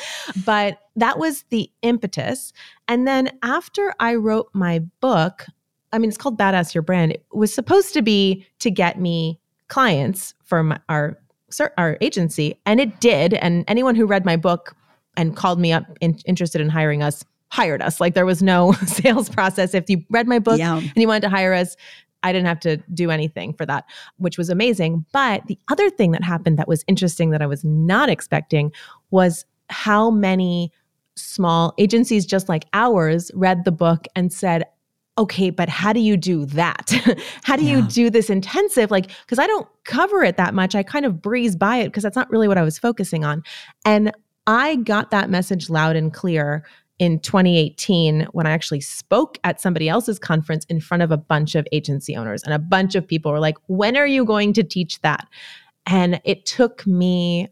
But 0.45 0.79
that 0.95 1.19
was 1.19 1.43
the 1.49 1.69
impetus. 1.81 2.53
And 2.87 3.07
then 3.07 3.29
after 3.43 3.93
I 3.99 4.15
wrote 4.15 4.49
my 4.53 4.79
book, 5.01 5.45
I 5.91 5.97
mean, 5.97 6.09
it's 6.09 6.17
called 6.17 6.37
Badass 6.37 6.73
Your 6.73 6.81
Brand. 6.81 7.11
It 7.13 7.25
was 7.33 7.53
supposed 7.53 7.93
to 7.93 8.01
be 8.01 8.45
to 8.59 8.69
get 8.71 8.99
me 8.99 9.39
clients 9.67 10.33
from 10.43 10.77
our 10.89 11.17
our 11.77 11.97
agency, 12.01 12.59
and 12.65 12.81
it 12.81 12.99
did. 12.99 13.33
And 13.35 13.63
anyone 13.67 13.95
who 13.95 14.05
read 14.05 14.25
my 14.25 14.35
book 14.35 14.75
and 15.15 15.37
called 15.37 15.57
me 15.59 15.71
up 15.71 15.85
in, 16.01 16.19
interested 16.25 16.59
in 16.59 16.67
hiring 16.67 17.01
us 17.01 17.23
hired 17.49 17.81
us. 17.81 18.01
Like 18.01 18.13
there 18.13 18.25
was 18.25 18.43
no 18.43 18.71
sales 18.85 19.29
process. 19.29 19.73
If 19.73 19.89
you 19.89 20.03
read 20.09 20.27
my 20.27 20.39
book 20.39 20.59
yeah. 20.59 20.77
and 20.77 20.97
you 20.97 21.07
wanted 21.07 21.21
to 21.21 21.29
hire 21.29 21.53
us, 21.53 21.77
I 22.23 22.33
didn't 22.33 22.47
have 22.47 22.59
to 22.61 22.77
do 22.93 23.11
anything 23.11 23.53
for 23.53 23.65
that, 23.65 23.85
which 24.17 24.37
was 24.37 24.49
amazing. 24.49 25.05
But 25.13 25.45
the 25.47 25.57
other 25.69 25.89
thing 25.89 26.11
that 26.11 26.23
happened 26.23 26.57
that 26.57 26.67
was 26.67 26.83
interesting 26.87 27.29
that 27.29 27.41
I 27.41 27.45
was 27.45 27.63
not 27.63 28.09
expecting 28.09 28.71
was 29.11 29.45
how 29.69 30.09
many 30.09 30.71
small 31.15 31.73
agencies 31.77 32.25
just 32.25 32.49
like 32.49 32.65
ours 32.73 33.31
read 33.33 33.65
the 33.65 33.71
book 33.71 34.05
and 34.15 34.31
said, 34.31 34.65
okay, 35.17 35.49
but 35.49 35.69
how 35.69 35.93
do 35.93 35.99
you 35.99 36.17
do 36.17 36.45
that? 36.45 36.91
how 37.43 37.55
do 37.55 37.63
yeah. 37.63 37.77
you 37.77 37.87
do 37.87 38.09
this 38.09 38.29
intensive? 38.29 38.91
Like, 38.91 39.11
because 39.25 39.39
I 39.39 39.47
don't 39.47 39.67
cover 39.85 40.23
it 40.23 40.37
that 40.37 40.53
much. 40.53 40.75
I 40.75 40.83
kind 40.83 41.05
of 41.05 41.21
breeze 41.21 41.55
by 41.55 41.77
it 41.77 41.85
because 41.85 42.03
that's 42.03 42.17
not 42.17 42.29
really 42.29 42.47
what 42.47 42.57
I 42.57 42.63
was 42.63 42.77
focusing 42.77 43.23
on. 43.23 43.43
And 43.85 44.11
I 44.47 44.75
got 44.77 45.11
that 45.11 45.29
message 45.29 45.69
loud 45.69 45.95
and 45.95 46.13
clear 46.13 46.65
in 46.99 47.19
2018 47.19 48.27
when 48.31 48.45
I 48.45 48.51
actually 48.51 48.81
spoke 48.81 49.37
at 49.43 49.59
somebody 49.59 49.89
else's 49.89 50.19
conference 50.19 50.65
in 50.65 50.79
front 50.79 51.03
of 51.03 51.11
a 51.11 51.17
bunch 51.17 51.55
of 51.55 51.67
agency 51.71 52.15
owners. 52.15 52.43
And 52.43 52.53
a 52.53 52.59
bunch 52.59 52.95
of 52.95 53.07
people 53.07 53.31
were 53.31 53.39
like, 53.39 53.57
when 53.67 53.97
are 53.97 54.07
you 54.07 54.23
going 54.25 54.53
to 54.53 54.63
teach 54.63 55.01
that? 55.01 55.27
And 55.85 56.21
it 56.23 56.45
took 56.45 56.85
me 56.87 57.49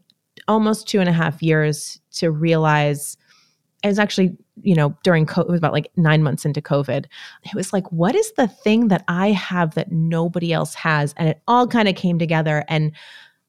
almost 0.48 0.88
two 0.88 1.00
and 1.00 1.08
a 1.08 1.12
half 1.12 1.42
years 1.42 2.00
to 2.12 2.30
realize 2.30 3.16
it 3.84 3.88
was 3.88 3.98
actually, 3.98 4.34
you 4.62 4.74
know, 4.74 4.96
during 5.04 5.26
COVID, 5.26 5.42
it 5.44 5.50
was 5.50 5.58
about 5.58 5.74
like 5.74 5.90
nine 5.96 6.22
months 6.22 6.46
into 6.46 6.62
COVID. 6.62 7.04
It 7.44 7.54
was 7.54 7.72
like, 7.72 7.86
what 7.92 8.14
is 8.14 8.32
the 8.32 8.48
thing 8.48 8.88
that 8.88 9.04
I 9.08 9.30
have 9.32 9.74
that 9.74 9.92
nobody 9.92 10.54
else 10.54 10.74
has? 10.74 11.12
And 11.18 11.28
it 11.28 11.42
all 11.46 11.66
kind 11.68 11.86
of 11.86 11.94
came 11.94 12.18
together. 12.18 12.64
And 12.68 12.92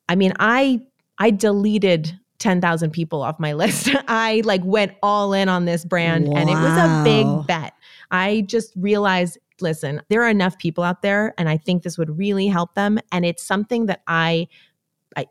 I 0.09 0.15
mean, 0.15 0.33
I 0.39 0.85
I 1.17 1.31
deleted 1.31 2.19
10,000 2.39 2.91
people 2.91 3.21
off 3.21 3.39
my 3.39 3.53
list. 3.61 3.89
I 4.09 4.41
like 4.43 4.61
went 4.65 4.91
all 5.01 5.31
in 5.31 5.47
on 5.47 5.63
this 5.63 5.85
brand 5.85 6.27
wow. 6.27 6.35
and 6.35 6.49
it 6.49 6.53
was 6.53 6.77
a 6.77 7.01
big 7.05 7.47
bet. 7.47 7.73
I 8.11 8.41
just 8.41 8.73
realized 8.75 9.37
listen, 9.61 10.01
there 10.09 10.21
are 10.21 10.29
enough 10.29 10.57
people 10.57 10.83
out 10.83 11.01
there 11.01 11.33
and 11.37 11.47
I 11.47 11.55
think 11.55 11.83
this 11.83 11.97
would 11.97 12.17
really 12.17 12.47
help 12.47 12.75
them 12.75 12.99
and 13.13 13.25
it's 13.25 13.41
something 13.41 13.85
that 13.85 14.01
I 14.05 14.49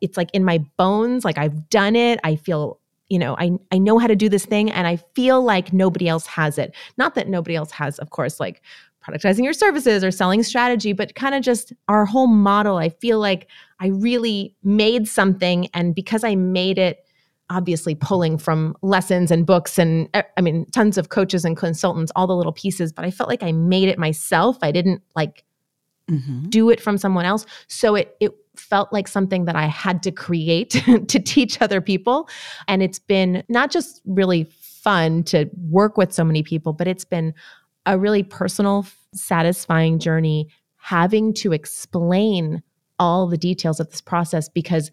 it's 0.01 0.17
like 0.17 0.31
in 0.33 0.47
my 0.47 0.65
bones, 0.79 1.27
like 1.27 1.37
I've 1.37 1.69
done 1.69 1.95
it. 1.95 2.19
I 2.25 2.37
feel 2.37 2.81
you 3.09 3.19
know, 3.19 3.37
I 3.39 3.53
I 3.71 3.79
know 3.79 3.99
how 3.99 4.07
to 4.07 4.17
do 4.17 4.29
this 4.29 4.47
thing 4.47 4.71
and 4.71 4.87
I 4.87 4.97
feel 5.15 5.43
like 5.43 5.73
nobody 5.73 6.09
else 6.09 6.27
has 6.27 6.59
it. 6.59 6.75
Not 6.97 7.15
that 7.15 7.29
nobody 7.29 7.57
else 7.57 7.71
has, 7.73 7.99
of 7.99 8.11
course, 8.11 8.41
like 8.41 8.63
productizing 9.05 9.45
your 9.45 9.53
services 9.53 10.03
or 10.03 10.11
selling 10.11 10.43
strategy, 10.43 10.93
but 10.93 11.15
kind 11.15 11.35
of 11.35 11.43
just 11.43 11.73
our 11.89 12.07
whole 12.07 12.27
model. 12.27 12.79
I 12.79 12.89
feel 12.89 13.19
like 13.19 13.49
I 13.81 13.89
really 13.89 14.57
made 14.63 15.07
something 15.07 15.69
and 15.75 15.95
because 15.95 16.25
I 16.25 16.35
made 16.35 16.79
it 16.79 17.05
obviously 17.51 17.95
pulling 17.95 18.39
from 18.39 18.75
lessons 18.81 19.31
and 19.31 19.45
books 19.45 19.79
and 19.79 20.09
eh, 20.15 20.23
I 20.39 20.41
mean 20.41 20.65
tons 20.71 20.97
of 20.97 21.11
coaches 21.11 21.45
and 21.45 21.57
consultants, 21.57 22.11
all 22.17 22.27
the 22.27 22.37
little 22.37 22.53
pieces, 22.53 22.93
but 22.93 23.05
I 23.05 23.11
felt 23.11 23.29
like 23.29 23.43
I 23.43 23.53
made 23.53 23.89
it 23.89 23.99
myself. 23.99 24.57
I 24.63 24.73
didn't 24.73 25.03
like 25.15 25.45
mm-hmm. 26.11 26.49
do 26.49 26.71
it 26.71 26.81
from 26.81 26.97
someone 26.97 27.27
else. 27.27 27.45
So 27.67 27.95
it 27.97 28.17
it 28.21 28.33
felt 28.57 28.93
like 28.93 29.09
something 29.09 29.45
that 29.45 29.57
I 29.57 29.67
had 29.67 30.03
to 30.05 30.13
create 30.13 30.71
to 31.09 31.19
teach 31.19 31.61
other 31.61 31.81
people. 31.81 32.29
And 32.69 32.83
it's 32.83 32.99
been 32.99 33.43
not 33.49 33.71
just 33.71 34.01
really 34.05 34.45
fun 34.45 35.23
to 35.25 35.49
work 35.71 35.97
with 35.97 36.13
so 36.13 36.25
many 36.25 36.43
people, 36.43 36.73
but 36.73 36.87
it's 36.87 37.05
been 37.05 37.35
a 37.87 37.99
really 37.99 38.23
personal, 38.23 38.87
satisfying 39.15 39.99
journey 39.99 40.49
having 40.77 41.33
to 41.33 41.53
explain 41.53 42.63
all 42.99 43.27
the 43.27 43.39
details 43.39 43.81
of 43.81 43.91
this 43.91 44.01
process 44.01 44.49
because 44.49 44.91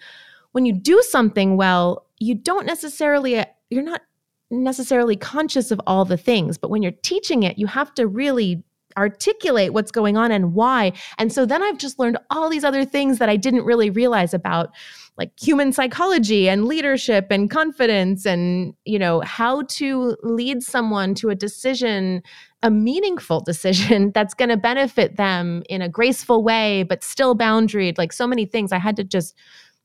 when 0.54 0.66
you 0.66 0.74
do 0.74 1.02
something 1.10 1.58
well, 1.58 2.06
you 2.20 2.36
don't 2.36 2.66
necessarily, 2.66 3.44
you're 3.70 3.84
not 3.84 4.02
necessarily 4.50 5.16
conscious 5.16 5.72
of 5.72 5.82
all 5.88 6.06
the 6.06 6.18
things, 6.18 6.58
but 6.58 6.70
when 6.70 6.82
you're 6.82 6.92
teaching 7.04 7.44
it, 7.44 7.58
you 7.58 7.68
have 7.68 7.94
to 7.96 8.08
really 8.08 8.64
articulate 8.98 9.74
what's 9.74 9.92
going 9.92 10.18
on 10.18 10.32
and 10.32 10.54
why. 10.54 10.94
And 11.18 11.32
so 11.32 11.46
then 11.46 11.64
I've 11.64 11.78
just 11.78 12.00
learned 12.00 12.18
all 12.30 12.50
these 12.50 12.64
other 12.64 12.86
things 12.86 13.20
that 13.20 13.30
I 13.30 13.36
didn't 13.36 13.64
really 13.64 13.90
realize 13.90 14.34
about 14.34 14.72
like 15.18 15.32
human 15.40 15.72
psychology 15.74 16.50
and 16.50 16.66
leadership 16.66 17.28
and 17.30 17.50
confidence 17.50 18.26
and 18.26 18.74
you 18.86 18.98
know 18.98 19.20
how 19.22 19.64
to 19.64 20.16
lead 20.24 20.64
someone 20.64 21.14
to 21.16 21.30
a 21.30 21.36
decision 21.36 22.24
a 22.64 22.72
meaningful 22.72 23.40
decision 23.52 24.12
that's 24.14 24.34
going 24.34 24.50
to 24.50 24.58
benefit 24.58 25.18
them 25.18 25.64
in 25.70 25.82
a 25.82 25.90
graceful 25.90 26.44
way 26.44 26.84
but 26.84 27.04
still 27.04 27.36
boundaried 27.36 27.98
like 27.98 28.14
so 28.14 28.26
many 28.26 28.46
things 28.46 28.72
I 28.72 28.78
had 28.78 28.96
to 28.96 29.04
just 29.04 29.36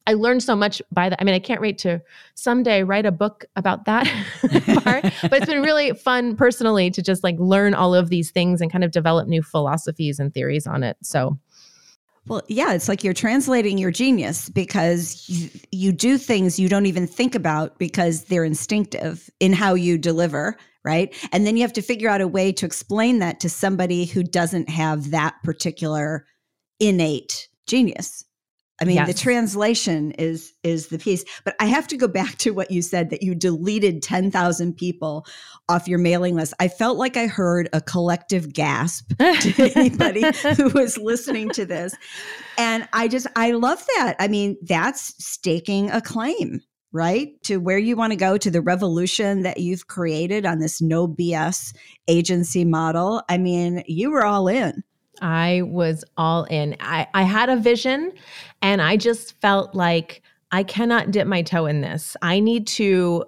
I 0.06 0.14
learned 0.14 0.42
so 0.42 0.54
much 0.54 0.80
by 0.92 1.08
that. 1.08 1.20
I 1.20 1.24
mean, 1.24 1.34
I 1.34 1.38
can't 1.38 1.60
wait 1.60 1.78
to 1.78 2.00
someday 2.34 2.82
write 2.82 3.06
a 3.06 3.12
book 3.12 3.44
about 3.56 3.84
that 3.86 4.06
part. 4.84 5.02
But 5.22 5.34
it's 5.34 5.46
been 5.46 5.62
really 5.62 5.92
fun 5.92 6.36
personally 6.36 6.90
to 6.92 7.02
just 7.02 7.24
like 7.24 7.36
learn 7.38 7.74
all 7.74 7.94
of 7.94 8.08
these 8.08 8.30
things 8.30 8.60
and 8.60 8.70
kind 8.70 8.84
of 8.84 8.92
develop 8.92 9.26
new 9.26 9.42
philosophies 9.42 10.18
and 10.18 10.32
theories 10.32 10.66
on 10.66 10.84
it. 10.84 10.96
So 11.02 11.38
well, 12.28 12.42
yeah, 12.48 12.72
it's 12.72 12.88
like 12.88 13.04
you're 13.04 13.14
translating 13.14 13.78
your 13.78 13.92
genius 13.92 14.48
because 14.48 15.28
you, 15.28 15.48
you 15.70 15.92
do 15.92 16.18
things 16.18 16.58
you 16.58 16.68
don't 16.68 16.86
even 16.86 17.06
think 17.06 17.34
about 17.36 17.78
because 17.78 18.24
they're 18.24 18.44
instinctive 18.44 19.30
in 19.38 19.52
how 19.52 19.74
you 19.74 19.96
deliver, 19.96 20.56
right? 20.84 21.14
And 21.30 21.46
then 21.46 21.56
you 21.56 21.62
have 21.62 21.72
to 21.74 21.82
figure 21.82 22.08
out 22.08 22.20
a 22.20 22.26
way 22.26 22.50
to 22.52 22.66
explain 22.66 23.20
that 23.20 23.38
to 23.40 23.48
somebody 23.48 24.06
who 24.06 24.24
doesn't 24.24 24.68
have 24.68 25.12
that 25.12 25.36
particular 25.44 26.26
innate 26.80 27.48
genius. 27.68 28.24
I 28.80 28.84
mean, 28.84 28.96
yes. 28.96 29.08
the 29.08 29.14
translation 29.14 30.10
is 30.12 30.52
is 30.62 30.88
the 30.88 30.98
piece. 30.98 31.24
But 31.44 31.56
I 31.60 31.66
have 31.66 31.86
to 31.88 31.96
go 31.96 32.06
back 32.06 32.36
to 32.38 32.50
what 32.50 32.70
you 32.70 32.82
said 32.82 33.10
that 33.10 33.22
you 33.22 33.34
deleted 33.34 34.02
10,000 34.02 34.76
people 34.76 35.26
off 35.68 35.88
your 35.88 35.98
mailing 35.98 36.34
list. 36.34 36.52
I 36.60 36.68
felt 36.68 36.98
like 36.98 37.16
I 37.16 37.26
heard 37.26 37.68
a 37.72 37.80
collective 37.80 38.52
gasp 38.52 39.12
to 39.18 39.72
anybody 39.74 40.24
who 40.56 40.68
was 40.70 40.98
listening 40.98 41.50
to 41.50 41.64
this. 41.64 41.94
And 42.58 42.86
I 42.92 43.08
just 43.08 43.26
I 43.34 43.52
love 43.52 43.82
that. 43.96 44.16
I 44.18 44.28
mean, 44.28 44.56
that's 44.62 45.14
staking 45.24 45.90
a 45.90 46.02
claim, 46.02 46.60
right? 46.92 47.28
To 47.44 47.56
where 47.56 47.78
you 47.78 47.96
want 47.96 48.12
to 48.12 48.16
go 48.16 48.36
to 48.36 48.50
the 48.50 48.60
revolution 48.60 49.42
that 49.42 49.58
you've 49.58 49.86
created 49.86 50.44
on 50.44 50.58
this 50.58 50.82
no 50.82 51.08
BS 51.08 51.74
agency 52.08 52.64
model. 52.64 53.22
I 53.30 53.38
mean, 53.38 53.82
you 53.86 54.10
were 54.10 54.24
all 54.24 54.48
in. 54.48 54.84
I 55.20 55.62
was 55.62 56.04
all 56.16 56.44
in. 56.44 56.76
I, 56.80 57.06
I 57.14 57.22
had 57.22 57.48
a 57.48 57.56
vision 57.56 58.12
and 58.62 58.82
I 58.82 58.96
just 58.96 59.40
felt 59.40 59.74
like 59.74 60.22
I 60.52 60.62
cannot 60.62 61.10
dip 61.10 61.26
my 61.26 61.42
toe 61.42 61.66
in 61.66 61.80
this. 61.80 62.16
I 62.22 62.40
need 62.40 62.66
to 62.68 63.24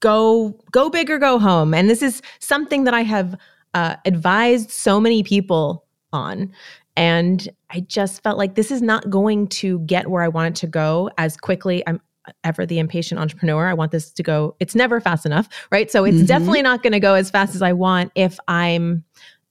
go 0.00 0.58
go 0.70 0.90
big 0.90 1.10
or 1.10 1.18
go 1.18 1.38
home. 1.38 1.74
And 1.74 1.88
this 1.88 2.02
is 2.02 2.22
something 2.38 2.84
that 2.84 2.94
I 2.94 3.02
have 3.02 3.36
uh, 3.74 3.96
advised 4.04 4.70
so 4.70 5.00
many 5.00 5.22
people 5.22 5.84
on. 6.12 6.52
And 6.96 7.48
I 7.70 7.80
just 7.80 8.22
felt 8.22 8.38
like 8.38 8.54
this 8.54 8.70
is 8.70 8.80
not 8.80 9.10
going 9.10 9.48
to 9.48 9.80
get 9.80 10.08
where 10.08 10.22
I 10.22 10.28
want 10.28 10.56
it 10.56 10.60
to 10.60 10.66
go 10.66 11.10
as 11.18 11.36
quickly. 11.36 11.86
I'm 11.86 12.00
ever 12.44 12.66
the 12.66 12.78
impatient 12.78 13.20
entrepreneur. 13.20 13.66
I 13.66 13.74
want 13.74 13.92
this 13.92 14.10
to 14.10 14.22
go, 14.22 14.56
it's 14.60 14.74
never 14.74 15.00
fast 15.00 15.26
enough, 15.26 15.48
right? 15.70 15.90
So 15.90 16.04
it's 16.04 16.16
mm-hmm. 16.16 16.26
definitely 16.26 16.62
not 16.62 16.82
going 16.82 16.92
to 16.92 17.00
go 17.00 17.14
as 17.14 17.30
fast 17.30 17.54
as 17.54 17.62
I 17.62 17.72
want 17.72 18.12
if 18.14 18.38
I'm 18.48 19.04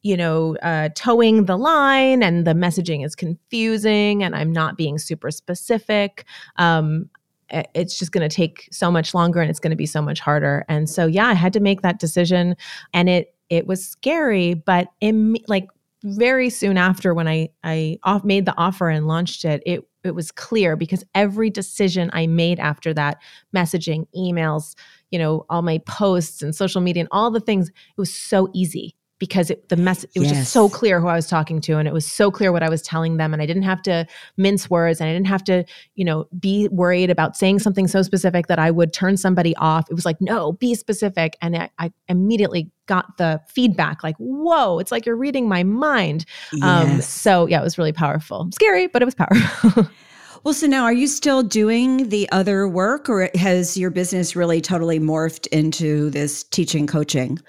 you 0.06 0.16
know, 0.16 0.56
uh, 0.58 0.88
toeing 0.94 1.46
the 1.46 1.58
line 1.58 2.22
and 2.22 2.46
the 2.46 2.54
messaging 2.54 3.04
is 3.04 3.16
confusing 3.16 4.22
and 4.22 4.36
I'm 4.36 4.52
not 4.52 4.78
being 4.78 5.00
super 5.00 5.32
specific. 5.32 6.26
Um, 6.58 7.10
it's 7.50 7.98
just 7.98 8.12
going 8.12 8.28
to 8.28 8.34
take 8.34 8.70
so 8.72 8.92
much 8.92 9.16
longer 9.16 9.42
and 9.42 9.50
it's 9.50 9.60
going 9.60 9.72
to 9.72 9.76
be 9.76 9.88
so 9.88 10.04
much 10.04 10.20
harder. 10.20 10.64
And 10.70 10.88
so, 10.88 11.08
yeah, 11.08 11.26
I 11.26 11.34
had 11.34 11.54
to 11.54 11.60
make 11.60 11.82
that 11.82 11.98
decision 11.98 12.56
and 12.94 13.10
it, 13.10 13.34
it 13.50 13.66
was 13.66 13.84
scary, 13.84 14.54
but 14.54 14.90
in, 15.02 15.38
like 15.48 15.68
very 16.04 16.52
soon 16.52 16.78
after 16.78 17.16
when 17.16 17.28
I, 17.28 17.50
I 17.64 17.98
off, 18.04 18.24
made 18.24 18.46
the 18.46 18.56
offer 18.60 18.90
and 18.90 19.08
launched 19.08 19.44
it, 19.44 19.64
it, 19.66 19.88
it 20.04 20.14
was 20.14 20.32
clear 20.32 20.76
because 20.76 21.04
every 21.16 21.50
decision 21.50 22.12
I 22.14 22.28
made 22.28 22.60
after 22.60 22.94
that, 22.94 23.18
messaging, 23.56 24.06
emails, 24.16 24.76
you 25.10 25.18
know, 25.18 25.48
all 25.50 25.64
my 25.64 25.80
posts 25.80 26.44
and 26.44 26.56
social 26.56 26.80
media 26.80 27.02
and 27.02 27.10
all 27.12 27.32
the 27.32 27.40
things, 27.40 27.70
it 27.70 27.98
was 27.98 28.14
so 28.14 28.52
easy 28.54 28.96
because 29.20 29.50
it, 29.50 29.70
the 29.70 29.76
mess 29.76 30.04
it 30.04 30.20
was 30.20 30.30
yes. 30.30 30.40
just 30.40 30.52
so 30.52 30.68
clear 30.68 31.00
who 31.00 31.08
I 31.08 31.16
was 31.16 31.28
talking 31.28 31.62
to 31.62 31.78
and 31.78 31.88
it 31.88 31.94
was 31.94 32.06
so 32.06 32.30
clear 32.30 32.52
what 32.52 32.64
I 32.64 32.70
was 32.70 32.82
telling 32.82 33.18
them 33.18 33.34
and 33.34 33.42
I 33.42 33.46
didn't 33.46 33.64
have 33.64 33.82
to 33.84 34.06
mince 34.38 34.70
words 34.70 35.00
and 35.00 35.10
I 35.10 35.14
didn't 35.14 35.28
have 35.28 35.44
to 35.46 35.64
you 35.96 36.04
know 36.04 36.28
be 36.40 36.68
worried 36.70 37.10
about 37.10 37.38
saying 37.38 37.60
something 37.60 37.88
so 37.88 38.02
specific 38.02 38.48
that 38.48 38.60
I 38.60 38.72
would 38.72 38.94
turn 38.94 39.18
somebody 39.18 39.56
off 39.56 39.90
it 39.90 39.94
was 39.94 40.06
like 40.06 40.20
no 40.20 40.54
be 40.54 40.76
specific 40.76 41.38
and 41.42 41.56
I, 41.56 41.70
I 41.80 41.94
immediately 42.08 42.72
got 42.88 43.18
the 43.18 43.42
feedback 43.48 44.04
like 44.04 44.16
whoa 44.18 44.80
it's 44.80 44.92
like 44.92 45.06
you're 45.06 45.16
reading 45.16 45.48
my 45.48 45.64
mind 45.64 46.26
um, 46.54 46.60
yes. 46.60 46.94
um, 46.94 47.02
so 47.02 47.48
yeah 47.48 47.60
it 47.60 47.64
was 47.64 47.78
really 47.78 47.94
powerful 47.94 48.50
scary 48.54 48.88
but 48.88 49.02
it 49.02 49.06
was 49.06 49.16
powerful 49.16 49.88
Well, 50.46 50.54
so 50.54 50.68
now 50.68 50.84
are 50.84 50.94
you 50.94 51.08
still 51.08 51.42
doing 51.42 52.10
the 52.10 52.32
other 52.32 52.68
work 52.68 53.10
or 53.10 53.32
has 53.34 53.76
your 53.76 53.90
business 53.90 54.36
really 54.36 54.62
totally 54.62 55.00
morphed 55.00 55.48
into 55.48 56.12
this 56.12 56.44
teaching 56.44 56.86
coaching? 56.86 57.40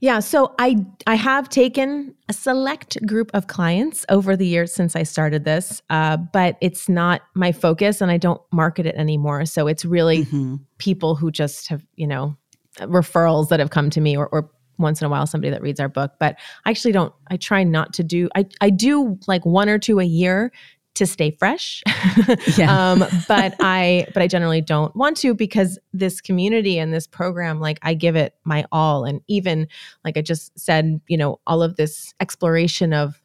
Yeah, 0.00 0.20
so 0.20 0.54
I 0.58 0.76
I 1.06 1.16
have 1.16 1.50
taken 1.50 2.14
a 2.30 2.32
select 2.32 2.96
group 3.06 3.30
of 3.34 3.48
clients 3.48 4.06
over 4.08 4.38
the 4.38 4.46
years 4.46 4.72
since 4.72 4.96
I 4.96 5.02
started 5.02 5.44
this, 5.44 5.82
uh, 5.90 6.16
but 6.16 6.56
it's 6.62 6.88
not 6.88 7.20
my 7.34 7.52
focus, 7.52 8.00
and 8.00 8.10
I 8.10 8.16
don't 8.16 8.40
market 8.52 8.86
it 8.86 8.94
anymore. 8.94 9.44
So 9.44 9.66
it's 9.66 9.84
really 9.84 10.24
mm-hmm. 10.24 10.56
people 10.78 11.14
who 11.14 11.30
just 11.30 11.68
have 11.68 11.84
you 11.96 12.06
know 12.06 12.38
referrals 12.80 13.50
that 13.50 13.60
have 13.60 13.68
come 13.68 13.90
to 13.90 14.00
me, 14.00 14.16
or, 14.16 14.28
or 14.28 14.50
once 14.78 15.00
in 15.00 15.06
a 15.06 15.10
while 15.10 15.26
somebody 15.26 15.50
that 15.50 15.62
reads 15.62 15.80
our 15.80 15.88
book. 15.88 16.12
But 16.18 16.36
I 16.64 16.70
actually 16.70 16.92
don't. 16.92 17.12
I 17.28 17.36
try 17.36 17.64
not 17.64 17.92
to 17.94 18.02
do. 18.02 18.28
I 18.34 18.46
I 18.62 18.70
do 18.70 19.18
like 19.26 19.44
one 19.44 19.68
or 19.68 19.78
two 19.78 20.00
a 20.00 20.04
year 20.04 20.52
to 20.96 21.06
stay 21.06 21.30
fresh. 21.30 21.82
yeah. 22.56 22.90
um, 22.92 23.04
but 23.28 23.54
I 23.60 24.06
but 24.12 24.22
I 24.22 24.26
generally 24.26 24.60
don't 24.60 24.94
want 24.96 25.16
to 25.18 25.34
because 25.34 25.78
this 25.92 26.20
community 26.20 26.78
and 26.78 26.92
this 26.92 27.06
program, 27.06 27.60
like 27.60 27.78
I 27.82 27.94
give 27.94 28.16
it 28.16 28.34
my 28.44 28.64
all. 28.72 29.04
And 29.04 29.20
even 29.28 29.68
like 30.04 30.16
I 30.16 30.22
just 30.22 30.58
said, 30.58 31.00
you 31.06 31.16
know, 31.16 31.40
all 31.46 31.62
of 31.62 31.76
this 31.76 32.14
exploration 32.20 32.92
of 32.92 33.20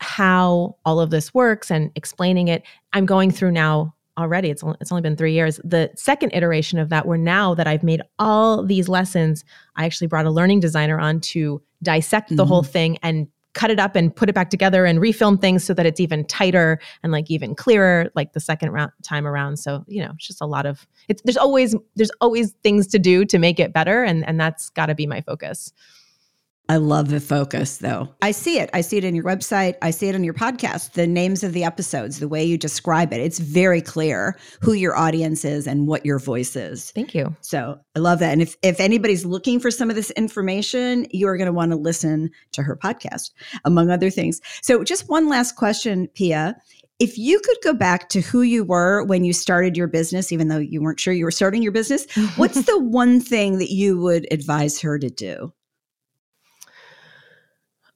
how 0.00 0.76
all 0.84 1.00
of 1.00 1.10
this 1.10 1.32
works 1.32 1.70
and 1.70 1.90
explaining 1.94 2.48
it, 2.48 2.62
I'm 2.92 3.06
going 3.06 3.30
through 3.30 3.52
now 3.52 3.94
already. 4.18 4.50
It's 4.50 4.62
only, 4.62 4.76
it's 4.80 4.92
only 4.92 5.02
been 5.02 5.16
three 5.16 5.32
years. 5.32 5.58
The 5.64 5.90
second 5.96 6.32
iteration 6.34 6.78
of 6.78 6.90
that, 6.90 7.06
where 7.06 7.18
now 7.18 7.54
that 7.54 7.66
I've 7.66 7.82
made 7.82 8.02
all 8.18 8.64
these 8.64 8.88
lessons, 8.88 9.44
I 9.76 9.86
actually 9.86 10.06
brought 10.06 10.26
a 10.26 10.30
learning 10.30 10.60
designer 10.60 11.00
on 11.00 11.20
to 11.20 11.60
dissect 11.82 12.28
mm-hmm. 12.28 12.36
the 12.36 12.46
whole 12.46 12.62
mm-hmm. 12.62 12.72
thing 12.72 12.98
and 13.02 13.28
cut 13.54 13.70
it 13.70 13.78
up 13.78 13.96
and 13.96 14.14
put 14.14 14.28
it 14.28 14.34
back 14.34 14.50
together 14.50 14.84
and 14.84 14.98
refilm 14.98 15.40
things 15.40 15.64
so 15.64 15.72
that 15.74 15.86
it's 15.86 16.00
even 16.00 16.24
tighter 16.26 16.78
and 17.02 17.12
like 17.12 17.30
even 17.30 17.54
clearer 17.54 18.10
like 18.14 18.32
the 18.32 18.40
second 18.40 18.70
round 18.70 18.92
time 19.02 19.26
around. 19.26 19.56
So 19.56 19.84
you 19.86 20.04
know 20.04 20.12
it's 20.14 20.26
just 20.26 20.40
a 20.40 20.46
lot 20.46 20.66
of 20.66 20.86
it's 21.08 21.22
there's 21.22 21.36
always 21.36 21.74
there's 21.96 22.12
always 22.20 22.52
things 22.62 22.86
to 22.88 22.98
do 22.98 23.24
to 23.24 23.38
make 23.38 23.58
it 23.58 23.72
better 23.72 24.04
and 24.04 24.26
and 24.26 24.38
that's 24.38 24.70
got 24.70 24.86
to 24.86 24.94
be 24.94 25.06
my 25.06 25.20
focus 25.20 25.72
I 26.68 26.76
love 26.76 27.10
the 27.10 27.20
focus 27.20 27.78
though. 27.78 28.08
I 28.22 28.30
see 28.30 28.58
it. 28.58 28.70
I 28.72 28.80
see 28.80 28.96
it 28.96 29.04
in 29.04 29.14
your 29.14 29.24
website. 29.24 29.74
I 29.82 29.90
see 29.90 30.08
it 30.08 30.14
on 30.14 30.24
your 30.24 30.32
podcast, 30.32 30.92
the 30.92 31.06
names 31.06 31.44
of 31.44 31.52
the 31.52 31.62
episodes, 31.62 32.20
the 32.20 32.28
way 32.28 32.42
you 32.42 32.56
describe 32.56 33.12
it. 33.12 33.20
It's 33.20 33.38
very 33.38 33.82
clear 33.82 34.38
who 34.62 34.72
your 34.72 34.96
audience 34.96 35.44
is 35.44 35.66
and 35.66 35.86
what 35.86 36.06
your 36.06 36.18
voice 36.18 36.56
is. 36.56 36.90
Thank 36.92 37.14
you. 37.14 37.36
So 37.42 37.78
I 37.94 37.98
love 37.98 38.18
that. 38.20 38.32
And 38.32 38.40
if, 38.40 38.56
if 38.62 38.80
anybody's 38.80 39.26
looking 39.26 39.60
for 39.60 39.70
some 39.70 39.90
of 39.90 39.96
this 39.96 40.10
information, 40.12 41.06
you 41.10 41.28
are 41.28 41.36
going 41.36 41.46
to 41.46 41.52
want 41.52 41.72
to 41.72 41.76
listen 41.76 42.30
to 42.52 42.62
her 42.62 42.76
podcast, 42.76 43.32
among 43.66 43.90
other 43.90 44.08
things. 44.08 44.40
So 44.62 44.84
just 44.84 45.08
one 45.08 45.28
last 45.28 45.56
question, 45.56 46.08
Pia. 46.14 46.56
If 46.98 47.18
you 47.18 47.40
could 47.40 47.58
go 47.62 47.74
back 47.74 48.08
to 48.10 48.20
who 48.20 48.40
you 48.40 48.64
were 48.64 49.04
when 49.04 49.24
you 49.24 49.34
started 49.34 49.76
your 49.76 49.88
business, 49.88 50.32
even 50.32 50.48
though 50.48 50.58
you 50.58 50.80
weren't 50.80 51.00
sure 51.00 51.12
you 51.12 51.24
were 51.24 51.30
starting 51.30 51.62
your 51.62 51.72
business, 51.72 52.06
what's 52.36 52.62
the 52.62 52.78
one 52.78 53.20
thing 53.20 53.58
that 53.58 53.70
you 53.70 54.00
would 54.00 54.26
advise 54.32 54.80
her 54.80 54.98
to 54.98 55.10
do? 55.10 55.52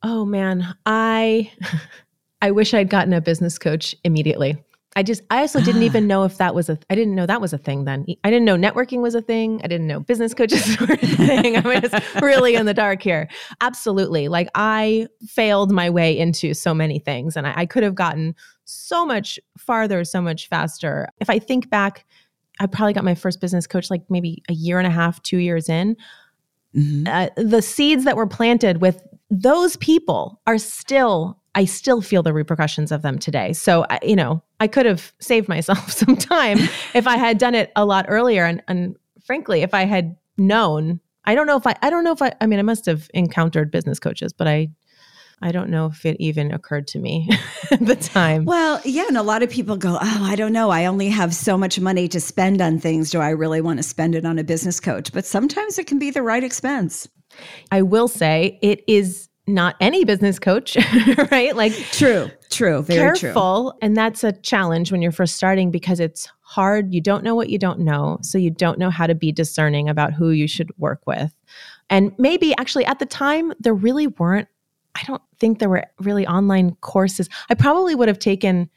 Oh 0.03 0.25
man, 0.25 0.75
I 0.87 1.53
I 2.43 2.51
wish 2.51 2.75
I'd 2.75 2.91
gotten 2.91 3.13
a 3.13 3.21
business 3.21 3.59
coach 3.59 3.95
immediately. 4.05 4.63
I 4.97 5.03
just 5.03 5.23
I 5.31 5.41
also 5.41 5.61
didn't 5.61 5.83
even 5.83 6.07
know 6.09 6.25
if 6.25 6.39
that 6.39 6.55
was 6.55 6.69
a 6.69 6.79
I 6.91 6.95
didn't 6.95 7.15
know 7.15 7.27
that 7.27 7.41
was 7.41 7.53
a 7.53 7.59
thing 7.59 7.85
then. 7.85 8.07
I 8.25 8.31
didn't 8.31 8.45
know 8.45 8.57
networking 8.57 9.01
was 9.01 9.15
a 9.15 9.23
thing. 9.23 9.61
I 9.63 9.69
didn't 9.69 9.87
know 9.87 10.01
business 10.01 10.35
coaches 10.35 10.79
were 10.81 10.95
a 10.95 10.97
thing. 10.97 11.57
I 11.57 11.61
mean 11.63 11.81
it's 11.85 12.23
really 12.23 12.55
in 12.55 12.67
the 12.67 12.75
dark 12.75 13.03
here. 13.03 13.29
Absolutely. 13.61 14.29
Like 14.29 14.49
I 14.55 15.09
failed 15.27 15.71
my 15.71 15.91
way 15.91 16.17
into 16.17 16.55
so 16.55 16.75
many 16.75 16.99
things 16.99 17.37
and 17.37 17.47
I, 17.47 17.55
I 17.57 17.67
could 17.67 17.83
have 17.83 17.95
gotten 17.95 18.35
so 18.65 19.07
much 19.07 19.39
farther, 19.57 20.05
so 20.05 20.21
much 20.21 20.49
faster. 20.49 21.09
If 21.21 21.31
I 21.31 21.39
think 21.39 21.71
back, 21.71 22.05
I 22.61 22.67
probably 22.67 22.93
got 22.93 23.05
my 23.05 23.15
first 23.15 23.41
business 23.41 23.67
coach 23.67 23.91
like 23.91 24.03
maybe 24.09 24.43
a 24.49 24.53
year 24.53 24.79
and 24.79 24.87
a 24.87 24.91
half, 24.91 25.23
two 25.23 25.39
years 25.39 25.69
in. 25.69 25.97
Mm-hmm. 26.75 27.07
Uh, 27.07 27.29
the 27.37 27.63
seeds 27.63 28.05
that 28.05 28.17
were 28.17 28.27
planted 28.27 28.81
with 28.81 29.03
those 29.31 29.77
people 29.77 30.41
are 30.47 30.59
still 30.59 31.39
I 31.55 31.65
still 31.65 32.01
feel 32.01 32.23
the 32.23 32.33
repercussions 32.33 32.93
of 32.93 33.03
them 33.03 33.19
today. 33.19 33.53
So, 33.53 33.85
you 34.01 34.15
know, 34.15 34.45
I 34.61 34.69
could 34.69 34.87
have 34.87 35.13
saved 35.19 35.49
myself 35.49 35.91
some 35.93 36.17
time 36.17 36.59
if 36.95 37.09
I 37.09 37.17
had 37.17 37.39
done 37.39 37.57
it 37.57 37.73
a 37.75 37.85
lot 37.85 38.07
earlier. 38.09 38.45
And, 38.45 38.63
and 38.69 38.95
frankly, 39.25 39.63
if 39.63 39.75
I 39.75 39.85
had 39.85 40.17
known, 40.37 41.01
I 41.25 41.35
don't 41.35 41.49
know 41.49 41.57
if 41.57 41.67
I, 41.67 41.75
I 41.83 41.91
don't 41.91 42.05
know 42.05 42.13
if 42.13 42.23
I, 42.23 42.33
I 42.41 42.47
mean, 42.47 42.61
I 42.61 42.63
must 42.63 42.87
have 42.87 43.11
encountered 43.13 43.73
business 43.73 43.99
coaches, 43.99 44.33
but 44.33 44.47
I, 44.47 44.69
I 45.43 45.51
don't 45.51 45.69
know 45.69 45.87
if 45.87 46.07
it 46.07 46.17
even 46.21 46.53
occurred 46.53 46.87
to 46.89 47.01
me 47.01 47.29
at 47.73 47.85
the 47.85 47.97
time. 47.97 48.45
Well, 48.45 48.81
yeah. 48.85 49.07
And 49.09 49.17
a 49.17 49.23
lot 49.23 49.43
of 49.43 49.51
people 49.51 49.77
go, 49.77 49.99
Oh, 50.01 50.25
I 50.25 50.37
don't 50.37 50.53
know. 50.53 50.71
I 50.71 50.87
only 50.87 51.09
have 51.09 51.35
so 51.35 51.59
much 51.59 51.81
money 51.81 52.07
to 52.07 52.21
spend 52.21 52.63
on 52.63 52.79
things. 52.79 53.11
Do 53.11 53.21
I 53.21 53.31
really 53.31 53.61
want 53.61 53.81
to 53.81 53.83
spend 53.83 54.15
it 54.15 54.25
on 54.25 54.39
a 54.39 54.45
business 54.45 54.79
coach? 54.79 55.13
But 55.13 55.27
sometimes 55.27 55.77
it 55.77 55.89
can 55.89 55.99
be 55.99 56.11
the 56.11 56.23
right 56.23 56.45
expense. 56.45 57.09
I 57.71 57.83
will 57.83 58.09
say 58.09 58.59
it 58.63 58.83
is 58.87 59.29
not 59.49 59.77
any 59.81 60.05
business 60.05 60.39
coach, 60.39 60.77
right? 61.31 61.57
Like 61.57 61.73
true, 61.93 62.31
true, 62.51 62.83
very 62.83 63.19
careful. 63.19 63.73
True. 63.73 63.79
And 63.83 63.97
that's 63.97 64.23
a 64.23 64.33
challenge 64.33 64.93
when 64.93 65.03
you're 65.03 65.13
first 65.13 65.37
starting 65.37 65.71
because 65.71 66.01
it's 66.01 66.29
hard. 66.41 66.93
You 66.93 67.01
don't 67.01 67.25
know 67.25 67.35
what 67.35 67.49
you 67.49 67.59
don't 67.59 67.81
know. 67.81 68.19
So 68.23 68.39
you 68.39 68.51
don't 68.51 68.79
know 68.79 68.91
how 68.91 69.07
to 69.07 69.15
be 69.15 69.33
discerning 69.33 69.89
about 69.89 70.13
who 70.13 70.31
you 70.31 70.47
should 70.47 70.71
work 70.79 71.01
with. 71.07 71.35
And 71.91 72.13
maybe 72.19 72.55
actually 72.59 72.85
at 72.85 72.99
the 72.99 73.07
time, 73.07 73.53
there 73.59 73.75
really 73.75 74.07
weren't, 74.07 74.49
I 74.95 75.03
don't 75.07 75.23
think 75.39 75.59
there 75.59 75.69
were 75.69 75.85
really 76.01 76.27
online 76.27 76.75
courses. 76.77 77.29
I 77.49 77.55
probably 77.55 77.95
would 77.95 78.09
have 78.09 78.19
taken 78.19 78.69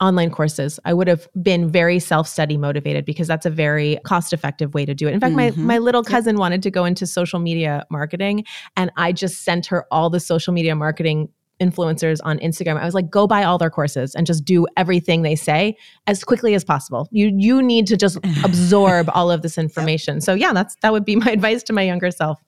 online 0.00 0.30
courses. 0.30 0.80
I 0.84 0.94
would 0.94 1.08
have 1.08 1.28
been 1.42 1.70
very 1.70 1.98
self-study 1.98 2.56
motivated 2.56 3.04
because 3.04 3.28
that's 3.28 3.46
a 3.46 3.50
very 3.50 3.98
cost-effective 4.04 4.74
way 4.74 4.86
to 4.86 4.94
do 4.94 5.06
it. 5.08 5.14
In 5.14 5.20
fact, 5.20 5.34
mm-hmm. 5.34 5.66
my 5.66 5.74
my 5.74 5.78
little 5.78 6.02
cousin 6.02 6.36
yep. 6.36 6.40
wanted 6.40 6.62
to 6.62 6.70
go 6.70 6.84
into 6.84 7.06
social 7.06 7.38
media 7.38 7.84
marketing 7.90 8.44
and 8.76 8.90
I 8.96 9.12
just 9.12 9.44
sent 9.44 9.66
her 9.66 9.86
all 9.90 10.10
the 10.10 10.20
social 10.20 10.52
media 10.52 10.74
marketing 10.74 11.28
influencers 11.60 12.18
on 12.24 12.38
Instagram. 12.38 12.80
I 12.80 12.84
was 12.84 12.94
like, 12.94 13.10
go 13.10 13.26
buy 13.26 13.44
all 13.44 13.58
their 13.58 13.70
courses 13.70 14.14
and 14.14 14.26
just 14.26 14.44
do 14.44 14.66
everything 14.76 15.22
they 15.22 15.36
say 15.36 15.76
as 16.06 16.24
quickly 16.24 16.54
as 16.54 16.64
possible. 16.64 17.06
You 17.12 17.32
you 17.36 17.62
need 17.62 17.86
to 17.88 17.96
just 17.96 18.18
absorb 18.44 19.10
all 19.12 19.30
of 19.30 19.42
this 19.42 19.58
information. 19.58 20.16
Yep. 20.16 20.22
So 20.22 20.34
yeah, 20.34 20.52
that's 20.52 20.74
that 20.82 20.92
would 20.92 21.04
be 21.04 21.16
my 21.16 21.30
advice 21.32 21.62
to 21.64 21.72
my 21.72 21.82
younger 21.82 22.10
self. 22.10 22.40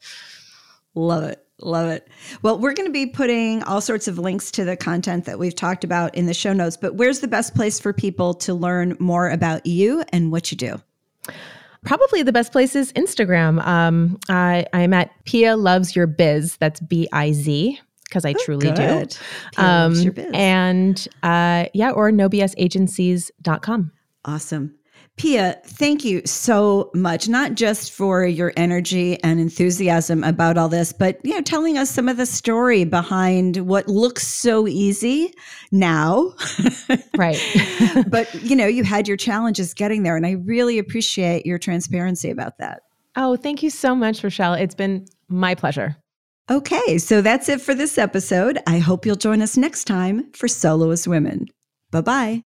Love 0.95 1.25
it. 1.25 1.45
Love 1.63 1.89
it. 1.89 2.09
Well, 2.43 2.59
we're 2.59 2.75
going 2.75 2.89
to 2.89 2.93
be 2.93 3.07
putting 3.07 3.63
all 3.63 3.81
sorts 3.81 4.09
of 4.09 4.19
links 4.19 4.51
to 4.53 4.65
the 4.65 4.77
content 4.77 5.25
that 5.27 5.39
we've 5.39 5.55
talked 5.55 5.85
about 5.85 6.15
in 6.15 6.27
the 6.27 6.35
show 6.35 6.53
notes, 6.53 6.77
but 6.77 6.97
where's 6.97 7.21
the 7.21 7.29
best 7.29 7.55
place 7.55 7.79
for 7.79 7.93
people 7.93 8.35
to 8.35 8.55
learn 8.55 8.97
more 8.99 9.31
about 9.31 9.65
you 9.67 10.03
and 10.13 10.33
what 10.33 10.51
you 10.51 10.57
do? 10.57 10.81
Probably 11.85 12.23
the 12.23 12.33
best 12.33 12.53
place 12.53 12.77
is 12.77 12.93
Instagram. 12.93 13.65
Um, 13.67 14.19
I, 14.29 14.67
I'm 14.73 14.93
at 14.93 15.11
Pia 15.25 15.57
Loves 15.57 15.97
Your 15.97 16.07
Biz. 16.07 16.57
That's 16.59 16.81
B 16.81 17.09
I 17.13 17.33
Z 17.33 17.81
because 18.05 18.25
I 18.25 18.35
oh, 18.39 18.45
truly 18.45 18.71
good. 18.71 19.09
do. 19.09 19.17
Pia 19.57 19.65
um, 19.65 19.93
loves 19.93 20.05
your 20.05 20.13
biz. 20.13 20.31
And 20.33 21.09
uh, 21.23 21.67
yeah, 21.75 21.91
or 21.91 22.11
nobsagencies.com. 22.11 23.93
Awesome. 24.25 24.75
Pia, 25.19 25.61
thank 25.67 26.05
you 26.05 26.23
so 26.25 26.91
much, 26.95 27.29
not 27.29 27.55
just 27.55 27.93
for 27.93 28.25
your 28.25 28.53
energy 28.57 29.23
and 29.23 29.39
enthusiasm 29.39 30.25
about 30.25 30.57
all 30.57 30.69
this, 30.69 30.93
but 30.93 31.21
you 31.23 31.35
know, 31.35 31.43
telling 31.43 31.77
us 31.77 31.91
some 31.91 32.09
of 32.09 32.17
the 32.17 32.27
story 32.27 32.85
behind 32.85 33.59
what 33.59 33.89
looks 33.89 34.27
so 34.27 34.67
easy 34.67 35.33
now. 35.71 36.33
right. 37.17 37.39
but 38.09 38.33
you 38.43 38.57
know, 38.57 38.67
you 38.67 38.85
had 38.85 39.07
your 39.07 39.19
challenges 39.19 39.75
getting 39.75 40.03
there 40.03 40.17
and 40.17 40.27
I 40.27 40.33
really 40.33 40.79
appreciate 40.79 41.45
your 41.45 41.59
transparency 41.59 42.31
about 42.31 42.59
that. 42.59 42.83
Oh, 43.15 43.37
thank 43.37 43.63
you 43.63 43.69
so 43.69 43.95
much, 43.95 44.25
Rochelle. 44.25 44.55
It's 44.55 44.75
been 44.75 45.07
my 45.29 45.55
pleasure. 45.55 45.97
Okay, 46.51 46.99
so 46.99 47.21
that's 47.21 47.49
it 47.49 47.61
for 47.61 47.75
this 47.75 47.99
episode. 47.99 48.59
I 48.67 48.79
hope 48.79 49.07
you'll 49.07 49.17
join 49.17 49.43
us 49.43 49.57
next 49.57 49.85
time 49.85 50.33
for 50.33 50.49
Soloist 50.49 51.07
Women. 51.07 51.47
Bye 51.91 52.01
bye. 52.01 52.43